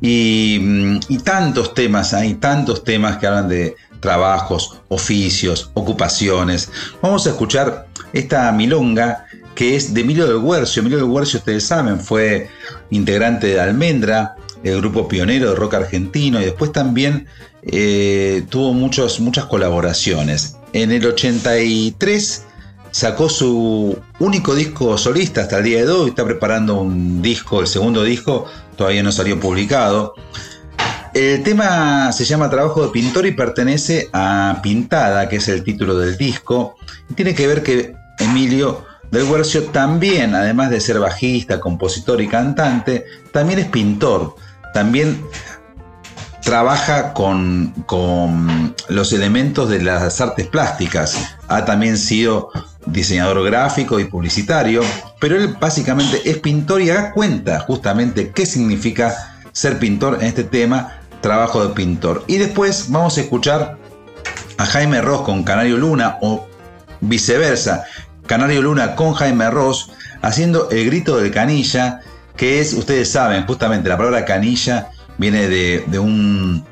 Y, 0.00 0.60
y, 1.08 1.18
tantos 1.18 1.74
temas, 1.74 2.14
hay 2.14 2.34
tantos 2.34 2.84
temas 2.84 3.18
que 3.18 3.26
hablan 3.26 3.48
de 3.48 3.76
trabajos, 4.00 4.80
oficios, 4.88 5.70
ocupaciones. 5.74 6.70
Vamos 7.00 7.26
a 7.26 7.30
escuchar 7.30 7.86
esta 8.12 8.50
milonga 8.52 9.26
que 9.54 9.76
es 9.76 9.94
de 9.94 10.00
Emilio 10.00 10.26
del 10.26 10.42
Guercio. 10.42 10.80
Emilio 10.80 10.98
del 10.98 11.10
Guercio, 11.10 11.38
ustedes 11.38 11.64
saben, 11.64 12.00
fue 12.00 12.48
integrante 12.90 13.48
de 13.48 13.60
Almendra, 13.60 14.36
el 14.62 14.78
grupo 14.78 15.08
pionero 15.08 15.50
de 15.50 15.56
rock 15.56 15.74
argentino, 15.74 16.40
y 16.40 16.44
después 16.44 16.72
también 16.72 17.26
eh, 17.62 18.44
tuvo 18.48 18.72
muchos, 18.72 19.20
muchas 19.20 19.46
colaboraciones. 19.46 20.56
En 20.72 20.90
el 20.90 21.06
83 21.06 22.44
sacó 22.92 23.28
su 23.28 23.98
único 24.20 24.54
disco 24.54 24.96
solista 24.96 25.40
hasta 25.40 25.58
el 25.58 25.64
día 25.64 25.84
de 25.84 25.90
hoy, 25.90 26.10
está 26.10 26.24
preparando 26.24 26.80
un 26.80 27.20
disco, 27.20 27.60
el 27.60 27.66
segundo 27.66 28.04
disco, 28.04 28.46
todavía 28.76 29.02
no 29.02 29.10
salió 29.10 29.40
publicado. 29.40 30.14
El 31.14 31.42
tema 31.42 32.12
se 32.12 32.24
llama 32.24 32.48
Trabajo 32.48 32.86
de 32.86 32.92
Pintor 32.92 33.26
y 33.26 33.32
pertenece 33.32 34.08
a 34.12 34.60
Pintada, 34.62 35.28
que 35.28 35.36
es 35.36 35.48
el 35.48 35.64
título 35.64 35.98
del 35.98 36.16
disco. 36.16 36.76
Tiene 37.14 37.34
que 37.34 37.46
ver 37.46 37.62
que 37.62 37.94
Emilio 38.18 38.84
del 39.10 39.26
Guercio 39.26 39.64
también, 39.64 40.34
además 40.34 40.70
de 40.70 40.80
ser 40.80 40.98
bajista, 40.98 41.60
compositor 41.60 42.20
y 42.22 42.28
cantante, 42.28 43.04
también 43.30 43.58
es 43.58 43.66
pintor. 43.66 44.36
También 44.72 45.22
trabaja 46.42 47.12
con, 47.12 47.72
con, 47.86 48.74
los 48.88 49.12
elementos 49.12 49.68
de 49.68 49.82
las 49.82 50.20
artes 50.20 50.46
plásticas. 50.48 51.36
Ha 51.48 51.64
también 51.64 51.96
sido 51.96 52.50
diseñador 52.86 53.44
gráfico 53.44 54.00
y 54.00 54.04
publicitario, 54.04 54.82
pero 55.20 55.36
él 55.36 55.56
básicamente 55.60 56.20
es 56.28 56.38
pintor 56.38 56.82
y 56.82 56.88
da 56.88 57.12
cuenta 57.12 57.60
justamente 57.60 58.32
qué 58.32 58.44
significa 58.44 59.14
ser 59.52 59.78
pintor 59.78 60.18
en 60.20 60.26
este 60.26 60.44
tema, 60.44 61.00
trabajo 61.20 61.66
de 61.66 61.74
pintor. 61.74 62.24
Y 62.26 62.38
después 62.38 62.90
vamos 62.90 63.16
a 63.16 63.20
escuchar 63.20 63.78
a 64.58 64.66
Jaime 64.66 65.00
Ross 65.00 65.22
con 65.22 65.44
Canario 65.44 65.78
Luna 65.78 66.18
o 66.20 66.46
viceversa, 67.00 67.84
Canario 68.26 68.62
Luna 68.62 68.94
con 68.96 69.14
Jaime 69.14 69.50
Ross 69.50 69.90
haciendo 70.22 70.70
el 70.70 70.86
grito 70.86 71.18
del 71.18 71.30
canilla, 71.30 72.00
que 72.36 72.60
es, 72.60 72.72
ustedes 72.72 73.10
saben, 73.10 73.46
justamente 73.46 73.88
la 73.88 73.96
palabra 73.96 74.24
canilla 74.24 74.91
viene 75.18 75.48
de, 75.48 75.98
un, 75.98 76.64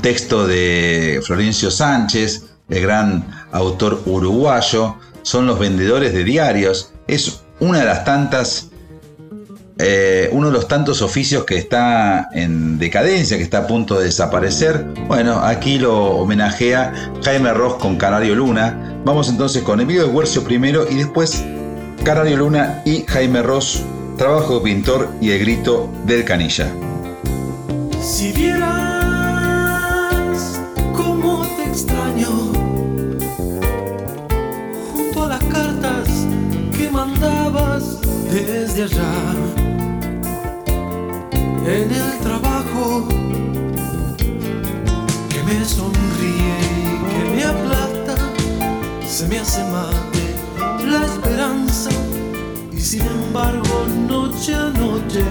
texto 0.00 0.46
de 0.46 1.20
Florencio 1.24 1.70
Sánchez, 1.70 2.44
el 2.68 2.82
gran 2.82 3.26
autor 3.52 4.02
uruguayo, 4.06 4.96
son 5.22 5.46
los 5.46 5.58
vendedores 5.58 6.12
de 6.12 6.24
diarios. 6.24 6.92
Es 7.06 7.42
una 7.58 7.80
de 7.80 7.84
las 7.86 8.04
tantas, 8.04 8.70
eh, 9.78 10.28
uno 10.32 10.48
de 10.48 10.52
los 10.52 10.68
tantos 10.68 11.02
oficios 11.02 11.44
que 11.44 11.56
está 11.56 12.28
en 12.32 12.78
decadencia, 12.78 13.36
que 13.36 13.42
está 13.42 13.58
a 13.58 13.66
punto 13.66 13.98
de 13.98 14.04
desaparecer. 14.06 14.84
Bueno, 15.08 15.40
aquí 15.40 15.78
lo 15.78 15.96
homenajea 16.16 17.12
Jaime 17.24 17.52
Ross 17.52 17.74
con 17.74 17.96
Canario 17.96 18.34
Luna. 18.34 19.00
Vamos 19.04 19.28
entonces 19.28 19.62
con 19.62 19.80
Emilio 19.80 20.06
de 20.06 20.08
Huercio 20.08 20.44
primero 20.44 20.86
y 20.88 20.96
después 20.96 21.42
Canario 22.04 22.38
Luna 22.38 22.82
y 22.84 23.04
Jaime 23.06 23.42
Ross, 23.42 23.82
trabajo 24.16 24.58
de 24.58 24.64
pintor 24.64 25.10
y 25.20 25.30
el 25.32 25.40
grito 25.40 25.90
del 26.06 26.24
canilla. 26.24 26.72
Si 28.02 28.32
vieras 28.32 28.60
cómo 30.96 31.46
te 31.56 31.64
extraño 31.64 32.52
junto 34.92 35.24
a 35.24 35.28
las 35.28 35.44
cartas 35.44 36.08
que 36.76 36.90
mandabas 36.90 38.00
desde 38.32 38.84
allá 38.84 39.12
en 41.66 41.90
el 41.90 42.18
trabajo 42.22 43.06
que 45.28 45.42
me 45.42 45.64
sonríe 45.64 46.56
y 46.82 46.96
que 47.10 47.22
me 47.36 47.44
aplasta, 47.44 48.14
se 49.06 49.28
me 49.28 49.38
hace 49.38 49.62
mate 49.64 50.20
la 50.86 51.04
esperanza 51.04 51.90
y 52.72 52.80
sin 52.80 53.02
embargo 53.02 53.86
noche 54.08 54.54
a 54.54 54.70
noche 54.70 55.22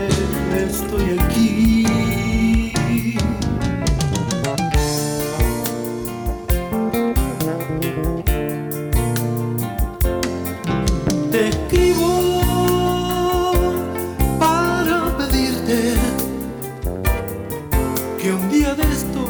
estoy 0.56 1.20
aquí. 1.20 2.29
Te 11.32 11.50
escribo 11.50 12.72
para 14.40 15.18
pedirte 15.18 15.94
que 18.22 18.34
un 18.34 18.50
día 18.52 18.76
de 18.76 18.84
estos 18.84 19.30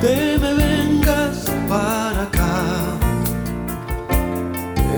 te 0.00 0.38
me 0.38 0.54
vengas 0.54 1.50
para 1.68 2.22
acá. 2.22 2.98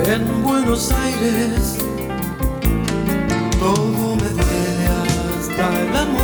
En 0.06 0.42
Buenos 0.42 0.92
Aires 0.92 1.78
todo 3.58 4.16
me 4.16 4.28
duele 4.28 4.86
hasta 4.86 5.80
el 5.80 5.96
amor 5.96 6.23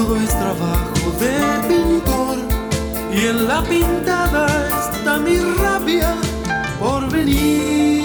todo 0.00 0.16
es 0.16 0.30
trabajo 0.30 1.06
de 1.20 1.34
pintor 1.68 2.38
y 3.12 3.26
en 3.26 3.46
la 3.46 3.62
pintada 3.62 4.46
está 4.94 5.18
mi 5.18 5.36
rabia 5.36 6.14
por 6.78 7.10
venir. 7.10 8.00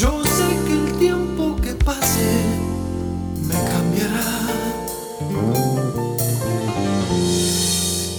Yo 0.00 0.22
sé 0.36 0.48
que 0.66 0.72
el 0.72 0.92
tiempo 0.98 1.56
que 1.62 1.72
pase 1.72 2.28
me 3.48 3.58
cambiará, 3.72 4.32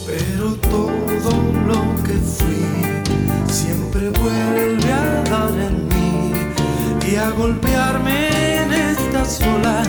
pero 0.07 0.55
todo 0.75 1.31
lo 1.69 1.79
que 2.05 2.15
fui 2.37 2.63
siempre 3.59 4.09
vuelve 4.21 4.91
a 4.91 5.23
dar 5.29 5.55
en 5.69 5.87
mí 5.89 6.33
y 7.11 7.15
a 7.17 7.29
golpearme 7.29 8.63
en 8.63 8.73
esta 8.73 9.25
sola. 9.25 9.83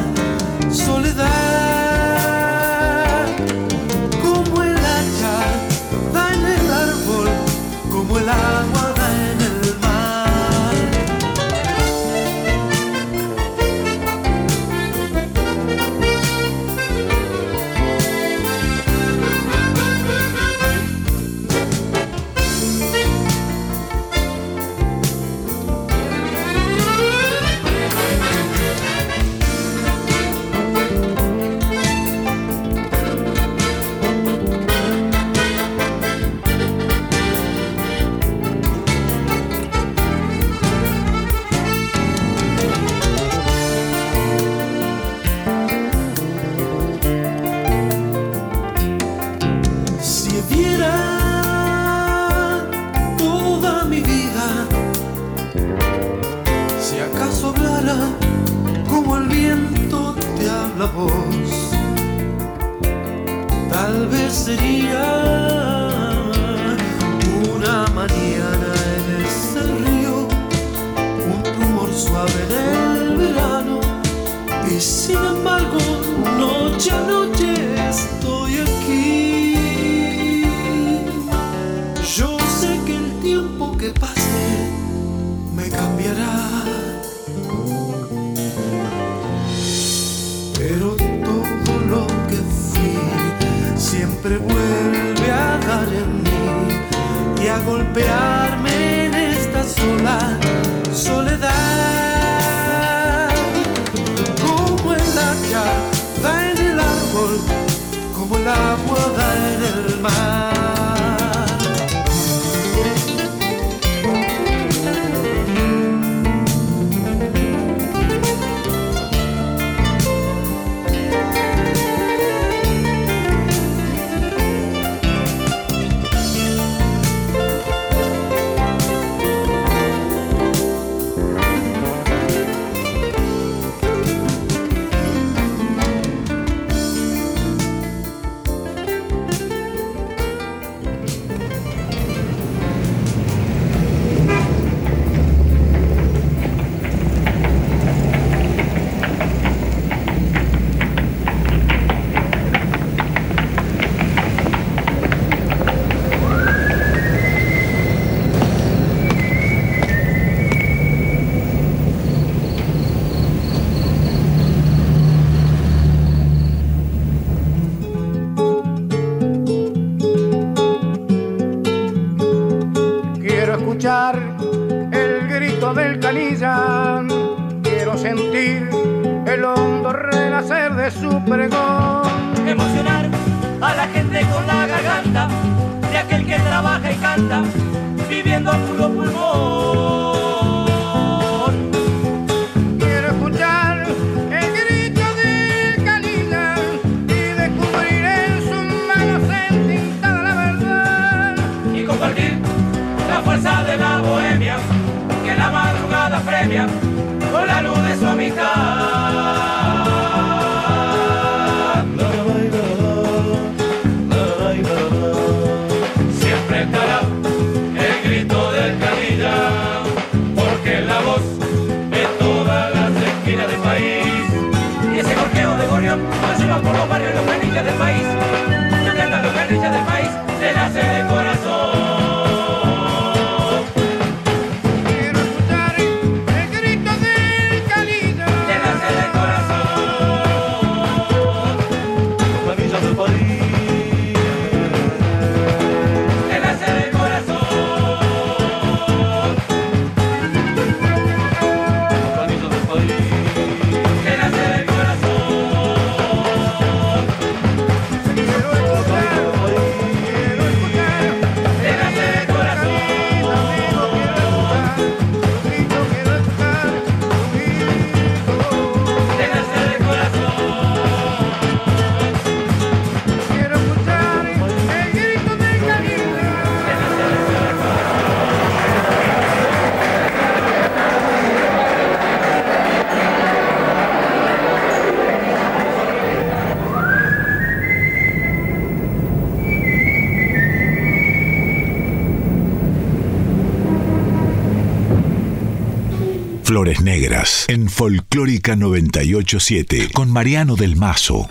En 297.49 297.69
Folclórica 297.69 298.57
987 298.57 299.91
con 299.93 300.11
Mariano 300.11 300.57
del 300.57 300.77
Mazo. 300.77 301.29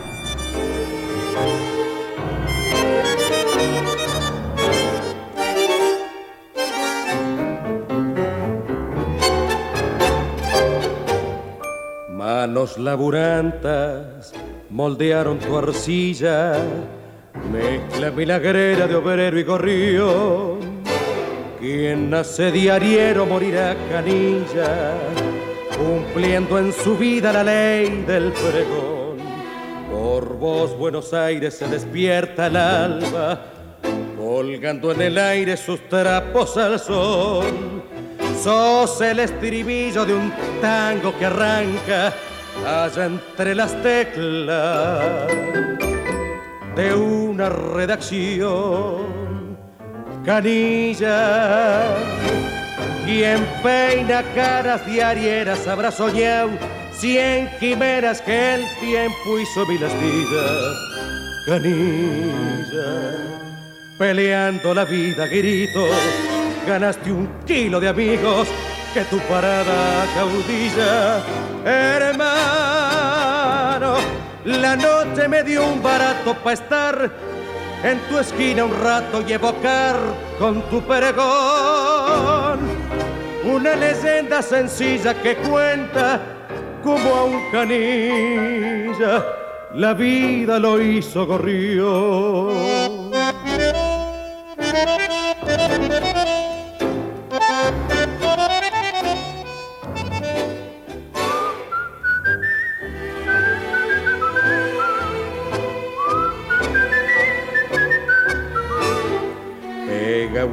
Manos 12.09 12.77
laburantas 12.77 14.33
moldearon 14.69 15.39
tu 15.39 15.57
arcilla, 15.57 16.57
mezcla 17.51 18.11
milagrera 18.11 18.87
de 18.87 18.95
obrero 18.95 19.39
y 19.39 19.43
gorrión 19.43 20.77
quien 21.59 22.09
nace 22.09 22.51
diariero 22.51 23.25
morirá 23.25 23.75
canilla, 23.89 24.93
cumpliendo 25.77 26.57
en 26.57 26.73
su 26.73 26.97
vida 26.97 27.31
la 27.31 27.43
ley 27.43 28.03
del 28.07 28.31
pregón. 28.31 29.17
Por 29.91 30.37
vos 30.37 30.77
Buenos 30.77 31.13
Aires 31.13 31.55
se 31.55 31.67
despierta 31.67 32.47
el 32.47 32.55
alba, 32.55 33.45
colgando 34.17 34.91
en 34.91 35.01
el 35.01 35.17
aire 35.17 35.55
sus 35.57 35.87
trapos 35.87 36.57
al 36.57 36.79
sol. 36.79 37.45
Sos 38.43 39.01
el 39.01 39.19
estribillo 39.19 40.05
de 40.05 40.13
un 40.13 40.31
tango 40.61 41.17
que 41.17 41.25
arranca 41.25 42.13
allá 42.65 43.05
entre 43.05 43.55
las 43.55 43.81
teclas 43.81 45.27
de 46.75 46.93
una 46.93 47.49
redacción 47.49 49.17
canilla. 50.23 51.95
Quien 53.05 53.45
peina 53.63 54.23
caras 54.35 54.85
diarieras 54.85 55.67
habrá 55.67 55.91
soñado 55.91 56.51
cien 56.99 57.49
quimeras 57.59 58.21
que 58.21 58.55
el 58.55 58.65
tiempo 58.79 59.39
hizo 59.39 59.65
mil 59.65 59.83
astillas. 59.83 60.75
Canilla, 61.45 63.13
peleando 63.97 64.73
la 64.73 64.83
vida 64.83 65.27
grito, 65.27 65.87
ganaste 66.67 67.11
un 67.11 67.29
kilo 67.45 67.79
de 67.79 67.87
amigos 67.87 68.47
que 68.93 69.05
tu 69.05 69.19
parada 69.19 70.05
caudilla. 70.15 71.21
Hermano, 71.65 72.67
la 74.43 74.75
noche 74.75 75.27
me 75.27 75.43
dio 75.43 75.65
un 75.65 75.81
barato 75.81 76.33
para 76.35 76.53
estar 76.53 77.11
en 77.83 77.99
tu 78.09 78.17
esquina 78.19 78.65
un 78.65 78.79
rato 78.81 79.23
y 79.27 79.33
evocar 79.33 79.95
con 80.39 80.61
tu 80.69 80.81
pregón 80.81 82.59
una 83.43 83.75
leyenda 83.75 84.41
sencilla 84.41 85.13
que 85.21 85.35
cuenta 85.37 86.19
como 86.83 87.13
a 87.15 87.23
un 87.25 87.51
canilla 87.51 89.23
la 89.73 89.93
vida 89.93 90.59
lo 90.59 90.81
hizo 90.81 91.25
gorrión. 91.27 92.55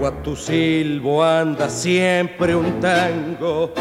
A 0.03 0.11
tu 0.23 0.35
silbo 0.35 1.23
anda 1.23 1.69
siempre 1.69 2.55
un 2.55 2.81
tango, 2.81 3.73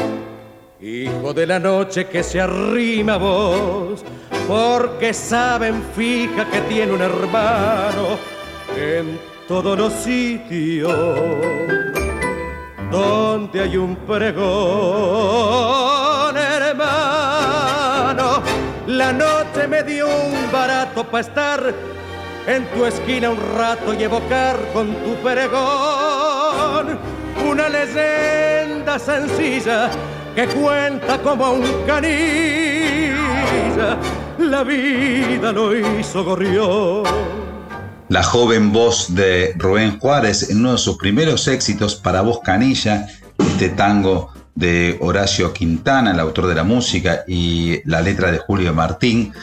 hijo 0.80 1.34
de 1.34 1.48
la 1.48 1.60
noche 1.60 2.06
que 2.06 2.24
se 2.24 2.40
arrima 2.40 3.16
a 3.16 3.18
vos, 3.18 4.06
porque 4.48 5.14
saben 5.14 5.84
fija 5.96 6.50
que 6.50 6.62
tiene 6.62 6.94
un 6.94 7.02
hermano 7.02 8.18
en 8.78 9.20
todos 9.48 9.78
los 9.78 9.92
sitios 9.94 10.94
donde 12.92 13.62
hay 13.62 13.76
un 13.76 13.96
pregón, 13.96 14.38
hermano. 16.38 18.44
La 18.88 19.12
noche 19.12 19.68
me 19.68 19.84
dio 19.84 20.08
un 20.08 20.52
barato 20.52 21.04
para 21.04 21.22
estar 21.22 21.74
en 22.48 22.66
tu 22.68 22.86
esquina 22.86 23.30
un 23.30 23.40
rato 23.58 23.94
y 23.94 24.04
evocar 24.04 24.58
con 24.74 24.94
tu 24.96 25.16
pregón 25.24 27.00
una 27.50 27.70
leyenda 27.70 29.00
sencilla 29.00 29.90
que 30.36 30.48
cuenta 30.48 31.22
como 31.22 31.52
un 31.52 31.64
canilla. 31.86 33.08
La 34.40 34.64
vida 34.64 35.52
lo 35.52 35.76
hizo 35.76 36.24
gorrión. 36.24 37.04
La 38.10 38.24
joven 38.24 38.72
voz 38.72 39.14
de 39.16 39.54
Rubén 39.58 40.00
Juárez 40.00 40.50
en 40.50 40.60
uno 40.60 40.74
de 40.74 40.78
sus 40.78 40.98
primeros 40.98 41.48
éxitos 41.48 41.96
para 41.96 42.22
voz 42.22 42.42
canilla, 42.42 43.08
este 43.40 43.70
tango 43.70 44.32
de 44.56 44.98
Horacio 45.02 45.54
Quintana, 45.54 46.12
el 46.12 46.20
autor 46.20 46.48
de 46.48 46.56
la 46.56 46.64
música, 46.64 47.24
y 47.28 47.82
la 47.90 48.02
letra 48.02 48.32
de 48.32 48.38
Julio 48.38 48.74
Martín, 48.74 49.34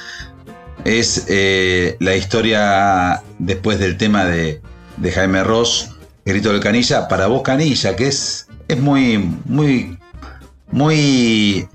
es 0.85 1.27
eh, 1.29 1.97
la 2.01 2.17
historia 2.17 3.23
después 3.39 3.79
del 3.79 3.97
tema 3.97 4.25
de, 4.25 4.61
Jaime 5.15 5.43
Ross, 5.45 5.97
Grito 6.25 6.53
del 6.53 6.61
Canilla, 6.61 7.09
para 7.09 7.27
vos 7.27 7.43
Canilla, 7.43 7.97
que 7.97 8.09
es, 8.09 8.47
es 8.69 8.79
muy, 8.79 9.19
muy, 9.47 9.99
muy 10.71 11.67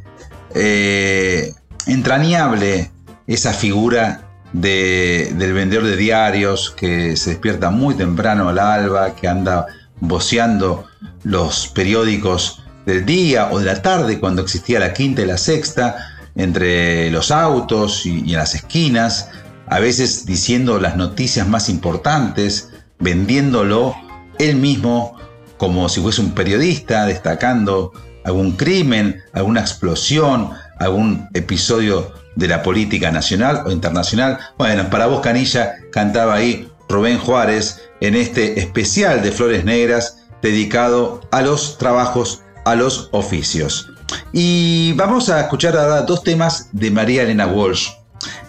eh, 0.53 1.53
entrañable 1.88 2.91
esa 3.27 3.53
figura 3.53 4.22
del 4.53 5.53
vendedor 5.53 5.84
de 5.84 5.98
diarios 5.98 6.72
que 6.72 7.18
se 7.18 7.32
despierta 7.32 7.72
muy 7.72 7.95
temprano 7.95 8.48
al 8.48 8.60
alba, 8.60 9.15
que 9.15 9.27
anda 9.27 9.65
voceando 9.99 10.86
los 11.23 11.68
periódicos 11.68 12.64
del 12.86 13.06
día 13.06 13.49
o 13.52 13.60
de 13.60 13.65
la 13.65 13.82
tarde 13.82 14.19
cuando 14.19 14.44
existía 14.44 14.80
la 14.80 14.94
quinta 14.94 15.23
y 15.23 15.26
la 15.26 15.38
sexta 15.38 16.15
entre 16.36 17.10
los 17.12 17.32
autos 17.32 18.06
y, 18.06 18.20
en 18.20 18.34
las 18.34 18.56
esquinas, 18.56 19.30
a 19.68 19.80
veces 19.80 20.26
diciendo 20.26 20.80
las 20.80 20.95
noticias 20.98 21.48
más 21.48 21.70
importantes, 21.70 22.70
vendiéndolo 22.99 23.95
él 24.38 24.57
mismo 24.57 25.18
como 25.57 25.88
si 25.90 26.02
fuese 26.02 26.22
un 26.22 26.32
periodista, 26.32 27.06
destacando 27.06 27.94
algún 28.24 28.53
crimen, 28.53 29.22
alguna 29.34 29.62
explosión, 29.62 30.52
algún 30.80 31.30
episodio 31.34 32.14
de 32.36 32.48
la 32.48 32.64
política 32.64 33.12
nacional 33.12 33.64
o 33.66 33.72
internacional. 33.72 34.40
Bueno, 34.57 34.90
para 34.90 35.07
vos 35.07 35.22
Canilla 35.22 35.76
cantaba 35.91 36.36
ahí 36.36 36.70
Rubén 36.90 37.18
Juárez 37.18 37.82
en 38.02 38.16
este 38.16 38.60
especial 38.60 39.22
de 39.24 39.32
Flores 39.32 39.64
Negras 39.64 40.18
dedicado 40.41 41.22
a 41.32 41.41
los 41.41 41.78
trabajos, 41.78 42.44
a 42.66 42.76
los 42.76 43.10
oficios. 43.12 43.90
Y 44.32 44.94
vamos 44.94 45.30
a 45.30 45.41
escuchar 45.41 45.77
ahora 45.77 46.02
dos 46.02 46.23
temas 46.23 46.69
de 46.72 46.91
María 46.91 47.23
Elena 47.23 47.48
Walsh. 47.48 47.90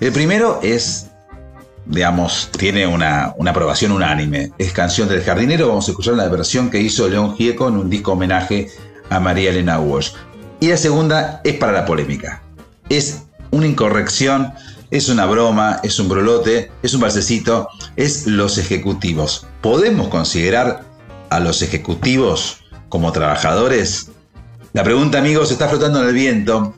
El 0.01 0.13
primero 0.13 0.61
es, 0.63 1.09
digamos, 1.87 2.51
tiene 2.59 2.87
una, 2.87 3.35
aprobación 3.47 3.93
unánime. 3.93 4.53
Es 4.59 4.73
Canción 4.73 5.09
del 5.09 5.23
Jardinero. 5.23 5.69
Vamos 5.69 5.89
a 5.89 5.93
escuchar 5.93 6.15
la 6.15 6.29
versión 6.29 6.71
que 6.71 6.81
hizo 6.81 7.09
León 7.09 7.37
Gieco 7.37 7.69
en 7.69 7.77
un 7.77 7.91
disco 7.91 8.13
homenaje 8.13 8.69
a 9.11 9.21
María 9.21 9.51
Elena 9.51 9.79
Walsh. 9.79 10.13
Y 10.61 10.69
la 10.69 10.77
segunda 10.77 11.41
es 11.45 11.55
para 11.55 11.73
la 11.73 11.85
polémica. 11.85 12.43
Es 12.89 13.23
una 13.51 13.67
incorrección, 13.67 14.53
es 14.91 15.09
una 15.09 15.27
broma, 15.27 15.81
es 15.83 15.99
un 15.99 16.09
brolote, 16.09 16.71
es 16.83 16.95
un 16.95 17.01
balsecito, 17.01 17.69
es 17.97 18.27
los 18.27 18.59
ejecutivos. 18.59 19.47
¿Podemos 19.61 20.09
considerar 20.09 20.85
a 21.31 21.41
los 21.41 21.63
ejecutivos 21.63 22.59
como 22.89 23.13
trabajadores? 23.13 24.11
La 24.77 24.85
pregunta, 24.85 25.17
amigos, 25.17 25.51
está 25.51 25.71
flotando 25.71 26.03
en 26.03 26.09
el 26.09 26.13
viento. 26.13 26.75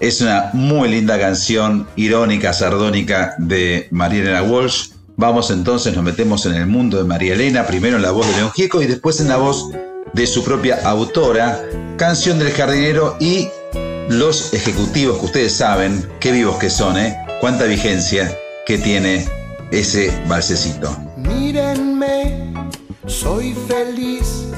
Es 0.00 0.22
una 0.22 0.48
muy 0.54 0.88
linda 0.88 1.20
canción, 1.20 1.86
irónica, 1.94 2.54
sardónica 2.54 3.34
de 3.36 3.88
María 3.90 4.22
Elena 4.22 4.42
Walsh. 4.42 4.92
Vamos 5.18 5.50
entonces, 5.50 5.94
nos 5.94 6.02
metemos 6.02 6.46
en 6.46 6.54
el 6.54 6.66
mundo 6.66 6.96
de 6.96 7.04
María 7.04 7.34
Elena, 7.34 7.66
primero 7.66 7.96
en 7.96 8.02
la 8.02 8.10
voz 8.10 8.26
de 8.26 8.36
León 8.36 8.52
Gieco 8.52 8.80
y 8.80 8.86
después 8.86 9.20
en 9.20 9.28
la 9.28 9.36
voz 9.36 9.68
de 10.14 10.26
su 10.26 10.42
propia 10.44 10.80
autora, 10.88 11.62
Canción 11.98 12.38
del 12.38 12.52
Jardinero 12.52 13.18
y 13.20 13.48
los 14.08 14.54
ejecutivos 14.54 15.18
que 15.18 15.26
ustedes 15.26 15.52
saben, 15.52 16.08
qué 16.20 16.32
vivos 16.32 16.56
que 16.56 16.70
son, 16.70 16.96
¿eh? 16.96 17.18
Cuánta 17.42 17.64
vigencia 17.64 18.34
que 18.64 18.78
tiene 18.78 19.28
ese 19.70 20.10
balsecito. 20.26 20.96
Mírenme, 21.18 22.54
soy 23.06 23.54
feliz 23.68 24.55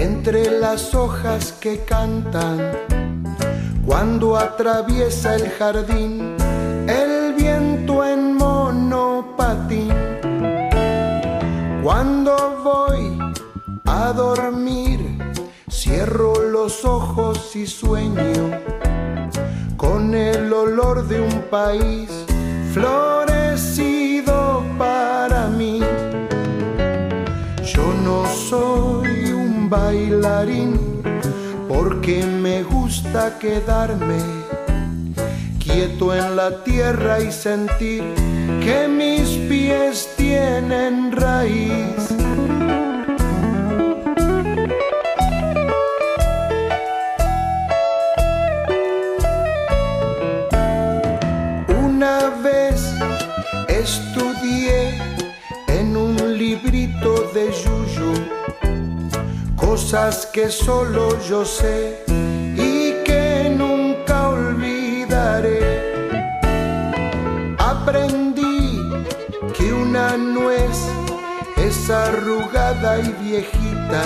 entre 0.00 0.50
las 0.50 0.94
hojas 0.94 1.52
que 1.52 1.84
cantan. 1.84 2.72
Cuando 3.86 4.36
atraviesa 4.36 5.36
el 5.36 5.48
jardín 5.50 6.36
el 6.88 7.34
viento 7.34 8.04
en 8.04 8.34
monopatín. 8.34 9.94
Cuando 11.82 12.60
voy 12.64 13.18
a 13.86 14.12
dormir 14.12 15.20
Cierro 15.90 16.42
los 16.42 16.84
ojos 16.84 17.56
y 17.56 17.66
sueño 17.66 18.50
con 19.78 20.14
el 20.14 20.52
olor 20.52 21.08
de 21.08 21.22
un 21.22 21.42
país 21.50 22.10
florecido 22.74 24.62
para 24.76 25.46
mí. 25.46 25.80
Yo 27.64 27.94
no 28.04 28.26
soy 28.26 28.99
bailarín 29.70 31.00
porque 31.68 32.24
me 32.26 32.64
gusta 32.64 33.38
quedarme 33.38 34.18
quieto 35.60 36.12
en 36.12 36.34
la 36.34 36.64
tierra 36.64 37.20
y 37.20 37.30
sentir 37.30 38.02
que 38.64 38.88
mis 38.88 39.28
pies 39.48 40.08
tienen 40.16 41.12
raíz. 41.12 42.10
Cosas 59.90 60.26
que 60.26 60.48
solo 60.48 61.20
yo 61.28 61.44
sé 61.44 62.04
y 62.06 63.02
que 63.04 63.52
nunca 63.58 64.28
olvidaré. 64.28 65.58
Aprendí 67.58 68.78
que 69.52 69.72
una 69.72 70.16
nuez 70.16 70.78
es 71.56 71.90
arrugada 71.90 73.00
y 73.00 73.12
viejita, 73.24 74.02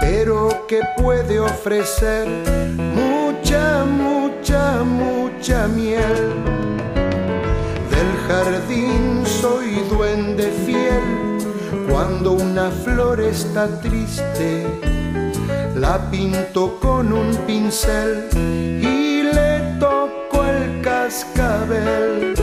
pero 0.00 0.66
que 0.66 0.80
puede 0.96 1.38
ofrecer 1.38 2.26
mucha, 2.94 3.84
mucha, 3.84 4.82
mucha 4.82 5.68
miel. 5.68 6.16
Del 7.90 8.10
jardín 8.26 9.22
soy 9.26 9.84
duende 9.90 10.50
fiel 10.64 11.29
cuando 11.90 12.32
una 12.32 12.70
flor 12.70 13.20
está 13.20 13.66
triste, 13.80 14.66
la 15.74 15.98
pinto 16.10 16.78
con 16.80 17.12
un 17.12 17.34
pincel 17.46 18.28
y 18.34 19.22
le 19.24 19.76
toco 19.80 20.44
el 20.44 20.80
cascabel. 20.82 22.34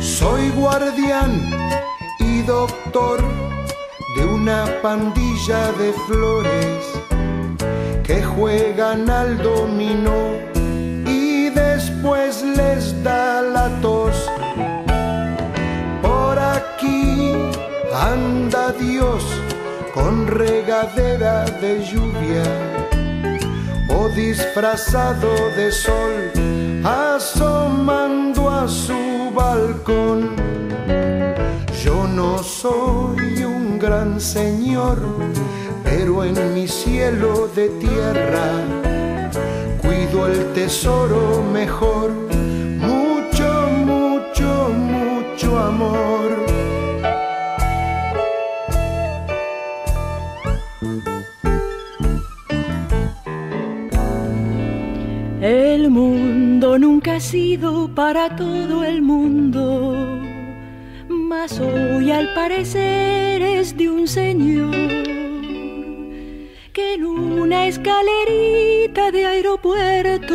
Soy 0.00 0.50
guardián 0.50 1.32
y 2.18 2.42
doctor 2.42 3.20
de 4.16 4.24
una 4.24 4.64
pandilla 4.82 5.70
de 5.72 5.92
flores 6.06 7.13
que 8.04 8.22
juegan 8.22 9.08
al 9.08 9.38
dominó 9.38 10.36
y 11.06 11.48
después 11.48 12.42
les 12.42 13.02
da 13.02 13.40
la 13.40 13.68
tos. 13.80 14.30
Por 16.02 16.38
aquí 16.38 17.32
anda 17.92 18.72
Dios 18.72 19.24
con 19.94 20.26
regadera 20.26 21.44
de 21.62 21.82
lluvia 21.82 22.44
o 23.88 24.08
disfrazado 24.10 25.30
de 25.56 25.72
sol 25.72 26.30
asomando 26.84 28.50
a 28.50 28.68
su 28.68 29.32
balcón. 29.34 30.36
Yo 31.82 32.06
no 32.06 32.38
soy 32.42 33.44
un 33.44 33.78
gran 33.78 34.20
señor 34.20 34.98
pero 35.96 36.24
en 36.24 36.54
mi 36.54 36.66
cielo 36.66 37.48
de 37.54 37.68
tierra 37.68 38.46
cuido 39.80 40.26
el 40.26 40.52
tesoro 40.52 41.42
mejor, 41.52 42.10
mucho, 42.90 43.68
mucho, 43.92 44.70
mucho 44.70 45.58
amor. 45.58 46.30
El 55.40 55.90
mundo 55.90 56.76
nunca 56.78 57.16
ha 57.16 57.20
sido 57.20 57.94
para 57.94 58.34
todo 58.34 58.82
el 58.82 59.00
mundo, 59.00 59.96
mas 61.08 61.60
hoy 61.60 62.10
al 62.10 62.34
parecer 62.34 63.42
es 63.42 63.76
de 63.76 63.90
un 63.90 64.08
señor 64.08 65.23
que 66.74 66.94
en 66.94 67.04
una 67.04 67.68
escalerita 67.68 69.12
de 69.12 69.24
aeropuerto 69.24 70.34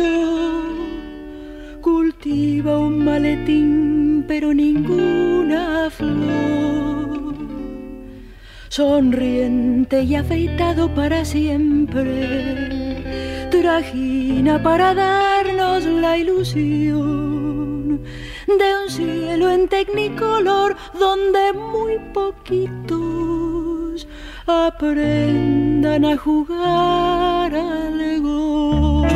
cultiva 1.82 2.78
un 2.78 3.04
maletín 3.04 4.24
pero 4.26 4.54
ninguna 4.54 5.90
flor. 5.90 7.34
Sonriente 8.70 10.02
y 10.02 10.14
afeitado 10.14 10.94
para 10.94 11.26
siempre, 11.26 12.08
trajina 13.50 14.62
para 14.62 14.94
darnos 14.94 15.84
la 15.84 16.16
ilusión 16.16 18.00
de 18.46 18.68
un 18.82 18.88
cielo 18.88 19.50
en 19.50 19.68
tecnicolor 19.68 20.74
donde 20.98 21.52
muy 21.52 21.98
poquitos 22.14 23.19
aprendan 24.50 26.04
a 26.04 26.16
jugar 26.16 27.54
al 27.54 28.20
golf. 28.20 29.12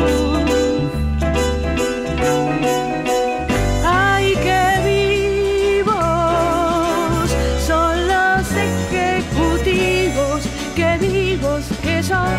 Ay, 3.83 4.33
qué 4.45 4.65
vivos 5.81 5.95
son 7.67 7.95
los 8.13 8.45
ejecutivos, 8.69 10.39
qué 10.75 10.97
vivos 10.99 11.63
que 11.83 12.03
son 12.03 12.35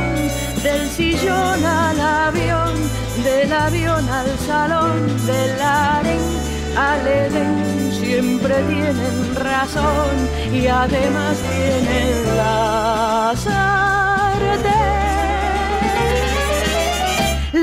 del 0.63 0.89
sillón 0.89 1.65
al 1.65 2.01
avión, 2.01 2.75
del 3.23 3.53
avión 3.53 4.09
al 4.09 4.39
salón, 4.47 5.07
del 5.27 5.61
aren 5.61 6.36
al 6.77 7.07
edén 7.07 7.93
siempre 7.93 8.55
tienen 8.65 9.35
razón 9.35 10.15
y 10.53 10.67
además 10.67 11.39
tienen 11.39 12.37
la 12.37 13.33
sartén. 13.35 14.75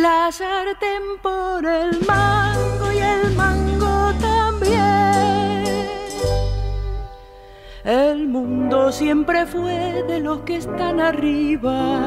La 0.01 0.31
sartén 0.31 1.03
por 1.21 1.63
el 1.65 1.99
mango 2.07 2.91
y 2.91 2.97
el 2.97 3.31
mango 3.35 4.13
también. 4.19 5.63
El 7.83 8.27
mundo 8.27 8.91
siempre 8.91 9.45
fue 9.45 10.03
de 10.07 10.19
los 10.21 10.39
que 10.39 10.57
están 10.57 10.99
arriba, 10.99 12.01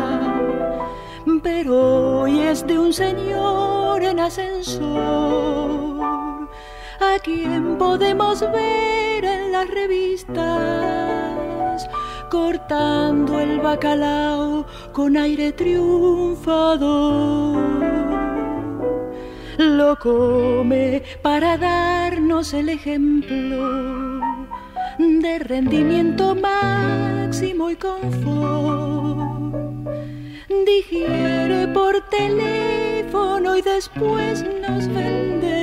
pero 1.42 2.20
hoy 2.22 2.40
es 2.40 2.66
de 2.66 2.78
un 2.78 2.92
señor 2.92 4.02
en 4.02 4.18
ascensor 4.20 5.46
a 7.00 7.18
quien 7.18 7.78
podemos 7.78 8.40
ver 8.40 9.24
en 9.24 9.52
las 9.52 9.68
revistas 9.68 11.36
cortando 12.30 13.40
el 13.40 13.60
bacalao 13.60 14.66
con 14.92 15.16
aire 15.16 15.52
triunfador. 15.52 16.86
Lo 19.58 19.96
come 19.96 21.02
para 21.22 21.56
darnos 21.56 22.52
el 22.52 22.68
ejemplo 22.68 24.20
de 24.98 25.38
rendimiento 25.38 26.34
máximo 26.34 27.70
y 27.70 27.76
confort. 27.76 29.06
Digiere 30.66 31.68
por 31.68 32.00
teléfono 32.10 33.56
y 33.56 33.62
después 33.62 34.44
nos 34.60 34.88
vende 34.88 35.55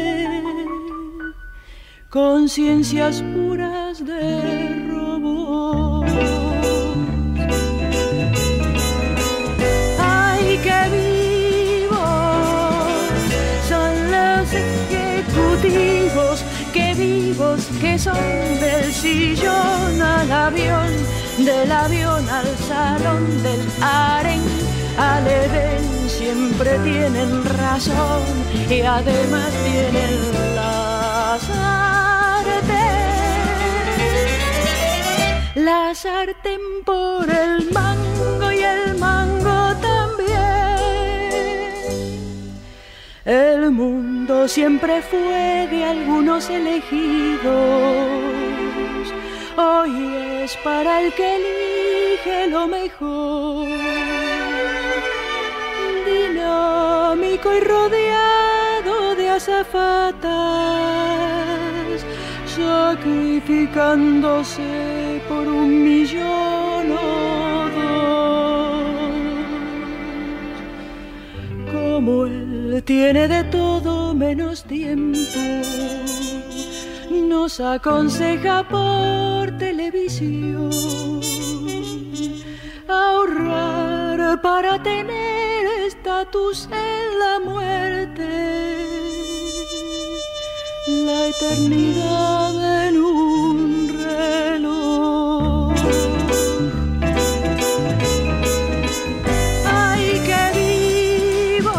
conciencias 2.14 3.24
puras 3.34 4.06
de 4.06 4.86
robot. 4.88 6.06
Ay, 10.00 10.60
qué 10.62 10.82
vivos 10.94 11.98
son 13.68 13.94
los 14.12 14.48
ejecutivos, 14.54 16.44
qué 16.72 16.94
vivos 16.94 17.66
que 17.82 17.98
son 17.98 18.14
del 18.62 18.94
sillón 18.94 20.00
al 20.00 20.32
avión, 20.32 20.92
del 21.40 21.72
avión 21.72 22.30
al 22.30 22.58
salón, 22.70 23.42
del 23.42 23.62
aren 23.82 24.44
al 25.00 25.26
edén. 25.26 25.82
Siempre 26.08 26.78
tienen 26.84 27.44
razón 27.44 28.22
y 28.70 28.82
además 28.82 29.50
tienen 29.66 30.56
la 30.56 30.74
la 31.50 32.03
la 35.56 35.94
sartén 35.96 36.62
por 36.86 37.30
el 37.30 37.72
mango 37.72 38.52
y 38.52 38.64
el 38.64 38.98
mango 38.98 39.76
también. 39.90 40.34
El 43.26 43.72
mundo 43.72 44.48
siempre 44.48 45.02
fue 45.02 45.68
de 45.72 45.86
algunos 45.86 46.50
elegidos 46.50 48.34
hoy 49.58 50.16
es 50.44 50.58
para 50.58 51.02
el 51.02 51.14
que 51.14 51.36
elige 51.36 52.48
lo 52.50 52.68
mejor. 52.68 53.68
Dinámico 56.06 57.54
y 57.54 57.60
rodeado 57.62 59.16
de 59.16 59.30
azafatas, 59.30 60.24
sacrificándose 62.94 65.22
por 65.28 65.48
un 65.48 65.84
millón 65.84 66.92
o 66.92 67.70
dos. 67.76 68.94
Como 71.72 72.26
él 72.26 72.84
tiene 72.86 73.28
de 73.28 73.44
todo 73.46 74.14
menos 74.14 74.64
tiempo 74.64 75.18
nos 77.30 77.60
aconseja 77.60 78.68
por 78.68 79.58
televisión 79.58 80.70
ahorrar 82.88 84.42
para 84.42 84.82
tener 84.82 85.66
estatus 85.88 86.70
en 86.72 87.20
la 87.20 87.40
muerte, 87.40 88.83
la 91.02 91.28
eternidad 91.28 92.88
en 92.88 92.98
un 92.98 93.90
reloj. 94.06 95.74
Ay, 99.66 100.22
qué 100.28 100.44
vivos 101.58 101.74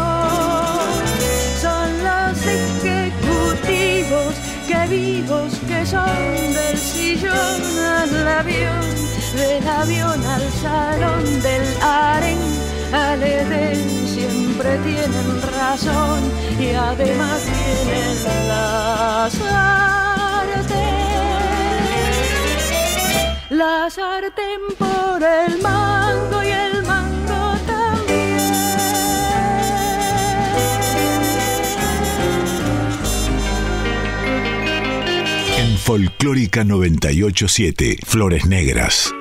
son 1.61 1.89
los 2.09 2.37
ejecutivos, 2.61 4.31
qué 4.67 4.81
vivos 4.89 5.51
que 5.67 5.85
son 5.85 6.53
del 6.53 6.77
sillón 6.77 7.61
al 7.99 8.27
avión, 8.27 8.85
del 9.35 9.67
avión 9.67 10.23
al 10.25 10.51
salón, 10.61 11.23
del 11.41 11.65
aren 11.81 12.37
al 12.93 13.23
edén, 13.23 14.07
siempre 14.07 14.77
tienen 14.79 15.41
razón 15.41 16.44
y 16.65 16.73
además 16.73 17.41
tienen 17.43 18.47
la 18.47 19.29
sartén. 19.29 20.75
La 23.49 23.89
sartén 23.89 24.61
por 24.77 25.23
el 25.23 25.61
mango 25.61 26.43
y 26.43 26.47
el 26.47 26.83
mango 26.83 27.55
En 35.57 35.77
Folclórica 35.77 36.63
987, 36.63 37.97
Flores 38.05 38.45
Negras. 38.45 39.13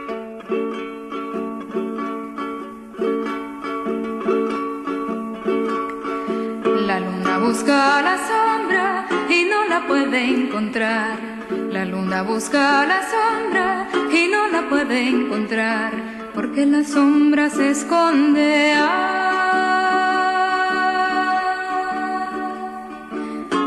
Luna 12.14 12.22
busca 12.22 12.86
la 12.86 13.00
sombra 13.10 13.88
y 14.12 14.28
no 14.28 14.46
la 14.46 14.68
puede 14.68 15.08
encontrar. 15.08 15.90
Porque 16.32 16.64
la 16.64 16.84
sombra 16.84 17.50
se 17.50 17.70
esconde 17.70 18.72
ah, 18.76 19.10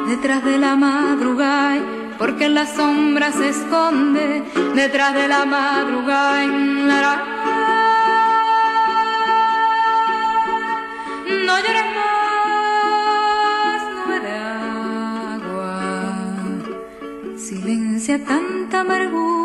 detrás 0.08 0.46
de 0.46 0.58
la 0.60 0.78
madrugada. 0.78 1.82
Porque 2.18 2.48
la 2.48 2.66
sombra 2.66 3.34
se 3.34 3.50
esconde 3.50 4.44
detrás 4.76 5.14
de 5.14 5.28
la 5.28 5.44
madrugada. 5.44 6.46
No 11.46 11.60
llores 11.60 11.87
tanta 18.16 18.80
amargura 18.80 19.36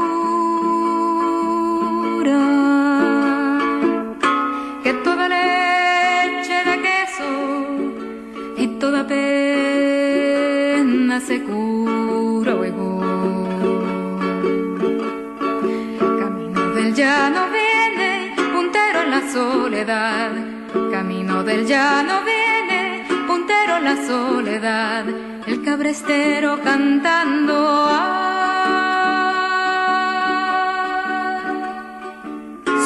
que 4.84 4.92
toda 5.02 5.28
leche 5.28 6.54
de 6.68 6.80
queso 6.86 7.30
y 8.56 8.68
toda 8.78 9.04
pena 9.04 9.98
se 11.18 11.42
cura 11.42 12.54
luego. 12.54 13.00
Camino 16.20 16.62
del 16.76 16.94
llano 16.94 17.40
viene, 17.50 18.32
puntero 18.52 19.02
en 19.02 19.10
la 19.10 19.22
soledad. 19.32 20.30
Camino 20.92 21.42
del 21.42 21.66
llano 21.66 22.20
viene, 22.24 23.04
puntero 23.26 23.80
la 23.80 23.96
soledad, 24.06 25.04
el 25.48 25.62
cabrestero 25.64 26.60
cantando. 26.62 28.31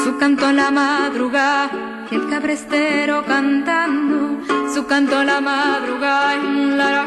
Su 0.07 0.17
canto 0.17 0.45
a 0.45 0.53
la 0.53 0.71
madrugada, 0.71 1.69
el 2.09 2.29
cabrestero 2.29 3.25
cantando, 3.25 4.41
su 4.73 4.85
canto 4.85 5.17
a 5.17 5.25
la 5.25 5.41
madrugada. 5.41 6.37
la, 6.79 6.91
la. 6.95 7.05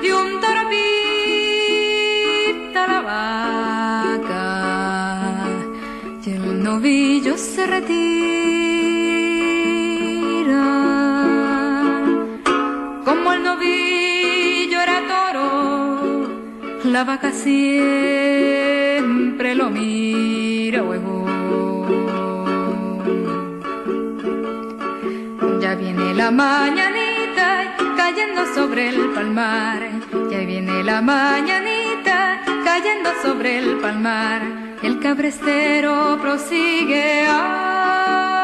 Y 0.00 0.12
un 0.12 0.40
toro 0.40 0.68
pita 0.70 2.86
la 2.86 3.00
vaca 3.00 4.38
y 6.24 6.30
el 6.30 6.62
novillo 6.62 7.36
se 7.36 7.66
retira. 7.66 7.96
Como 13.04 13.32
el 13.32 13.42
novillo 13.42 14.80
era 14.80 15.02
toro, 15.08 16.28
la 16.84 17.02
vaca 17.02 17.32
lo 19.54 19.70
mira, 19.70 20.82
huevón. 20.82 21.24
Ya 25.60 25.74
viene 25.74 26.14
la 26.14 26.30
mañanita 26.30 27.76
cayendo 27.96 28.46
sobre 28.54 28.88
el 28.88 29.10
palmar, 29.14 29.80
ya 30.30 30.38
viene 30.38 30.82
la 30.82 31.00
mañanita 31.00 32.40
cayendo 32.64 33.10
sobre 33.22 33.58
el 33.58 33.78
palmar 33.78 34.64
el 34.84 35.00
cabrestero 35.00 36.18
prosigue 36.20 37.24
ah, 37.26 38.34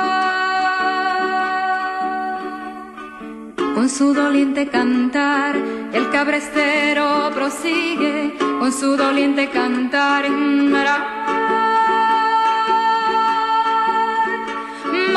con 3.74 3.90
su 3.90 4.14
doliente 4.14 4.66
cantar. 4.68 5.56
El 5.92 6.08
cabrestero 6.08 7.30
prosigue 7.34 8.38
con 8.60 8.70
su 8.72 8.94
doliente 8.94 9.48
cantar. 9.48 10.28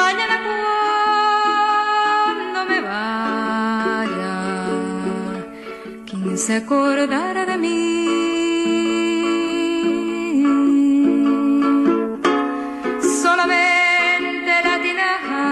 Mañana 0.02 0.36
cuando 2.46 2.60
me 2.70 2.80
vaya, 2.82 4.36
quien 6.06 6.38
se 6.38 6.56
acordará 6.56 7.46
de 7.46 7.58
mí. 7.58 7.80
solamente 13.24 14.52
la 14.68 14.76
tinaja 14.86 15.46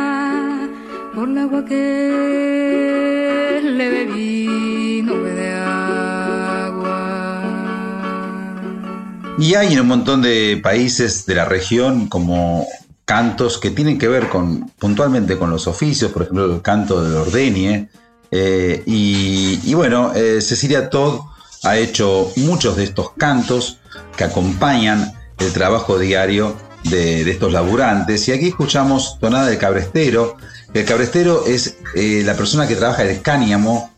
por 1.13 1.27
el 1.27 1.37
agua 1.37 1.65
que 1.65 3.59
le 3.63 3.89
bebí, 3.89 5.01
de 5.01 5.50
Y 9.41 9.55
hay 9.55 9.73
en 9.73 9.79
un 9.79 9.87
montón 9.87 10.21
de 10.21 10.59
países 10.61 11.25
de 11.25 11.33
la 11.33 11.45
región 11.45 12.07
como 12.07 12.67
cantos 13.05 13.57
que 13.57 13.71
tienen 13.71 13.97
que 13.97 14.07
ver 14.07 14.29
con 14.29 14.69
puntualmente 14.77 15.39
con 15.39 15.49
los 15.49 15.65
oficios, 15.65 16.11
por 16.11 16.21
ejemplo 16.21 16.45
el 16.45 16.61
canto 16.61 17.03
del 17.03 17.15
ordeñe. 17.15 17.89
eh, 18.29 18.83
y, 18.85 19.59
y 19.63 19.73
bueno, 19.73 20.13
eh, 20.13 20.41
Cecilia 20.41 20.91
Todd 20.91 21.21
ha 21.63 21.75
hecho 21.75 22.31
muchos 22.35 22.75
de 22.75 22.83
estos 22.83 23.13
cantos 23.17 23.79
que 24.15 24.25
acompañan 24.25 25.11
el 25.39 25.51
trabajo 25.51 25.97
diario 25.97 26.55
de, 26.83 27.25
de 27.25 27.31
estos 27.31 27.51
laburantes. 27.51 28.27
Y 28.27 28.33
aquí 28.33 28.49
escuchamos 28.49 29.17
tonada 29.19 29.47
del 29.47 29.57
cabrestero. 29.57 30.37
El 30.71 30.85
cabrestero 30.85 31.47
es 31.47 31.77
eh, 31.95 32.21
la 32.23 32.35
persona 32.35 32.67
que 32.67 32.75
trabaja 32.75 33.01
el 33.01 33.23
cáñamo 33.23 33.89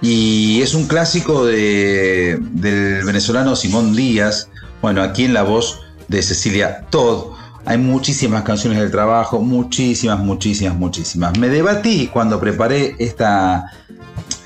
y 0.00 0.62
es 0.62 0.74
un 0.74 0.86
clásico 0.86 1.44
de, 1.44 2.38
del 2.52 3.04
venezolano 3.04 3.56
Simón 3.56 3.96
Díaz, 3.96 4.48
bueno, 4.82 5.02
aquí 5.02 5.24
en 5.24 5.32
la 5.32 5.44
voz 5.44 5.80
de 6.08 6.22
Cecilia 6.22 6.84
Todd. 6.90 7.32
Hay 7.64 7.78
muchísimas 7.78 8.42
canciones 8.42 8.80
del 8.80 8.90
trabajo, 8.90 9.40
muchísimas, 9.40 10.18
muchísimas, 10.18 10.74
muchísimas. 10.74 11.38
Me 11.38 11.48
debatí 11.48 12.08
cuando 12.08 12.40
preparé 12.40 12.96
esta, 12.98 13.70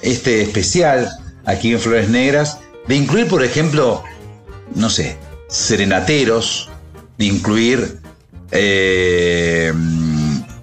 este 0.03 0.43
especial 0.43 1.09
aquí 1.47 1.73
en 1.73 1.81
Flores 1.81 2.11
Negras 2.11 2.59
de 2.87 2.97
incluir, 2.97 3.27
por 3.27 3.43
ejemplo, 3.43 4.05
no 4.75 4.91
sé, 4.91 5.17
serenateros, 5.49 6.69
de 7.17 7.25
incluir 7.25 8.01
eh, 8.51 9.73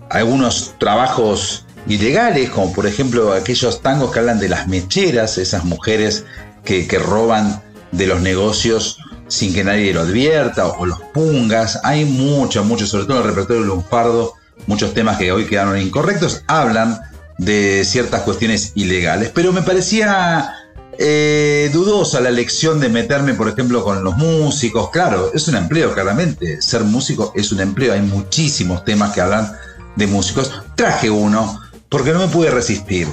algunos 0.09 0.75
trabajos 0.77 1.65
ilegales, 1.87 2.51
como 2.51 2.71
por 2.71 2.85
ejemplo 2.85 3.33
aquellos 3.33 3.81
tangos 3.81 4.11
que 4.11 4.19
hablan 4.19 4.39
de 4.39 4.49
las 4.49 4.67
mecheras, 4.67 5.39
esas 5.39 5.65
mujeres 5.65 6.25
que, 6.63 6.87
que 6.87 6.99
roban 6.99 7.61
de 7.91 8.05
los 8.07 8.21
negocios 8.21 8.99
sin 9.33 9.51
que 9.51 9.63
nadie 9.63 9.91
lo 9.95 10.01
advierta, 10.01 10.67
o, 10.67 10.85
los 10.85 10.99
pungas. 11.11 11.79
Hay 11.83 12.05
mucho, 12.05 12.63
mucho, 12.63 12.85
sobre 12.85 13.05
todo 13.05 13.17
en 13.17 13.23
el 13.23 13.29
repertorio 13.29 13.63
lunfardo, 13.63 14.35
muchos 14.67 14.93
temas 14.93 15.17
que 15.17 15.31
hoy 15.31 15.45
quedaron 15.45 15.79
incorrectos, 15.81 16.43
hablan 16.45 17.01
de 17.39 17.83
ciertas 17.83 18.21
cuestiones 18.21 18.73
ilegales. 18.75 19.31
Pero 19.33 19.51
me 19.51 19.63
parecía 19.63 20.53
eh, 20.99 21.71
dudosa 21.73 22.21
la 22.21 22.29
elección 22.29 22.79
de 22.79 22.89
meterme, 22.89 23.33
por 23.33 23.49
ejemplo, 23.49 23.83
con 23.83 24.03
los 24.03 24.15
músicos. 24.17 24.91
Claro, 24.91 25.31
es 25.33 25.47
un 25.47 25.55
empleo, 25.55 25.95
claramente. 25.95 26.61
Ser 26.61 26.83
músico 26.83 27.33
es 27.35 27.51
un 27.51 27.61
empleo. 27.61 27.93
Hay 27.93 28.01
muchísimos 28.01 28.85
temas 28.85 29.13
que 29.13 29.21
hablan 29.21 29.51
de 29.95 30.05
músicos. 30.05 30.51
Traje 30.75 31.09
uno 31.09 31.59
porque 31.89 32.13
no 32.13 32.19
me 32.19 32.27
pude 32.27 32.51
resistir. 32.51 33.07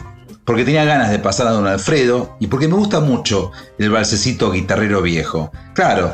Porque 0.51 0.65
tenía 0.65 0.85
ganas 0.85 1.13
de 1.13 1.21
pasar 1.21 1.47
a 1.47 1.53
don 1.53 1.69
Alfredo 1.69 2.35
y 2.41 2.49
porque 2.49 2.67
me 2.67 2.75
gusta 2.75 2.99
mucho 2.99 3.53
el 3.79 3.89
balsecito 3.89 4.51
guitarrero 4.51 5.01
viejo. 5.01 5.53
Claro, 5.75 6.13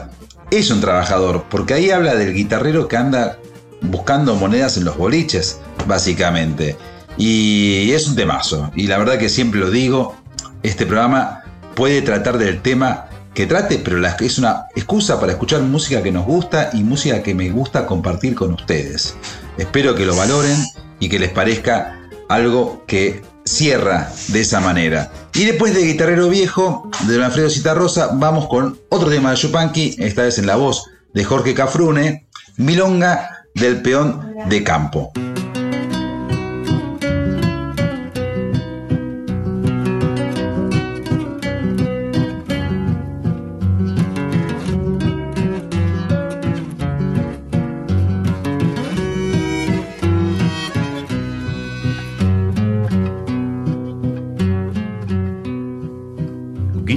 es 0.50 0.70
un 0.70 0.82
trabajador, 0.82 1.46
porque 1.48 1.72
ahí 1.72 1.90
habla 1.90 2.16
del 2.16 2.34
guitarrero 2.34 2.86
que 2.86 2.98
anda 2.98 3.38
buscando 3.80 4.34
monedas 4.34 4.76
en 4.76 4.84
los 4.84 4.98
boliches, 4.98 5.58
básicamente. 5.86 6.76
Y 7.16 7.90
es 7.92 8.08
un 8.08 8.14
temazo. 8.14 8.70
Y 8.76 8.88
la 8.88 8.98
verdad 8.98 9.16
que 9.16 9.30
siempre 9.30 9.58
lo 9.58 9.70
digo, 9.70 10.14
este 10.62 10.84
programa 10.84 11.42
puede 11.74 12.02
tratar 12.02 12.36
del 12.36 12.60
tema 12.60 13.08
que 13.32 13.46
trate, 13.46 13.78
pero 13.78 14.06
es 14.20 14.38
una 14.38 14.66
excusa 14.76 15.18
para 15.18 15.32
escuchar 15.32 15.62
música 15.62 16.02
que 16.02 16.12
nos 16.12 16.26
gusta 16.26 16.68
y 16.74 16.82
música 16.82 17.22
que 17.22 17.34
me 17.34 17.48
gusta 17.48 17.86
compartir 17.86 18.34
con 18.34 18.52
ustedes. 18.52 19.16
Espero 19.56 19.94
que 19.94 20.04
lo 20.04 20.14
valoren 20.14 20.62
y 21.00 21.08
que 21.08 21.18
les 21.18 21.30
parezca 21.30 22.02
algo 22.28 22.84
que 22.86 23.22
cierra 23.46 24.12
de 24.28 24.40
esa 24.40 24.60
manera. 24.60 25.10
Y 25.34 25.44
después 25.44 25.74
de 25.74 25.86
Guitarrero 25.86 26.28
Viejo, 26.28 26.90
de 27.06 27.14
Don 27.14 27.22
Alfredo 27.22 27.48
Citarrosa, 27.48 28.10
vamos 28.14 28.48
con 28.48 28.78
otro 28.90 29.08
tema 29.08 29.30
de 29.30 29.36
Chupanqui, 29.36 29.96
esta 29.98 30.22
vez 30.22 30.38
en 30.38 30.46
la 30.46 30.56
voz 30.56 30.84
de 31.14 31.24
Jorge 31.24 31.54
Cafrune, 31.54 32.26
Milonga 32.56 33.44
del 33.54 33.80
Peón 33.80 34.34
de 34.48 34.62
Campo. 34.62 35.12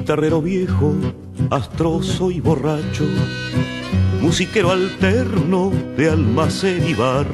Guitarrero 0.09 0.41
viejo, 0.41 0.95
astroso 1.51 2.31
y 2.31 2.39
borracho, 2.39 3.05
musiquero 4.19 4.71
alterno 4.71 5.71
de 5.95 6.09
almacén 6.09 6.83
y 6.87 6.95
bar, 6.95 7.27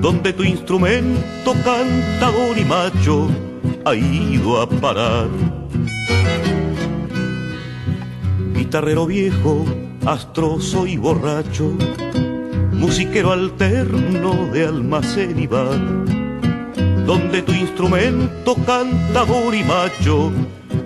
donde 0.00 0.32
tu 0.32 0.42
instrumento 0.42 1.54
cantador 1.64 2.58
y 2.58 2.64
macho 2.64 3.28
ha 3.84 3.94
ido 3.94 4.60
a 4.60 4.68
parar. 4.68 5.28
Guitarrero 8.56 9.06
viejo, 9.06 9.64
astroso 10.04 10.84
y 10.84 10.96
borracho, 10.96 11.78
musiquero 12.72 13.30
alterno 13.30 14.48
de 14.52 14.66
almacén 14.66 15.38
y 15.38 15.46
bar, 15.46 15.78
donde 17.06 17.40
tu 17.42 17.52
instrumento 17.52 18.56
cantador 18.66 19.54
y 19.54 19.62
macho 19.62 20.32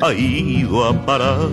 ha 0.01 0.13
ido 0.13 0.85
a 0.85 0.93
parar. 1.07 1.49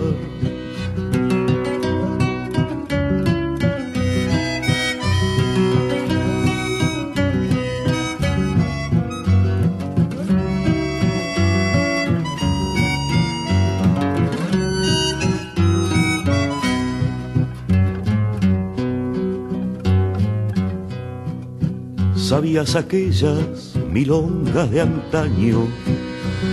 ¿Sabías 22.14 22.74
aquellas 22.74 23.76
milongas 23.92 24.70
de 24.70 24.80
antaño? 24.80 25.68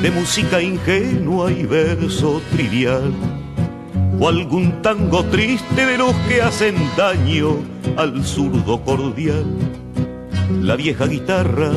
De 0.01 0.11
música 0.11 0.61
ingenua 0.61 1.51
y 1.51 1.63
verso 1.63 2.41
trivial, 2.51 3.13
o 4.19 4.27
algún 4.27 4.81
tango 4.81 5.23
triste 5.25 5.85
de 5.85 5.97
los 5.97 6.13
que 6.27 6.41
hacen 6.41 6.75
daño 6.95 7.57
al 7.97 8.23
zurdo 8.23 8.81
cordial. 8.83 9.45
La 10.61 10.75
vieja 10.75 11.05
guitarra 11.05 11.71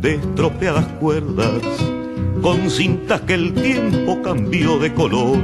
de 0.00 0.14
estropeadas 0.14 0.86
cuerdas, 1.00 1.62
con 2.40 2.70
cintas 2.70 3.20
que 3.22 3.34
el 3.34 3.54
tiempo 3.54 4.20
cambió 4.22 4.78
de 4.78 4.92
color. 4.92 5.38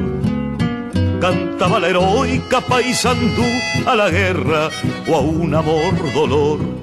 Cantaba 1.21 1.81
la 1.81 1.89
heroica 1.89 2.61
paisandú 2.61 3.45
a 3.87 3.95
la 3.95 4.11
guerra 4.11 4.71
o 5.09 5.17
a 5.17 5.21
un 5.21 5.55
amor 5.55 6.13
dolor 6.15 6.78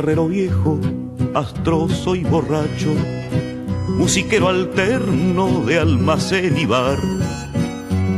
guitarrero 0.00 0.28
viejo, 0.28 0.80
astroso 1.34 2.14
y 2.14 2.24
borracho, 2.24 2.94
musiquero 3.98 4.48
alterno 4.48 5.62
de 5.66 5.78
almacén 5.78 6.56
y 6.56 6.64
bar, 6.64 6.96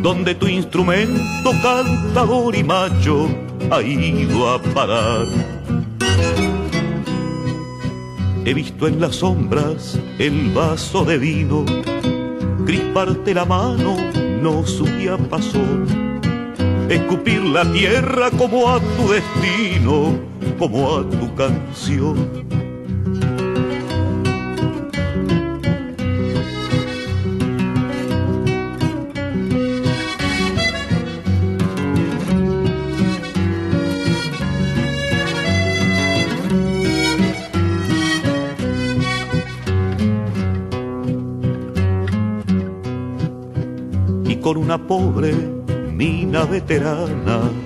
donde 0.00 0.36
tu 0.36 0.46
instrumento 0.46 1.50
cantador 1.60 2.54
y 2.54 2.62
macho 2.62 3.28
ha 3.68 3.82
ido 3.82 4.48
a 4.48 4.62
parar. 4.62 5.26
He 8.44 8.54
visto 8.54 8.86
en 8.86 9.00
las 9.00 9.16
sombras 9.16 9.98
el 10.20 10.50
vaso 10.50 11.04
de 11.04 11.18
vino, 11.18 11.64
crisparte 12.64 13.34
la 13.34 13.44
mano 13.44 13.96
no 14.40 14.64
subía 14.64 15.18
pasó, 15.18 15.58
escupir 16.88 17.42
la 17.42 17.64
tierra 17.72 18.30
como 18.38 18.68
a 18.68 18.78
tu 18.78 19.10
destino 19.10 20.31
como 20.62 20.96
a 20.96 21.10
tu 21.10 21.34
canción. 21.34 22.16
Y 44.28 44.36
con 44.36 44.58
una 44.58 44.78
pobre 44.78 45.34
mina 45.92 46.44
veterana 46.44 47.61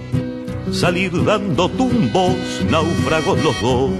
salir 0.72 1.12
dando 1.24 1.68
tumbos, 1.68 2.64
náufragos 2.70 3.42
los 3.42 3.60
dos, 3.60 3.90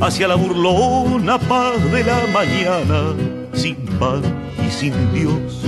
hacia 0.00 0.28
la 0.28 0.36
burlona 0.36 1.38
paz 1.38 1.82
de 1.92 2.04
la 2.04 2.26
mañana, 2.32 3.14
sin 3.52 3.76
pan 3.98 4.22
y 4.66 4.70
sin 4.70 4.94
Dios, 5.12 5.62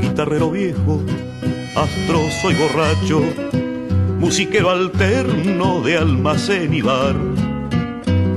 guitarrero 0.00 0.50
viejo, 0.50 1.02
astroso 1.76 2.50
y 2.50 2.54
borracho, 2.54 3.22
musiquero 4.18 4.70
alterno 4.70 5.80
de 5.82 5.98
almacén 5.98 6.74
y 6.74 6.82
bar, 6.82 7.16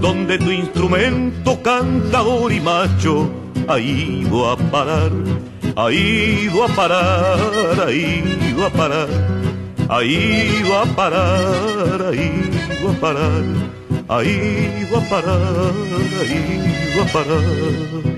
donde 0.02 0.38
tu 0.38 0.52
instrumento 0.52 1.62
cantador 1.62 2.52
y 2.52 2.60
macho 2.60 3.32
ha 3.68 3.80
ido 3.80 4.50
a 4.50 4.58
parar, 4.58 5.12
ha 5.76 5.92
ido 5.92 6.64
a 6.64 6.68
parar, 6.68 7.86
ha 7.88 7.92
ido 7.92 8.66
a 8.66 8.70
parar, 8.70 9.08
ha 9.92 10.02
ido 10.06 10.78
a 10.78 10.86
parar, 10.86 12.02
ha 12.02 12.14
ido 12.16 12.90
a 12.90 12.94
parar, 12.94 13.44
ha 14.08 14.24
ido 14.24 14.98
a 14.98 15.02
parar, 15.10 15.74
ha 16.18 16.24
ido 16.24 17.02
a 17.02 17.06
parar. 17.12 18.11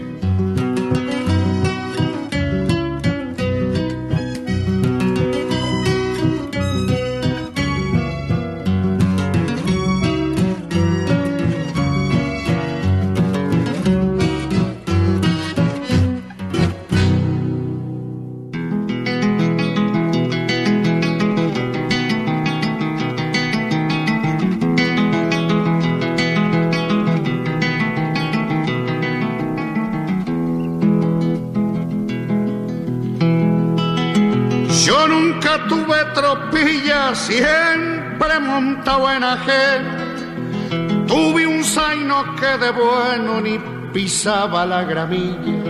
Siempre 37.15 38.39
montado 38.39 39.11
en 39.11 39.23
ajeno. 39.23 41.05
Tuve 41.07 41.45
un 41.45 41.63
zaino 41.63 42.35
que 42.35 42.57
de 42.57 42.71
bueno 42.71 43.41
ni 43.41 43.59
pisaba 43.93 44.65
la 44.65 44.83
gramilla. 44.83 45.63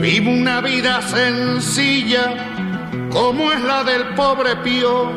Vivo 0.00 0.30
una 0.30 0.60
vida 0.60 1.02
sencilla 1.02 2.34
como 3.10 3.52
es 3.52 3.62
la 3.62 3.84
del 3.84 4.14
pobre 4.14 4.56
pío. 4.56 5.10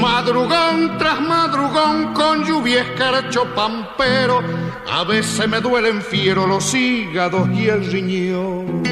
Madrugón 0.00 0.96
tras 0.98 1.20
madrugón 1.20 2.14
con 2.14 2.44
lluvia 2.44 2.82
escarcho 2.82 3.44
pampero. 3.54 4.42
A 4.90 5.04
veces 5.04 5.48
me 5.48 5.60
duelen 5.60 6.00
fiero 6.02 6.46
los 6.46 6.74
hígados 6.74 7.48
y 7.50 7.68
el 7.68 7.90
riñón. 7.90 8.91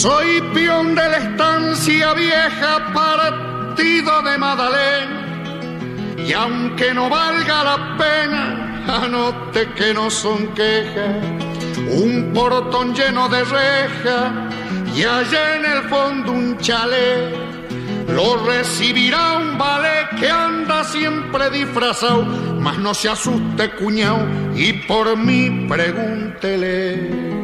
Soy 0.00 0.40
peón 0.54 0.94
de 0.94 1.06
la 1.10 1.18
estancia 1.18 2.14
vieja, 2.14 2.90
partido 2.94 4.22
de 4.22 4.38
Madalena. 4.38 6.16
Y 6.16 6.32
aunque 6.32 6.94
no 6.94 7.10
valga 7.10 7.64
la 7.64 7.98
pena, 7.98 8.82
anote 9.04 9.68
que 9.76 9.92
no 9.92 10.08
son 10.08 10.54
quejas. 10.54 11.22
Un 11.92 12.32
portón 12.32 12.94
lleno 12.94 13.28
de 13.28 13.44
reja 13.44 14.48
y 14.96 15.02
allá 15.02 15.56
en 15.56 15.66
el 15.66 15.82
fondo 15.90 16.32
un 16.32 16.56
chalet. 16.56 17.36
Lo 18.08 18.42
recibirá 18.46 19.36
un 19.36 19.58
ballet 19.58 20.08
que 20.18 20.30
anda 20.30 20.82
siempre 20.82 21.50
disfrazado, 21.50 22.24
mas 22.58 22.78
no 22.78 22.94
se 22.94 23.10
asuste 23.10 23.70
cuñao 23.72 24.26
y 24.56 24.72
por 24.72 25.14
mí 25.14 25.66
pregúntele. 25.68 27.39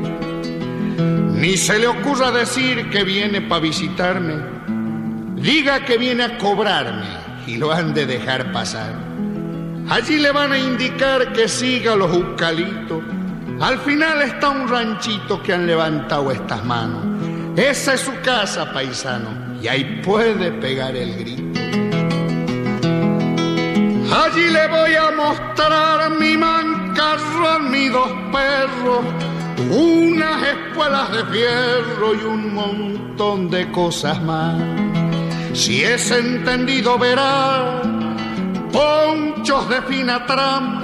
Ni 1.36 1.58
se 1.58 1.78
le 1.78 1.86
ocurra 1.86 2.30
decir 2.30 2.88
que 2.88 3.04
viene 3.04 3.42
para 3.42 3.60
visitarme. 3.60 4.36
Diga 5.34 5.84
que 5.84 5.98
viene 5.98 6.24
a 6.24 6.38
cobrarme 6.38 7.06
y 7.46 7.58
lo 7.58 7.70
han 7.70 7.92
de 7.92 8.06
dejar 8.06 8.50
pasar. 8.52 8.94
Allí 9.90 10.16
le 10.16 10.32
van 10.32 10.52
a 10.52 10.58
indicar 10.58 11.34
que 11.34 11.46
siga 11.46 11.94
los 11.94 12.10
eucaliptos. 12.10 13.02
Al 13.60 13.78
final 13.80 14.22
está 14.22 14.48
un 14.48 14.66
ranchito 14.66 15.42
que 15.42 15.52
han 15.52 15.66
levantado 15.66 16.32
estas 16.32 16.64
manos. 16.64 17.04
Esa 17.54 17.94
es 17.94 18.00
su 18.00 18.18
casa, 18.22 18.72
paisano, 18.72 19.60
y 19.62 19.68
ahí 19.68 20.00
puede 20.02 20.52
pegar 20.52 20.96
el 20.96 21.16
grito. 21.16 21.60
Allí 24.24 24.50
le 24.50 24.68
voy 24.68 24.94
a 24.94 25.10
mostrar 25.14 26.10
mi 26.18 26.36
mancarrón, 26.38 27.70
mis 27.70 27.92
dos 27.92 28.10
perros 28.32 29.35
unas 29.70 30.42
espuelas 30.46 31.12
de 31.12 31.24
fierro 31.26 32.14
y 32.14 32.24
un 32.24 32.54
montón 32.54 33.50
de 33.50 33.70
cosas 33.72 34.22
más. 34.22 34.56
Si 35.52 35.82
es 35.82 36.10
entendido 36.10 36.98
verá 36.98 37.82
ponchos 38.72 39.68
de 39.68 39.80
fina 39.82 40.26
trama 40.26 40.82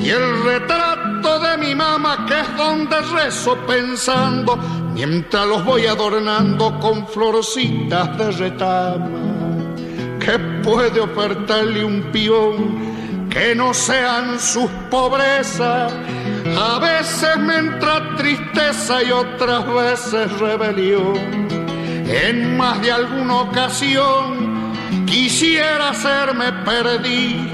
y 0.00 0.10
el 0.10 0.44
retrato 0.44 1.40
de 1.40 1.58
mi 1.58 1.74
mamá 1.74 2.24
que 2.28 2.40
es 2.40 2.56
donde 2.56 3.00
rezo 3.00 3.56
pensando 3.66 4.56
mientras 4.94 5.46
los 5.46 5.64
voy 5.64 5.86
adornando 5.86 6.78
con 6.78 7.06
florcitas 7.08 8.16
de 8.16 8.30
retama. 8.30 9.08
¿Qué 10.20 10.38
puede 10.62 11.00
ofertarle 11.00 11.84
un 11.84 12.02
peón 12.12 12.97
que 13.30 13.54
no 13.54 13.72
sean 13.74 14.38
sus 14.38 14.70
pobrezas? 14.90 15.92
A 16.56 16.78
veces 16.78 17.36
me 17.38 17.56
entra 17.56 18.16
tristeza 18.16 19.02
y 19.02 19.10
otras 19.10 19.66
veces 19.66 20.38
rebelión. 20.38 21.48
En 22.08 22.56
más 22.56 22.80
de 22.80 22.90
alguna 22.90 23.42
ocasión 23.42 24.72
quisiera 25.06 25.90
hacerme 25.90 26.52
perdí 26.64 27.50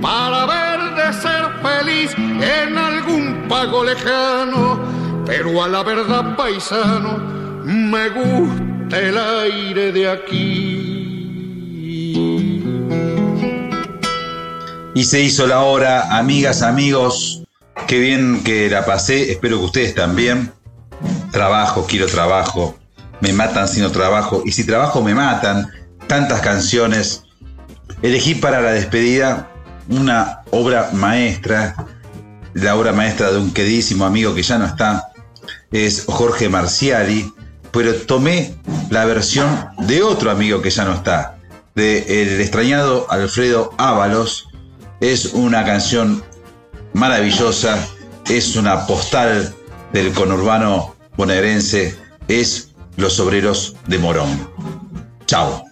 para 0.00 0.46
ver 0.46 0.94
de 0.94 1.12
ser 1.12 1.44
feliz 1.62 2.14
en 2.16 2.78
algún 2.78 3.46
pago 3.48 3.84
lejano. 3.84 4.78
Pero 5.26 5.62
a 5.62 5.68
la 5.68 5.82
verdad, 5.82 6.36
paisano, 6.36 7.18
me 7.64 8.08
gusta 8.08 8.98
el 8.98 9.18
aire 9.18 9.92
de 9.92 10.08
aquí. 10.08 10.77
Y 14.98 15.04
se 15.04 15.20
hizo 15.20 15.46
la 15.46 15.60
hora, 15.60 16.18
amigas, 16.18 16.62
amigos 16.62 17.44
Qué 17.86 18.00
bien 18.00 18.42
que 18.42 18.68
la 18.68 18.84
pasé, 18.84 19.30
espero 19.30 19.60
que 19.60 19.66
ustedes 19.66 19.94
también. 19.94 20.52
Trabajo, 21.30 21.86
quiero 21.88 22.06
trabajo. 22.06 22.76
Me 23.20 23.32
matan 23.32 23.68
si 23.68 23.80
no 23.80 23.92
trabajo. 23.92 24.42
Y 24.44 24.50
si 24.50 24.64
trabajo, 24.64 25.00
me 25.00 25.14
matan. 25.14 25.70
Tantas 26.08 26.40
canciones. 26.40 27.22
Elegí 28.02 28.34
para 28.34 28.60
la 28.60 28.72
despedida 28.72 29.48
una 29.88 30.40
obra 30.50 30.90
maestra. 30.92 31.76
La 32.54 32.74
obra 32.74 32.92
maestra 32.92 33.30
de 33.30 33.38
un 33.38 33.52
queridísimo 33.52 34.04
amigo 34.04 34.34
que 34.34 34.42
ya 34.42 34.58
no 34.58 34.66
está. 34.66 35.12
Es 35.70 36.06
Jorge 36.08 36.48
Marciali. 36.48 37.32
Pero 37.70 37.94
tomé 37.94 38.56
la 38.90 39.04
versión 39.04 39.68
de 39.78 40.02
otro 40.02 40.32
amigo 40.32 40.60
que 40.60 40.70
ya 40.70 40.84
no 40.84 40.94
está. 40.94 41.38
De 41.76 42.22
el 42.22 42.40
extrañado 42.40 43.06
Alfredo 43.08 43.72
Ábalos. 43.78 44.47
Es 45.00 45.26
una 45.26 45.64
canción 45.64 46.24
maravillosa, 46.92 47.86
es 48.28 48.56
una 48.56 48.84
postal 48.86 49.54
del 49.92 50.12
conurbano 50.12 50.96
bonaerense, 51.16 51.96
es 52.26 52.74
Los 52.96 53.20
Obreros 53.20 53.76
de 53.86 53.98
Morón. 53.98 54.50
Chao. 55.26 55.62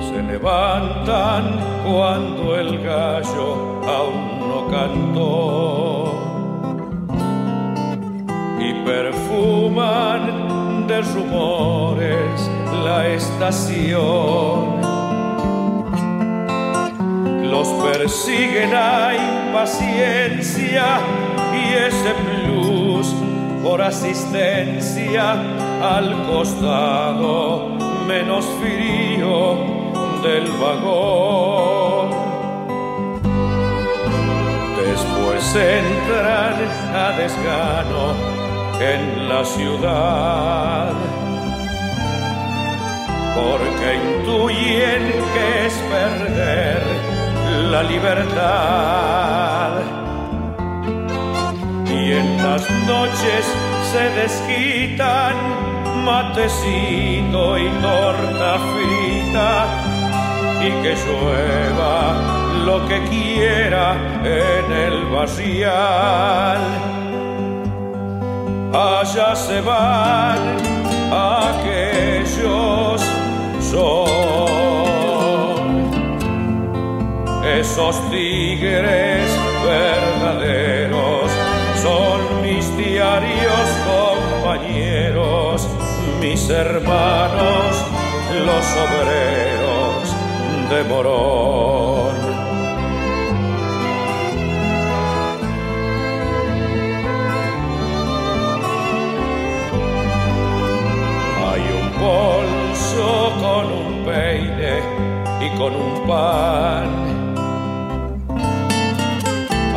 Se 0.00 0.22
levantan 0.22 1.60
cuando 1.84 2.56
el 2.58 2.82
gallo 2.82 3.82
aún 3.86 4.48
no 4.48 4.68
cantó 4.70 6.33
perfuman 8.84 10.20
de 10.86 11.00
rumores 11.00 12.50
la 12.84 13.06
estación. 13.08 14.80
Los 17.50 17.68
persiguen 17.68 18.74
a 18.74 19.14
impaciencia 19.14 21.00
y 21.52 21.74
ese 21.74 22.12
plus 22.24 23.14
por 23.62 23.80
asistencia 23.80 25.32
al 25.82 26.26
costado 26.26 27.68
menos 28.06 28.44
frío 28.60 29.56
del 30.22 30.46
vagón. 30.60 32.10
Después 34.76 35.56
entran 35.56 36.56
a 36.94 37.12
desgano 37.16 38.33
en 38.80 39.28
la 39.28 39.44
ciudad, 39.44 40.92
porque 43.34 43.94
intuyen 43.94 45.02
que 45.34 45.66
es 45.66 45.74
perder 45.90 46.82
la 47.70 47.82
libertad. 47.82 49.72
Y 51.86 52.12
en 52.12 52.36
las 52.42 52.68
noches 52.86 53.44
se 53.92 54.04
desquitan 54.20 55.34
matecito 56.04 57.58
y 57.58 57.68
torta 57.80 58.58
frita 58.58 59.66
y 60.60 60.70
que 60.82 60.96
llueva 61.04 61.96
lo 62.64 62.86
que 62.88 63.02
quiera 63.08 63.96
en 64.24 64.72
el 64.72 65.04
barrial. 65.06 66.93
Allá 68.74 69.36
se 69.36 69.60
van 69.60 70.56
aquellos 71.12 73.00
son 73.70 74.24
esos 77.56 78.10
tigres 78.10 79.30
verdaderos, 79.64 81.30
son 81.80 82.42
mis 82.42 82.76
diarios 82.76 83.68
compañeros, 83.86 85.68
mis 86.20 86.50
hermanos, 86.50 87.76
los 88.44 88.66
obreros 88.86 90.16
de 90.68 90.82
Morón. 90.88 91.83
Y 105.40 105.48
con 105.58 105.74
un 105.74 106.06
pan. 106.06 106.88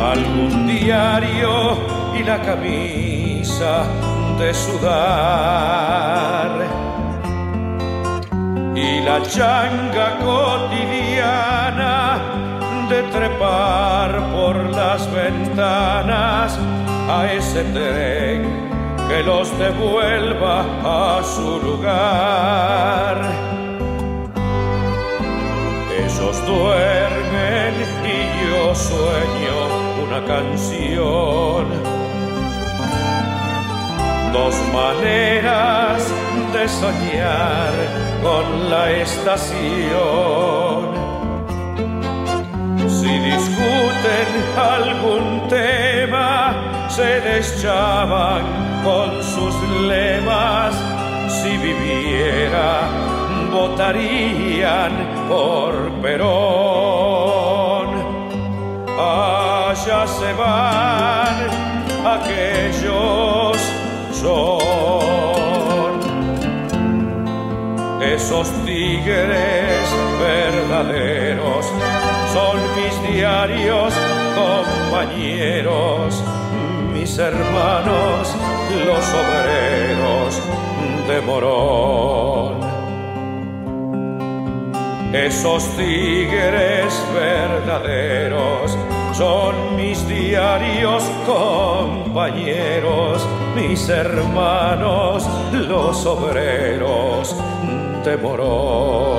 Algún 0.00 0.66
diario 0.66 1.76
y 2.14 2.22
la 2.22 2.40
camisa 2.40 3.84
de 4.38 4.54
sudar. 4.54 6.50
Y 8.74 9.00
la 9.00 9.20
changa 9.22 10.18
cotidiana 10.24 12.18
de 12.88 13.02
trepar 13.02 14.10
por 14.32 14.56
las 14.70 15.12
ventanas 15.12 16.58
a 17.10 17.32
ese 17.32 17.64
tren 17.64 18.68
que 19.08 19.22
los 19.24 19.58
devuelva 19.58 20.64
a 20.84 21.22
su 21.24 21.60
lugar. 21.60 23.47
Ellos 26.18 26.44
duermen 26.46 27.74
y 28.04 28.50
yo 28.50 28.74
sueño 28.74 29.56
una 30.04 30.24
canción. 30.24 31.64
Dos 34.32 34.54
maneras 34.74 36.02
de 36.52 36.68
soñar 36.68 37.72
con 38.20 38.68
la 38.68 38.90
estación. 38.90 39.28
Si 42.88 43.18
discuten 43.30 44.28
algún 44.56 45.46
tema, 45.48 46.88
se 46.88 47.20
deschaban 47.20 48.42
con 48.82 49.22
sus 49.22 49.54
lemas. 49.86 50.74
Si 51.28 51.56
viviera, 51.58 52.88
votarían 53.52 54.92
por 55.28 55.87
Perón. 56.02 57.88
Allá 58.98 60.06
se 60.06 60.32
van 60.32 61.68
aquellos 62.16 63.56
son 64.20 64.58
esos 68.02 68.48
tigres 68.64 69.88
verdaderos, 70.20 71.66
son 72.32 72.56
mis 72.76 73.12
diarios 73.14 73.94
compañeros, 74.34 76.22
mis 76.92 77.18
hermanos, 77.18 78.34
los 78.86 79.04
obreros 79.14 80.40
de 81.08 81.20
Morón. 81.22 82.57
Esos 85.12 85.64
tigres 85.74 87.02
verdaderos 87.14 88.76
son 89.14 89.74
mis 89.74 90.06
diarios 90.06 91.02
compañeros, 91.24 93.26
mis 93.56 93.88
hermanos, 93.88 95.26
los 95.52 96.04
obreros 96.04 97.34
de 98.04 98.18
Morón. 98.18 99.17